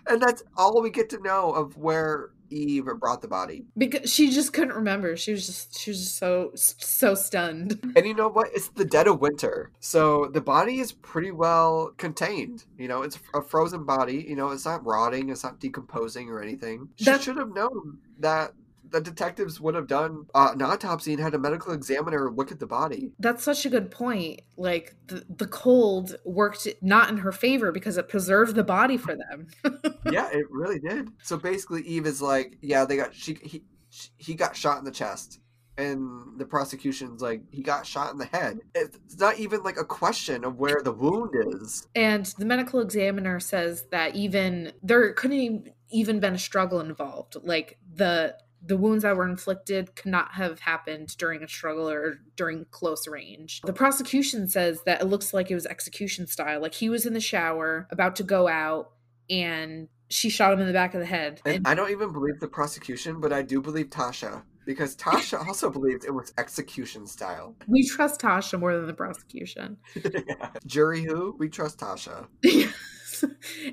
And 0.08 0.22
that's 0.22 0.44
all 0.58 0.82
we 0.82 0.90
get 0.90 1.10
to 1.10 1.20
know 1.22 1.52
of 1.52 1.78
where 1.78 2.32
Eve 2.54 2.86
brought 3.00 3.22
the 3.22 3.28
body. 3.28 3.66
Because 3.78 4.12
she 4.12 4.32
just 4.32 4.54
couldn't 4.54 4.76
remember. 4.76 5.18
She 5.18 5.32
was 5.32 5.46
just 5.46 5.78
she 5.78 5.92
was 5.92 6.00
just 6.00 6.18
so 6.18 6.52
so 6.56 7.16
stunned. 7.16 7.80
And 7.96 8.08
you 8.08 8.14
know 8.16 8.30
what? 8.30 8.50
It's 8.54 8.70
the 8.70 8.86
dead 8.86 9.08
of 9.08 9.22
winter. 9.22 9.72
So 9.80 10.26
the 10.26 10.42
body 10.42 10.80
is 10.80 10.92
pretty 10.92 11.32
well 11.32 11.94
contained. 11.98 12.66
You 12.78 12.88
know, 12.88 13.04
it's 13.04 13.20
a 13.34 13.42
frozen 13.42 13.86
body. 13.86 14.26
You 14.28 14.36
know, 14.36 14.50
it's 14.50 14.66
not 14.66 14.86
rotting, 14.86 15.30
it's 15.30 15.44
not 15.44 15.60
decomposing 15.60 16.30
or 16.30 16.42
anything. 16.42 16.90
She 16.96 17.06
should 17.20 17.38
have 17.38 17.54
known 17.54 18.00
that 18.20 18.54
the 18.94 19.02
detectives 19.02 19.60
would 19.60 19.74
have 19.74 19.88
done 19.88 20.28
uh, 20.36 20.52
an 20.54 20.62
autopsy 20.62 21.14
and 21.14 21.22
had 21.22 21.34
a 21.34 21.40
medical 21.40 21.74
examiner 21.74 22.32
look 22.32 22.52
at 22.52 22.60
the 22.60 22.68
body. 22.68 23.12
That's 23.18 23.44
such 23.44 23.66
a 23.66 23.70
good 23.70 23.90
point. 23.90 24.42
Like 24.56 24.96
the, 25.08 25.26
the 25.28 25.48
cold 25.48 26.16
worked 26.24 26.68
not 26.82 27.10
in 27.10 27.18
her 27.18 27.32
favor 27.32 27.72
because 27.72 27.98
it 27.98 28.08
preserved 28.08 28.54
the 28.54 28.64
body 28.64 28.98
for 28.98 29.16
them. 29.16 29.48
yeah, 30.12 30.30
it 30.32 30.46
really 30.52 30.78
did. 30.78 31.10
So 31.24 31.38
basically, 31.38 31.82
Eve 31.82 32.06
is 32.06 32.22
like, 32.22 32.60
yeah, 32.62 32.86
they 32.86 32.96
got 32.96 33.16
she 33.16 33.36
he 33.42 33.64
he 33.90 34.36
got 34.36 34.56
shot 34.56 34.78
in 34.78 34.86
the 34.86 34.92
chest, 34.92 35.40
and 35.76 36.38
the 36.38 36.46
prosecution's 36.46 37.20
like, 37.20 37.42
he 37.50 37.64
got 37.64 37.88
shot 37.88 38.12
in 38.12 38.20
the 38.20 38.26
head. 38.26 38.60
It's 38.76 39.18
not 39.18 39.40
even 39.40 39.64
like 39.64 39.78
a 39.78 39.86
question 39.86 40.44
of 40.46 40.60
where 40.60 40.82
the 40.84 40.92
wound 40.92 41.32
is. 41.34 41.88
and 41.96 42.28
the 42.38 42.46
medical 42.46 42.80
examiner 42.80 43.40
says 43.40 43.86
that 43.90 44.16
even 44.16 44.72
there 44.84 45.12
couldn't 45.14 45.70
even 45.90 46.20
been 46.20 46.36
a 46.36 46.40
struggle 46.40 46.80
involved. 46.80 47.38
Like 47.44 47.80
the 47.96 48.36
the 48.66 48.78
wounds 48.78 49.04
that 49.04 49.16
were 49.18 49.28
inflicted 49.28 49.96
could 49.96 50.12
not 50.12 50.34
have 50.34 50.60
happened 50.60 51.16
during 51.18 51.44
a 51.44 51.48
struggle 51.48 51.90
or 51.90 52.20
during 52.36 52.66
close 52.72 53.08
range. 53.08 53.62
The 53.66 53.74
prosecution 53.74 54.48
says 54.48 54.82
that 54.86 55.02
it 55.02 55.06
looks 55.06 55.34
like 55.34 55.52
it 55.52 55.56
was 55.56 55.66
execution 55.66 56.28
style. 56.28 56.62
Like 56.62 56.74
he 56.74 56.90
was 56.90 57.06
in 57.06 57.14
the 57.14 57.20
shower, 57.20 57.88
about 57.92 58.16
to 58.18 58.24
go 58.24 58.48
out, 58.48 58.92
and 59.30 59.90
she 60.10 60.30
shot 60.30 60.54
him 60.54 60.60
in 60.60 60.68
the 60.68 60.74
back 60.74 60.94
of 60.94 61.00
the 61.00 61.06
head. 61.06 61.42
And 61.46 61.56
And 61.58 61.68
I 61.68 61.76
don't 61.76 61.92
even 61.92 62.14
believe 62.14 62.40
the 62.40 62.48
prosecution, 62.48 63.20
but 63.20 63.34
I 63.34 63.42
do 63.42 63.62
believe 63.62 63.90
Tasha 63.90 64.44
because 64.66 64.96
Tasha 64.96 65.46
also 65.48 65.70
believed 65.70 66.06
it 66.06 66.14
was 66.14 66.34
execution 66.38 67.06
style. 67.08 67.56
we 67.68 67.86
trust 67.88 68.22
Tasha 68.22 68.60
more 68.60 68.76
than 68.78 68.88
the 68.88 68.94
prosecution. 68.94 69.78
Jury 70.66 71.04
who? 71.04 71.36
We 71.38 71.50
trust 71.50 71.80
Tasha. 71.80 72.28
Yes. 72.44 73.26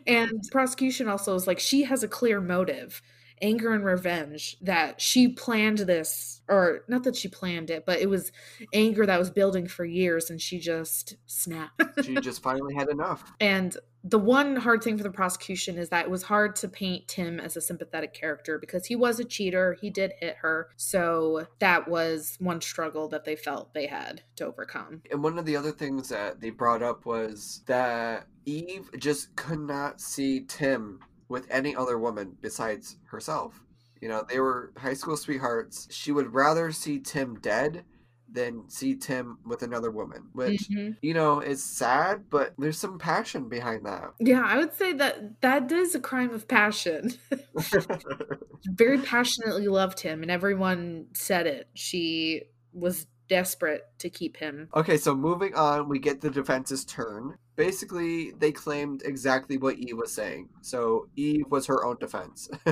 and 0.07 0.30
prosecution 0.53 1.09
also 1.09 1.34
is 1.34 1.47
like 1.47 1.59
she 1.59 1.82
has 1.84 2.03
a 2.03 2.09
clear 2.09 2.41
motive 2.41 3.01
anger 3.43 3.72
and 3.72 3.84
revenge 3.84 4.57
that 4.61 5.01
she 5.01 5.28
planned 5.28 5.78
this 5.78 6.43
or 6.49 6.80
not 6.88 7.05
that 7.05 7.16
she 7.16 7.28
planned 7.28 7.70
it 7.70 7.84
but 7.86 8.01
it 8.01 8.09
was 8.09 8.32
anger 8.72 9.07
that 9.07 9.18
was 9.18 9.30
building 9.30 9.66
for 9.66 9.84
years 9.84 10.30
and 10.30 10.41
she 10.41 10.59
just 10.59 11.16
snapped 11.26 11.80
She 12.05 12.14
just 12.16 12.43
finally 12.43 12.74
had 12.74 12.88
enough. 12.88 13.32
and 13.41 13.76
the 14.03 14.18
one 14.18 14.57
hard 14.57 14.82
thing 14.82 14.97
for 14.97 15.03
the 15.03 15.11
prosecution 15.11 15.76
is 15.76 15.91
that 15.91 16.07
it 16.07 16.11
was 16.11 16.22
hard 16.22 16.57
to 16.57 16.68
paint 16.68 17.07
Tim 17.07 17.38
as 17.38 17.57
a 17.57 17.61
sympathetic 17.61 18.14
character 18.14 18.59
because 18.59 18.86
he 18.86 18.97
was 18.97 19.20
a 19.20 19.24
cheater. 19.24 19.76
He 19.80 19.91
did 19.91 20.12
hit 20.20 20.36
her. 20.41 20.70
So 20.76 21.47
that 21.59 21.86
was 21.86 22.36
one 22.41 22.62
struggle 22.62 23.09
that 23.09 23.26
they 23.26 23.36
felt 23.36 23.74
they 23.74 23.86
had 23.86 24.22
to 24.36 24.47
overcome. 24.47 25.03
And 25.11 25.22
one 25.22 25.38
of 25.38 25.45
the 25.45 25.57
other 25.57 25.72
things 25.72 26.09
that 26.09 26.41
they 26.41 26.51
brought 26.51 26.82
up 26.82 27.05
was 27.05 27.62
that 27.66 28.26
Eve 28.47 28.88
just 28.99 29.36
could 29.36 29.61
not 29.61 30.01
see 30.01 30.45
Tim 30.49 31.01
with 31.31 31.47
any 31.51 31.74
other 31.74 31.99
woman 31.99 32.37
besides 32.43 32.97
herself. 33.07 33.59
You 34.03 34.09
know, 34.09 34.24
they 34.28 34.41
were 34.41 34.72
high 34.76 34.95
school 34.95 35.16
sweethearts. 35.16 35.87
She 35.91 36.11
would 36.12 36.35
rather 36.35 36.72
see 36.72 36.99
Tim 36.99 37.37
dead 37.41 37.85
than 38.33 38.68
see 38.68 38.95
Tim 38.95 39.39
with 39.45 39.62
another 39.62 39.91
woman, 39.91 40.28
which, 40.33 40.68
Mhm. 40.70 40.97
you 41.03 41.14
know, 41.14 41.41
is 41.41 41.62
sad, 41.64 42.31
but 42.31 42.55
there's 42.59 42.78
some 42.78 42.99
passion 42.99 43.49
behind 43.49 43.85
that. 43.87 44.12
Yeah, 44.20 44.43
I 44.45 44.57
would 44.57 44.72
say 44.74 44.93
that 44.95 45.41
that 45.41 45.70
is 45.72 45.95
a 45.95 46.01
crime 46.01 46.31
of 46.31 46.47
passion. 46.47 47.12
Very 48.66 48.99
passionately 48.99 49.68
loved 49.68 50.01
him, 50.01 50.22
and 50.22 50.31
everyone 50.31 51.07
said 51.14 51.47
it. 51.47 51.68
She 51.74 52.43
was 52.72 53.07
desperate 53.28 53.83
to 53.99 54.11
keep 54.11 54.37
him. 54.37 54.68
Okay, 54.74 54.97
so 54.97 55.14
moving 55.14 55.55
on, 55.55 55.89
we 55.89 55.99
get 55.99 56.20
the 56.20 56.31
defense's 56.31 56.85
turn. 56.85 57.37
Basically, 57.61 58.30
they 58.38 58.52
claimed 58.52 59.02
exactly 59.04 59.58
what 59.58 59.76
Eve 59.76 59.98
was 59.98 60.12
saying. 60.12 60.48
So 60.62 61.08
Eve 61.14 61.44
was 61.50 61.66
her 61.66 61.84
own 61.84 61.98
defense. 61.98 62.48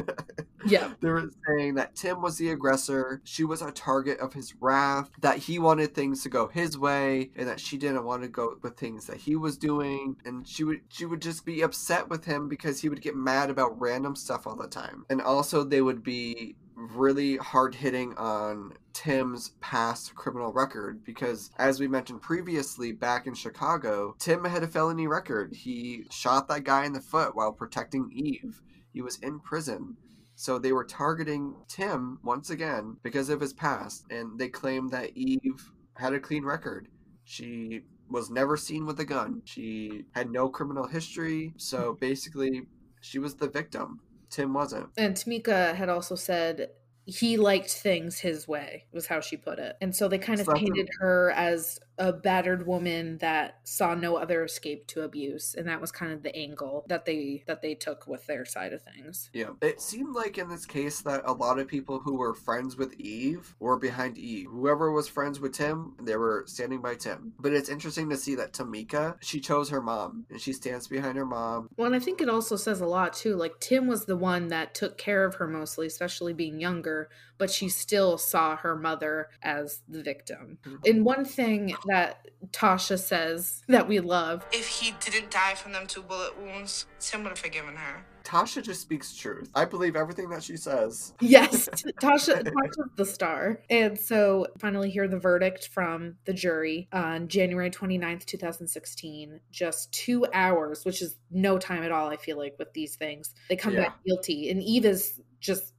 Yeah. 0.67 0.93
they 1.01 1.09
were 1.09 1.31
saying 1.47 1.77
that 1.77 1.95
Tim 1.95 2.21
was 2.21 2.37
the 2.37 2.51
aggressor, 2.51 3.21
she 3.25 3.45
was 3.45 3.63
a 3.63 3.71
target 3.71 4.19
of 4.19 4.33
his 4.33 4.55
wrath, 4.61 5.09
that 5.21 5.39
he 5.39 5.59
wanted 5.59 5.95
things 5.95 6.23
to 6.23 6.29
go 6.29 6.49
his 6.49 6.77
way, 6.77 7.31
and 7.37 7.49
that 7.49 7.61
she 7.61 7.79
didn't 7.79 8.05
want 8.05 8.23
to 8.23 8.29
go 8.29 8.57
with 8.61 8.77
things 8.77 9.07
that 9.07 9.19
he 9.19 9.37
was 9.37 9.57
doing, 9.57 10.17
and 10.25 10.47
she 10.47 10.65
would 10.65 10.81
she 10.89 11.05
would 11.07 11.23
just 11.23 11.45
be 11.47 11.63
upset 11.63 12.09
with 12.09 12.25
him 12.25 12.49
because 12.49 12.81
he 12.81 12.89
would 12.89 13.01
get 13.01 13.15
mad 13.15 13.51
about 13.51 13.81
random 13.81 14.17
stuff 14.17 14.47
all 14.47 14.57
the 14.57 14.67
time. 14.67 15.05
And 15.09 15.23
also 15.23 15.63
they 15.65 15.81
would 15.81 16.03
be 16.03 16.57
really 16.79 17.37
hard 17.37 17.75
hitting 17.75 18.15
on 18.17 18.73
Tim's 18.93 19.51
past 19.61 20.15
criminal 20.15 20.53
record 20.53 21.05
because, 21.05 21.51
as 21.59 21.81
we 21.81 21.89
mentioned 21.89 22.23
previously, 22.23 22.93
back 22.93 23.27
in 23.27 23.35
Chicago, 23.35 24.15
Tim 24.19 24.45
had 24.45 24.63
a 24.63 24.69
felony 24.69 25.07
record. 25.07 25.55
He 25.55 26.05
shot 26.11 26.49
that 26.49 26.65
guy 26.65 26.85
in 26.85 26.93
the 26.93 27.01
foot 27.01 27.35
while 27.35 27.53
protecting 27.53 28.11
Eve. 28.13 28.63
He 28.93 29.03
was 29.03 29.19
in 29.19 29.41
prison. 29.41 29.97
So 30.35 30.59
they 30.59 30.73
were 30.73 30.85
targeting 30.85 31.57
Tim 31.67 32.21
once 32.23 32.51
again 32.51 32.97
because 33.03 33.29
of 33.29 33.41
his 33.41 33.53
past, 33.53 34.05
and 34.11 34.39
they 34.39 34.49
claimed 34.49 34.93
that 34.93 35.17
Eve 35.17 35.73
had 35.95 36.13
a 36.13 36.21
clean 36.21 36.45
record. 36.45 36.89
She 37.25 37.83
was 38.09 38.31
never 38.31 38.57
seen 38.57 38.87
with 38.87 39.01
a 39.01 39.05
gun. 39.05 39.43
She 39.45 40.05
had 40.13 40.31
no 40.31 40.49
criminal 40.49 40.87
history. 40.87 41.55
So 41.57 41.99
basically, 42.01 42.69
she 43.01 43.19
was 43.19 43.35
the 43.35 43.49
victim. 43.49 44.01
Tim 44.31 44.53
wasn't. 44.53 44.89
And 44.97 45.15
Tamika 45.15 45.75
had 45.75 45.89
also 45.89 46.15
said 46.15 46.71
he 47.05 47.37
liked 47.37 47.71
things 47.71 48.19
his 48.19 48.47
way, 48.47 48.85
was 48.93 49.07
how 49.07 49.21
she 49.21 49.37
put 49.37 49.59
it. 49.59 49.77
And 49.81 49.97
so 49.97 50.09
they 50.09 50.19
kind 50.19 50.41
of 50.41 50.47
So 50.47 50.55
painted 50.55 50.89
her 51.01 51.31
as 51.31 51.81
a 51.99 52.13
battered 52.13 52.67
woman 52.67 53.19
that 53.19 53.59
saw 53.65 53.95
no 53.95 54.17
other 54.17 54.45
escape 54.45 54.87
to 54.89 55.03
abuse. 55.03 55.55
And 55.57 55.69
that 55.69 55.81
was 55.81 55.91
kind 55.91 56.13
of 56.13 56.23
the 56.23 56.35
angle 56.35 56.85
that 56.89 57.05
they 57.05 57.45
that 57.47 57.63
they 57.63 57.75
took 57.75 58.07
with 58.07 58.27
their 58.27 58.45
side 58.45 58.73
of 58.73 58.83
things. 58.83 59.31
Yeah. 59.33 59.51
It 59.61 59.81
seemed 59.81 60.15
like 60.15 60.39
in 60.39 60.49
this 60.49 60.67
case 60.67 61.01
that 61.03 61.23
a 61.25 61.33
lot 61.33 61.59
of 61.59 61.67
people 61.67 61.99
who 61.99 62.17
were 62.17 62.35
friends 62.35 62.77
with 62.77 62.95
Eve 63.01 63.55
were 63.59 63.79
behind 63.79 64.19
Eve. 64.19 64.47
Whoever 64.51 64.93
was 64.93 65.09
friends 65.09 65.41
with 65.41 65.53
Tim, 65.53 65.95
they 66.01 66.17
were 66.17 66.45
standing 66.47 66.81
by 66.81 66.95
Tim. 66.95 67.33
But 67.39 67.53
it's 67.53 67.69
interesting 67.69 68.09
to 68.11 68.17
see 68.17 68.35
that 68.37 68.53
Tamika, 68.53 69.17
she 69.21 69.41
chose 69.41 69.71
her 69.71 69.81
mom 69.81 70.27
and 70.31 70.41
she 70.41 70.53
stands 70.53 70.87
behind 70.87 71.17
her 71.17 71.27
mom. 71.27 71.69
Well, 71.77 71.87
and 71.87 71.97
I 71.97 72.01
think 72.01 72.21
it 72.21 72.29
also 72.29 72.57
says 72.57 72.81
a 72.81 72.87
lot 72.87 73.13
too. 73.13 73.35
Like 73.37 73.61
Tim 73.61 73.87
was 73.87 74.05
the 74.05 74.17
one 74.17 74.49
that 74.49 74.75
took 74.75 74.99
care 74.99 75.25
of 75.25 75.37
her 75.37 75.47
mostly, 75.47 75.87
especially 75.87 76.33
being 76.33 76.61
younger, 76.61 77.09
but 77.39 77.51
she 77.51 77.69
still 77.69 78.19
saw 78.19 78.57
her 78.57 78.77
mother 78.77 79.29
as 79.43 79.81
the 79.89 80.03
victim. 80.03 80.59
Mm-hmm. 80.67 80.77
And 80.85 81.05
one 81.05 81.25
thing 81.25 81.75
that 81.87 82.29
Tasha 82.51 82.99
says 82.99 83.63
that 83.69 83.89
we 83.89 84.01
love 84.01 84.45
If 84.53 84.67
he 84.67 84.93
didn't 85.01 85.31
die 85.31 85.55
from 85.55 85.73
them 85.73 85.87
two 85.87 86.03
bullet 86.03 86.39
wounds, 86.39 86.87
Tim 87.01 87.23
would 87.23 87.31
have 87.31 87.39
forgiven 87.39 87.77
her. 87.77 88.05
Tasha 88.25 88.63
just 88.63 88.83
speaks 88.83 89.17
truth. 89.17 89.49
I 89.55 89.65
believe 89.65 89.97
everything 89.97 90.29
that 90.29 90.43
she 90.43 90.59
says. 90.59 91.15
Yes, 91.21 91.67
Tasha, 92.03 92.43
Tasha's 92.43 92.91
the 92.97 93.07
star. 93.07 93.63
And 93.71 93.99
so 93.99 94.49
finally 94.59 94.91
hear 94.91 95.09
the 95.09 95.19
verdict 95.19 95.69
from 95.69 96.17
the 96.27 96.35
jury 96.35 96.89
on 96.93 97.29
January 97.29 97.71
29th, 97.71 98.27
2016. 98.27 99.41
Just 99.51 99.91
two 99.93 100.27
hours, 100.35 100.85
which 100.85 101.01
is 101.01 101.17
no 101.31 101.57
time 101.57 101.83
at 101.83 101.91
all, 101.91 102.11
I 102.11 102.17
feel 102.17 102.37
like, 102.37 102.57
with 102.59 102.71
these 102.75 102.97
things. 102.97 103.35
They 103.49 103.57
come 103.57 103.73
Yeah. 103.73 103.85
back 103.85 104.05
guilty. 104.05 104.51
And 104.51 104.63
Eve 104.63 104.85
is 104.85 105.23
just 105.41 105.73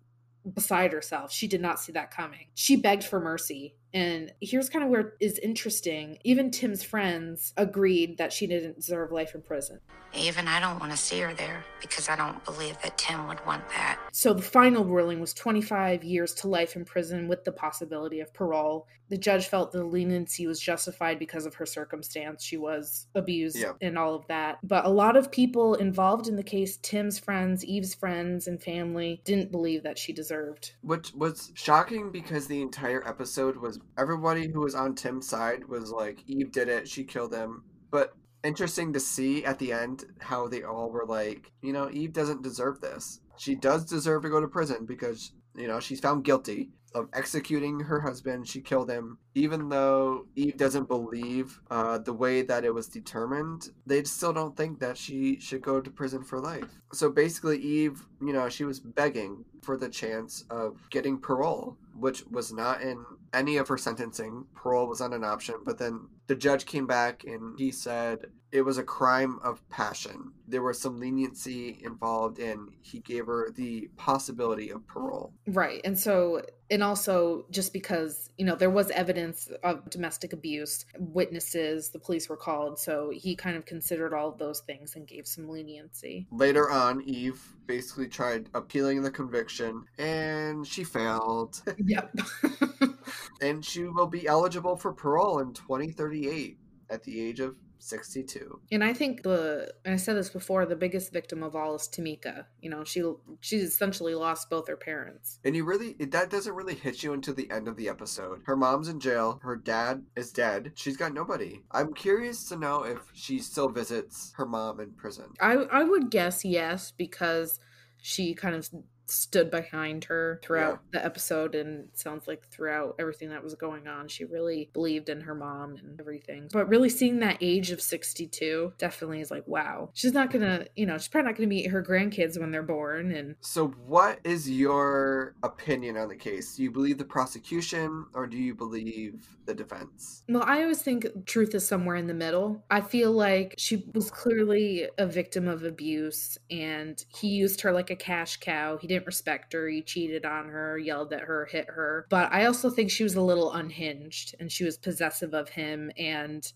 beside 0.53 0.93
herself. 0.93 1.31
She 1.31 1.47
did 1.47 1.61
not 1.61 1.79
see 1.79 1.91
that 1.93 2.11
coming. 2.11 2.47
She 2.53 2.75
begged 2.75 3.03
for 3.03 3.19
mercy. 3.19 3.75
And 3.93 4.31
here's 4.41 4.69
kind 4.69 4.83
of 4.83 4.89
where 4.89 5.01
it 5.01 5.13
is 5.19 5.39
interesting. 5.39 6.17
Even 6.23 6.51
Tim's 6.51 6.83
friends 6.83 7.53
agreed 7.57 8.17
that 8.17 8.33
she 8.33 8.47
didn't 8.47 8.75
deserve 8.75 9.11
life 9.11 9.33
in 9.35 9.41
prison. 9.41 9.79
Even 10.15 10.47
I 10.47 10.59
don't 10.59 10.79
want 10.79 10.91
to 10.91 10.97
see 10.97 11.19
her 11.19 11.33
there 11.35 11.63
because 11.81 12.09
I 12.09 12.15
don't 12.15 12.43
believe 12.43 12.81
that 12.81 12.97
Tim 12.97 13.27
would 13.27 13.45
want 13.45 13.67
that. 13.69 13.99
So 14.11 14.33
the 14.33 14.41
final 14.41 14.83
ruling 14.83 15.19
was 15.19 15.33
25 15.35 16.03
years 16.03 16.33
to 16.35 16.47
life 16.47 16.75
in 16.75 16.83
prison 16.83 17.27
with 17.27 17.43
the 17.43 17.51
possibility 17.51 18.19
of 18.19 18.33
parole. 18.33 18.87
The 19.09 19.17
judge 19.17 19.47
felt 19.47 19.71
the 19.71 19.83
leniency 19.83 20.45
was 20.47 20.59
justified 20.59 21.19
because 21.19 21.45
of 21.45 21.53
her 21.55 21.65
circumstance. 21.65 22.43
She 22.43 22.57
was 22.57 23.07
abused 23.15 23.57
Yeah. 23.57 23.73
and 23.81 23.97
all 23.97 24.15
of 24.15 24.25
that. 24.27 24.57
But 24.63 24.85
a 24.85 24.89
lot 24.89 25.15
of 25.15 25.31
people 25.31 25.75
involved 25.75 26.27
in 26.27 26.35
the 26.35 26.43
case, 26.43 26.77
Tim's 26.77 27.19
friends, 27.19 27.63
Eve's 27.65 27.93
friends, 27.93 28.47
and 28.47 28.61
family, 28.61 29.21
didn't 29.25 29.51
believe 29.51 29.83
that 29.83 29.97
she 29.99 30.11
deserved. 30.13 30.73
Which 30.81 31.13
was 31.13 31.51
shocking 31.55 32.11
because 32.11 32.47
the 32.47 32.61
entire 32.61 33.07
episode 33.07 33.57
was 33.57 33.78
everybody 33.97 34.49
who 34.51 34.61
was 34.61 34.75
on 34.75 34.95
Tim's 34.95 35.27
side 35.27 35.67
was 35.67 35.91
like, 35.91 36.23
Eve 36.27 36.51
did 36.51 36.69
it, 36.69 36.87
she 36.87 37.03
killed 37.03 37.33
him. 37.33 37.63
But 37.91 38.13
interesting 38.43 38.93
to 38.93 38.99
see 38.99 39.43
at 39.45 39.59
the 39.59 39.73
end 39.73 40.05
how 40.19 40.47
they 40.47 40.63
all 40.63 40.89
were 40.89 41.05
like, 41.05 41.51
you 41.61 41.73
know, 41.73 41.89
Eve 41.91 42.13
doesn't 42.13 42.43
deserve 42.43 42.81
this. 42.81 43.19
She 43.37 43.55
does 43.55 43.85
deserve 43.85 44.23
to 44.23 44.29
go 44.29 44.41
to 44.41 44.47
prison 44.47 44.85
because, 44.85 45.31
you 45.55 45.67
know, 45.67 45.79
she's 45.79 45.99
found 45.99 46.23
guilty 46.23 46.71
of 46.95 47.07
executing 47.13 47.79
her 47.79 48.01
husband. 48.01 48.47
She 48.47 48.61
killed 48.61 48.89
him. 48.89 49.17
Even 49.35 49.69
though 49.69 50.25
Eve 50.35 50.57
doesn't 50.57 50.87
believe 50.87 51.59
uh, 51.69 51.99
the 51.99 52.13
way 52.13 52.41
that 52.41 52.65
it 52.65 52.73
was 52.73 52.87
determined, 52.87 53.69
they 53.85 54.03
still 54.03 54.33
don't 54.33 54.57
think 54.57 54.79
that 54.79 54.97
she 54.97 55.39
should 55.39 55.61
go 55.61 55.79
to 55.79 55.89
prison 55.89 56.23
for 56.23 56.39
life. 56.39 56.81
So 56.93 57.09
basically, 57.09 57.59
Eve, 57.59 58.05
you 58.21 58.33
know, 58.33 58.49
she 58.49 58.65
was 58.65 58.79
begging 58.79 59.45
for 59.61 59.77
the 59.77 59.89
chance 59.89 60.45
of 60.49 60.77
getting 60.89 61.19
parole, 61.19 61.77
which 61.95 62.25
was 62.27 62.51
not 62.51 62.81
in 62.81 63.05
any 63.33 63.57
of 63.57 63.67
her 63.67 63.77
sentencing. 63.77 64.45
Parole 64.55 64.87
was 64.87 64.99
not 64.99 65.13
an 65.13 65.23
option. 65.23 65.55
But 65.65 65.77
then 65.77 66.07
the 66.27 66.35
judge 66.35 66.65
came 66.65 66.87
back 66.87 67.23
and 67.23 67.57
he 67.57 67.71
said 67.71 68.27
it 68.51 68.61
was 68.61 68.77
a 68.77 68.83
crime 68.83 69.39
of 69.43 69.67
passion. 69.69 70.31
There 70.47 70.63
was 70.63 70.81
some 70.81 70.99
leniency 70.99 71.79
involved, 71.83 72.39
and 72.39 72.69
he 72.81 72.99
gave 72.99 73.27
her 73.27 73.51
the 73.51 73.89
possibility 73.95 74.71
of 74.71 74.85
parole. 74.87 75.33
Right. 75.47 75.81
And 75.83 75.97
so, 75.97 76.41
and 76.71 76.83
also 76.83 77.45
just 77.51 77.73
because, 77.73 78.31
you 78.37 78.45
know, 78.45 78.55
there 78.55 78.69
was 78.69 78.89
evidence 78.91 79.49
of 79.63 79.87
domestic 79.89 80.33
abuse, 80.33 80.85
witnesses, 80.97 81.89
the 81.89 81.99
police 81.99 82.27
were 82.27 82.37
called. 82.37 82.79
So 82.79 83.11
he 83.13 83.35
kind 83.35 83.55
of 83.55 83.65
considered 83.65 84.13
all 84.13 84.29
of 84.29 84.39
those 84.39 84.61
things 84.61 84.95
and 84.95 85.07
gave 85.07 85.27
some 85.27 85.47
leniency. 85.47 86.27
Later 86.31 86.71
on, 86.71 87.03
Eve 87.03 87.41
basically 87.67 88.07
tried 88.07 88.49
appealing 88.55 89.03
the 89.03 89.11
conviction, 89.11 89.85
and 89.97 90.65
she 90.65 90.83
failed. 90.83 91.61
Yep. 91.85 92.13
and 93.41 93.63
she 93.63 93.83
will 93.83 94.07
be 94.07 94.27
eligible 94.27 94.75
for 94.75 94.93
parole 94.93 95.39
in 95.39 95.53
2038 95.53 96.57
at 96.89 97.03
the 97.03 97.19
age 97.21 97.39
of 97.39 97.55
62. 97.79 98.59
And 98.71 98.83
I 98.83 98.93
think 98.93 99.23
the 99.23 99.71
and 99.85 99.93
I 99.93 99.97
said 99.97 100.15
this 100.15 100.29
before, 100.29 100.65
the 100.65 100.75
biggest 100.75 101.11
victim 101.11 101.41
of 101.43 101.55
all 101.55 101.75
is 101.75 101.87
Tamika. 101.87 102.45
You 102.61 102.69
know, 102.69 102.83
she 102.83 103.03
she 103.39 103.57
essentially 103.57 104.15
lost 104.15 104.49
both 104.49 104.67
her 104.67 104.77
parents. 104.77 105.39
And 105.43 105.55
you 105.55 105.63
really, 105.63 105.93
that 105.93 106.29
doesn't 106.29 106.53
really 106.53 106.75
hit 106.75 107.03
you 107.03 107.13
until 107.13 107.33
the 107.33 107.49
end 107.49 107.67
of 107.67 107.77
the 107.77 107.89
episode. 107.89 108.41
Her 108.45 108.55
mom's 108.55 108.89
in 108.89 108.99
jail, 108.99 109.39
her 109.43 109.55
dad 109.55 110.03
is 110.15 110.31
dead, 110.31 110.73
she's 110.75 110.97
got 110.97 111.13
nobody. 111.13 111.63
I'm 111.71 111.93
curious 111.93 112.45
to 112.49 112.57
know 112.57 112.83
if 112.83 112.99
she 113.13 113.39
still 113.39 113.69
visits 113.69 114.33
her 114.35 114.45
mom 114.45 114.79
in 114.79 114.91
prison. 114.91 115.33
I 115.39 115.53
I 115.53 115.83
would 115.83 116.11
guess 116.11 116.43
yes 116.43 116.91
because 116.91 117.59
she 118.01 118.33
kind 118.33 118.55
of 118.55 118.69
stood 119.09 119.51
behind 119.51 120.05
her 120.05 120.39
throughout 120.43 120.81
the 120.91 121.03
episode 121.03 121.55
and 121.55 121.87
sounds 121.93 122.27
like 122.27 122.45
throughout 122.47 122.95
everything 122.99 123.29
that 123.29 123.43
was 123.43 123.55
going 123.55 123.87
on 123.87 124.07
she 124.07 124.25
really 124.25 124.69
believed 124.73 125.09
in 125.09 125.21
her 125.21 125.35
mom 125.35 125.75
and 125.75 125.99
everything 125.99 126.47
but 126.51 126.67
really 126.67 126.89
seeing 126.89 127.19
that 127.19 127.37
age 127.41 127.71
of 127.71 127.81
62 127.81 128.73
definitely 128.77 129.21
is 129.21 129.31
like 129.31 129.47
wow 129.47 129.89
she's 129.93 130.13
not 130.13 130.31
gonna 130.31 130.65
you 130.75 130.85
know 130.85 130.97
she's 130.97 131.07
probably 131.07 131.29
not 131.29 131.37
gonna 131.37 131.47
meet 131.47 131.69
her 131.69 131.83
grandkids 131.83 132.39
when 132.39 132.51
they're 132.51 132.63
born 132.63 133.11
and 133.11 133.35
So, 133.41 133.67
what 133.85 134.19
is 134.23 134.49
your 134.49 135.35
opinion 135.43 135.97
on 135.97 136.09
the 136.09 136.15
case? 136.15 136.55
Do 136.55 136.63
you 136.63 136.71
believe 136.71 136.97
the 136.97 137.05
prosecution 137.05 138.05
or 138.13 138.27
do 138.27 138.37
you 138.37 138.55
believe 138.55 139.27
the 139.45 139.53
defense? 139.53 140.23
Well, 140.27 140.43
I 140.45 140.61
always 140.61 140.81
think 140.81 141.07
truth 141.25 141.55
is 141.55 141.67
somewhere 141.67 141.95
in 141.95 142.07
the 142.07 142.13
middle. 142.13 142.63
I 142.69 142.81
feel 142.81 143.11
like 143.11 143.55
she 143.57 143.85
was 143.93 144.11
clearly 144.11 144.87
a 144.97 145.05
victim 145.05 145.47
of 145.47 145.63
abuse 145.63 146.37
and 146.49 147.03
he 147.17 147.29
used 147.29 147.61
her 147.61 147.71
like 147.71 147.89
a 147.89 147.95
cash 147.95 148.37
cow. 148.37 148.77
He 148.77 148.87
didn't 148.87 148.98
respect 149.05 149.53
her. 149.53 149.67
He 149.67 149.81
cheated 149.81 150.25
on 150.25 150.47
her, 150.49 150.77
yelled 150.77 151.13
at 151.13 151.21
her, 151.21 151.45
hit 151.45 151.67
her. 151.67 152.05
But 152.09 152.31
I 152.31 152.45
also 152.45 152.69
think 152.69 152.91
she 152.91 153.03
was 153.03 153.15
a 153.15 153.21
little 153.21 153.53
unhinged 153.53 154.35
and 154.39 154.51
she 154.51 154.63
was 154.63 154.77
possessive 154.77 155.33
of 155.33 155.49
him. 155.49 155.91
And 155.97 156.51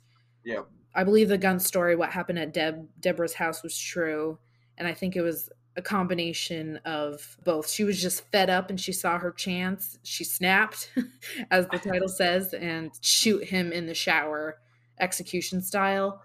yeah, 0.45 0.61
I 0.95 1.03
believe 1.03 1.29
the 1.29 1.37
gun 1.37 1.59
story, 1.59 1.95
what 1.95 2.11
happened 2.11 2.39
at 2.39 2.53
Deb 2.53 2.87
Deborah's 2.99 3.33
house 3.33 3.63
was 3.63 3.77
true. 3.77 4.37
And 4.77 4.87
I 4.87 4.93
think 4.93 5.15
it 5.15 5.21
was 5.21 5.49
a 5.75 5.81
combination 5.81 6.77
of 6.85 7.37
both. 7.43 7.69
She 7.69 7.83
was 7.83 8.01
just 8.01 8.29
fed 8.31 8.49
up 8.49 8.69
and 8.69 8.79
she 8.79 8.91
saw 8.91 9.17
her 9.17 9.31
chance. 9.31 9.97
She 10.03 10.23
snapped, 10.23 10.91
as 11.51 11.67
the 11.67 11.79
title 11.79 12.07
says, 12.07 12.53
and 12.53 12.91
shoot 13.01 13.43
him 13.43 13.71
in 13.71 13.87
the 13.87 13.93
shower, 13.93 14.59
execution 14.99 15.61
style. 15.61 16.21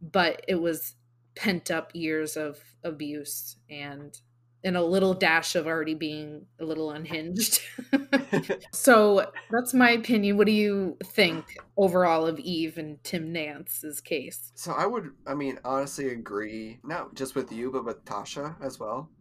But 0.00 0.44
it 0.48 0.56
was 0.56 0.94
pent 1.34 1.70
up 1.70 1.90
years 1.94 2.36
of 2.36 2.58
abuse 2.84 3.56
and 3.70 4.18
and 4.64 4.76
a 4.76 4.82
little 4.82 5.14
dash 5.14 5.54
of 5.56 5.66
already 5.66 5.94
being 5.94 6.46
a 6.60 6.64
little 6.64 6.90
unhinged. 6.90 7.60
so 8.72 9.30
that's 9.50 9.74
my 9.74 9.90
opinion. 9.90 10.36
What 10.36 10.46
do 10.46 10.52
you 10.52 10.96
think 11.04 11.56
overall 11.76 12.26
of 12.26 12.38
Eve 12.38 12.78
and 12.78 13.02
Tim 13.04 13.32
Nance's 13.32 14.00
case? 14.00 14.52
So 14.54 14.72
I 14.72 14.86
would, 14.86 15.10
I 15.26 15.34
mean, 15.34 15.58
honestly 15.64 16.08
agree, 16.08 16.78
not 16.84 17.14
just 17.14 17.34
with 17.34 17.52
you, 17.52 17.70
but 17.70 17.84
with 17.84 18.04
Tasha 18.04 18.54
as 18.62 18.78
well. 18.78 19.10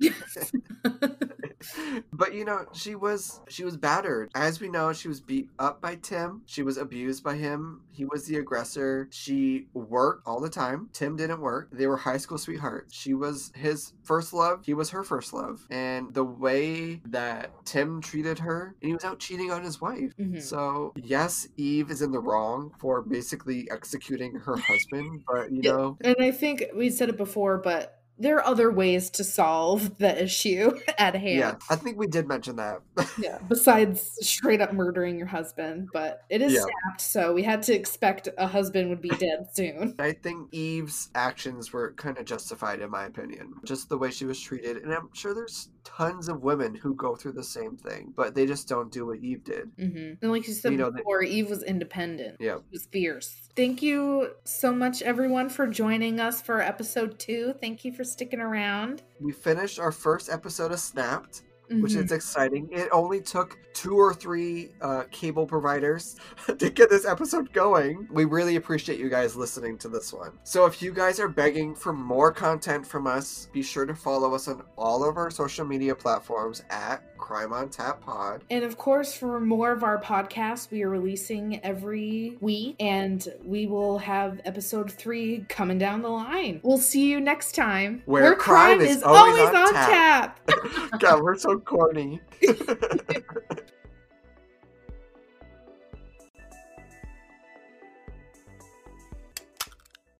but 2.13 2.33
you 2.33 2.45
know, 2.45 2.65
she 2.73 2.95
was 2.95 3.41
she 3.49 3.63
was 3.63 3.77
battered. 3.77 4.29
As 4.35 4.59
we 4.59 4.69
know, 4.69 4.93
she 4.93 5.07
was 5.07 5.21
beat 5.21 5.49
up 5.59 5.81
by 5.81 5.95
Tim. 5.95 6.41
She 6.45 6.63
was 6.63 6.77
abused 6.77 7.23
by 7.23 7.35
him. 7.35 7.81
He 7.91 8.05
was 8.05 8.25
the 8.25 8.37
aggressor. 8.37 9.07
She 9.11 9.67
worked 9.73 10.27
all 10.27 10.39
the 10.39 10.49
time. 10.49 10.89
Tim 10.93 11.15
didn't 11.15 11.41
work. 11.41 11.69
They 11.71 11.87
were 11.87 11.97
high 11.97 12.17
school 12.17 12.37
sweethearts. 12.37 12.93
She 12.95 13.13
was 13.13 13.51
his 13.55 13.93
first 14.03 14.33
love. 14.33 14.63
He 14.65 14.73
was 14.73 14.89
her 14.91 15.03
first 15.03 15.33
love. 15.33 15.65
And 15.69 16.13
the 16.13 16.23
way 16.23 17.01
that 17.05 17.51
Tim 17.65 18.01
treated 18.01 18.39
her, 18.39 18.75
and 18.81 18.87
he 18.87 18.93
was 18.93 19.03
out 19.03 19.19
cheating 19.19 19.51
on 19.51 19.63
his 19.63 19.81
wife. 19.81 20.15
Mhm. 20.17 20.41
So 20.41 20.93
yes, 20.95 21.47
Eve 21.57 21.91
is 21.91 22.01
in 22.01 22.11
the 22.11 22.19
wrong 22.19 22.71
for 22.79 23.01
basically 23.01 23.69
executing 23.71 24.35
her 24.35 24.55
husband, 24.55 25.23
but 25.27 25.51
you 25.51 25.61
know, 25.61 25.97
And 26.01 26.15
I 26.19 26.31
think 26.31 26.65
we 26.75 26.89
said 26.89 27.09
it 27.09 27.17
before, 27.17 27.57
but 27.57 28.00
there 28.21 28.37
are 28.37 28.45
other 28.45 28.71
ways 28.71 29.09
to 29.11 29.23
solve 29.23 29.97
the 29.97 30.23
issue 30.23 30.71
at 30.97 31.15
hand. 31.15 31.39
yeah, 31.39 31.55
I 31.69 31.75
think 31.75 31.97
we 31.97 32.07
did 32.07 32.27
mention 32.27 32.55
that. 32.57 32.79
Yeah, 33.17 33.39
besides 33.49 34.01
straight 34.21 34.61
up 34.61 34.73
murdering 34.73 35.17
your 35.17 35.27
husband, 35.27 35.89
but 35.93 36.21
it 36.29 36.41
is 36.41 36.53
Yeah. 36.53 36.61
snapped, 36.61 37.01
so 37.01 37.33
we 37.33 37.43
had 37.43 37.61
to 37.63 37.73
expect 37.73 38.29
a 38.37 38.47
husband 38.47 38.89
would 38.89 39.01
be 39.01 39.09
dead 39.19 39.47
soon. 39.53 39.95
I 39.99 40.13
think 40.13 40.53
Eve's 40.53 41.09
actions 41.13 41.73
were 41.73 41.93
kind 41.93 42.17
of 42.17 42.25
justified, 42.25 42.79
in 42.79 42.89
my 42.89 43.05
opinion. 43.05 43.53
Just 43.65 43.89
the 43.89 43.97
way 43.97 44.11
she 44.11 44.25
was 44.25 44.39
treated. 44.39 44.77
And 44.77 44.93
I'm 44.93 45.09
sure 45.13 45.33
there's 45.33 45.69
tons 45.83 46.29
of 46.29 46.41
women 46.41 46.73
who 46.75 46.95
go 46.95 47.15
through 47.15 47.33
the 47.33 47.43
same 47.43 47.75
thing, 47.75 48.13
but 48.15 48.33
they 48.35 48.45
just 48.45 48.67
don't 48.67 48.91
do 48.91 49.05
what 49.07 49.19
Eve 49.19 49.43
did. 49.43 49.71
hmm 49.77 50.13
And 50.21 50.31
like 50.31 50.47
you 50.47 50.53
said 50.53 50.71
You 50.71 50.77
know, 50.77 50.89
they- 50.91 50.97
before, 50.97 51.23
Eve 51.23 51.49
was 51.49 51.63
independent. 51.63 52.37
Yeah. 52.39 52.57
She 52.57 52.63
was 52.71 52.85
fierce. 52.85 53.49
Thank 53.55 53.81
you 53.81 54.31
so 54.45 54.71
much, 54.73 55.01
everyone, 55.01 55.49
for 55.49 55.67
joining 55.67 56.19
us 56.21 56.41
for 56.41 56.61
episode 56.61 57.19
two. 57.19 57.53
Thank 57.59 57.83
you 57.83 57.91
for 57.91 58.03
sticking 58.11 58.39
around. 58.39 59.01
We 59.19 59.31
finished 59.31 59.79
our 59.79 59.91
first 59.91 60.29
episode 60.29 60.71
of 60.71 60.79
Snapped. 60.79 61.43
Which 61.79 61.93
Mhm. 61.93 62.05
is 62.05 62.11
exciting. 62.11 62.67
It 62.71 62.89
only 62.91 63.21
took 63.21 63.57
two 63.73 63.95
or 63.97 64.13
three 64.13 64.71
uh, 64.81 65.03
cable 65.11 65.45
providers 65.45 66.17
to 66.57 66.69
get 66.69 66.89
this 66.89 67.05
episode 67.05 67.53
going. 67.53 68.07
We 68.11 68.25
really 68.25 68.57
appreciate 68.57 68.99
you 68.99 69.09
guys 69.09 69.35
listening 69.37 69.77
to 69.79 69.87
this 69.87 70.11
one. 70.11 70.31
So 70.43 70.65
if 70.65 70.81
you 70.81 70.91
guys 70.91 71.19
are 71.21 71.29
begging 71.29 71.73
for 71.75 71.93
more 71.93 72.31
content 72.33 72.85
from 72.85 73.07
us, 73.07 73.47
be 73.53 73.61
sure 73.63 73.85
to 73.85 73.95
follow 73.95 74.33
us 74.35 74.47
on 74.49 74.63
all 74.77 75.07
of 75.07 75.15
our 75.15 75.29
social 75.31 75.65
media 75.65 75.95
platforms 75.95 76.63
at 76.69 77.01
Crime 77.17 77.53
on 77.53 77.69
Tap 77.69 78.01
Pod. 78.01 78.43
And 78.49 78.65
of 78.65 78.77
course, 78.77 79.13
for 79.13 79.39
more 79.39 79.71
of 79.71 79.83
our 79.83 80.01
podcasts, 80.01 80.69
we 80.71 80.81
are 80.81 80.89
releasing 80.89 81.63
every 81.63 82.37
week, 82.41 82.75
and 82.79 83.25
we 83.45 83.67
will 83.67 83.99
have 83.99 84.41
episode 84.43 84.91
three 84.91 85.45
coming 85.47 85.77
down 85.77 86.01
the 86.01 86.09
line. 86.09 86.59
We'll 86.63 86.79
see 86.79 87.05
you 87.09 87.21
next 87.21 87.53
time. 87.55 88.01
Where 88.05 88.35
crime 88.35 88.81
is 88.81 89.03
always 89.03 89.47
on 89.49 89.73
tap. 89.73 90.39
God, 90.99 91.21
we're 91.21 91.37
so 91.37 91.59
corny. 91.65 92.21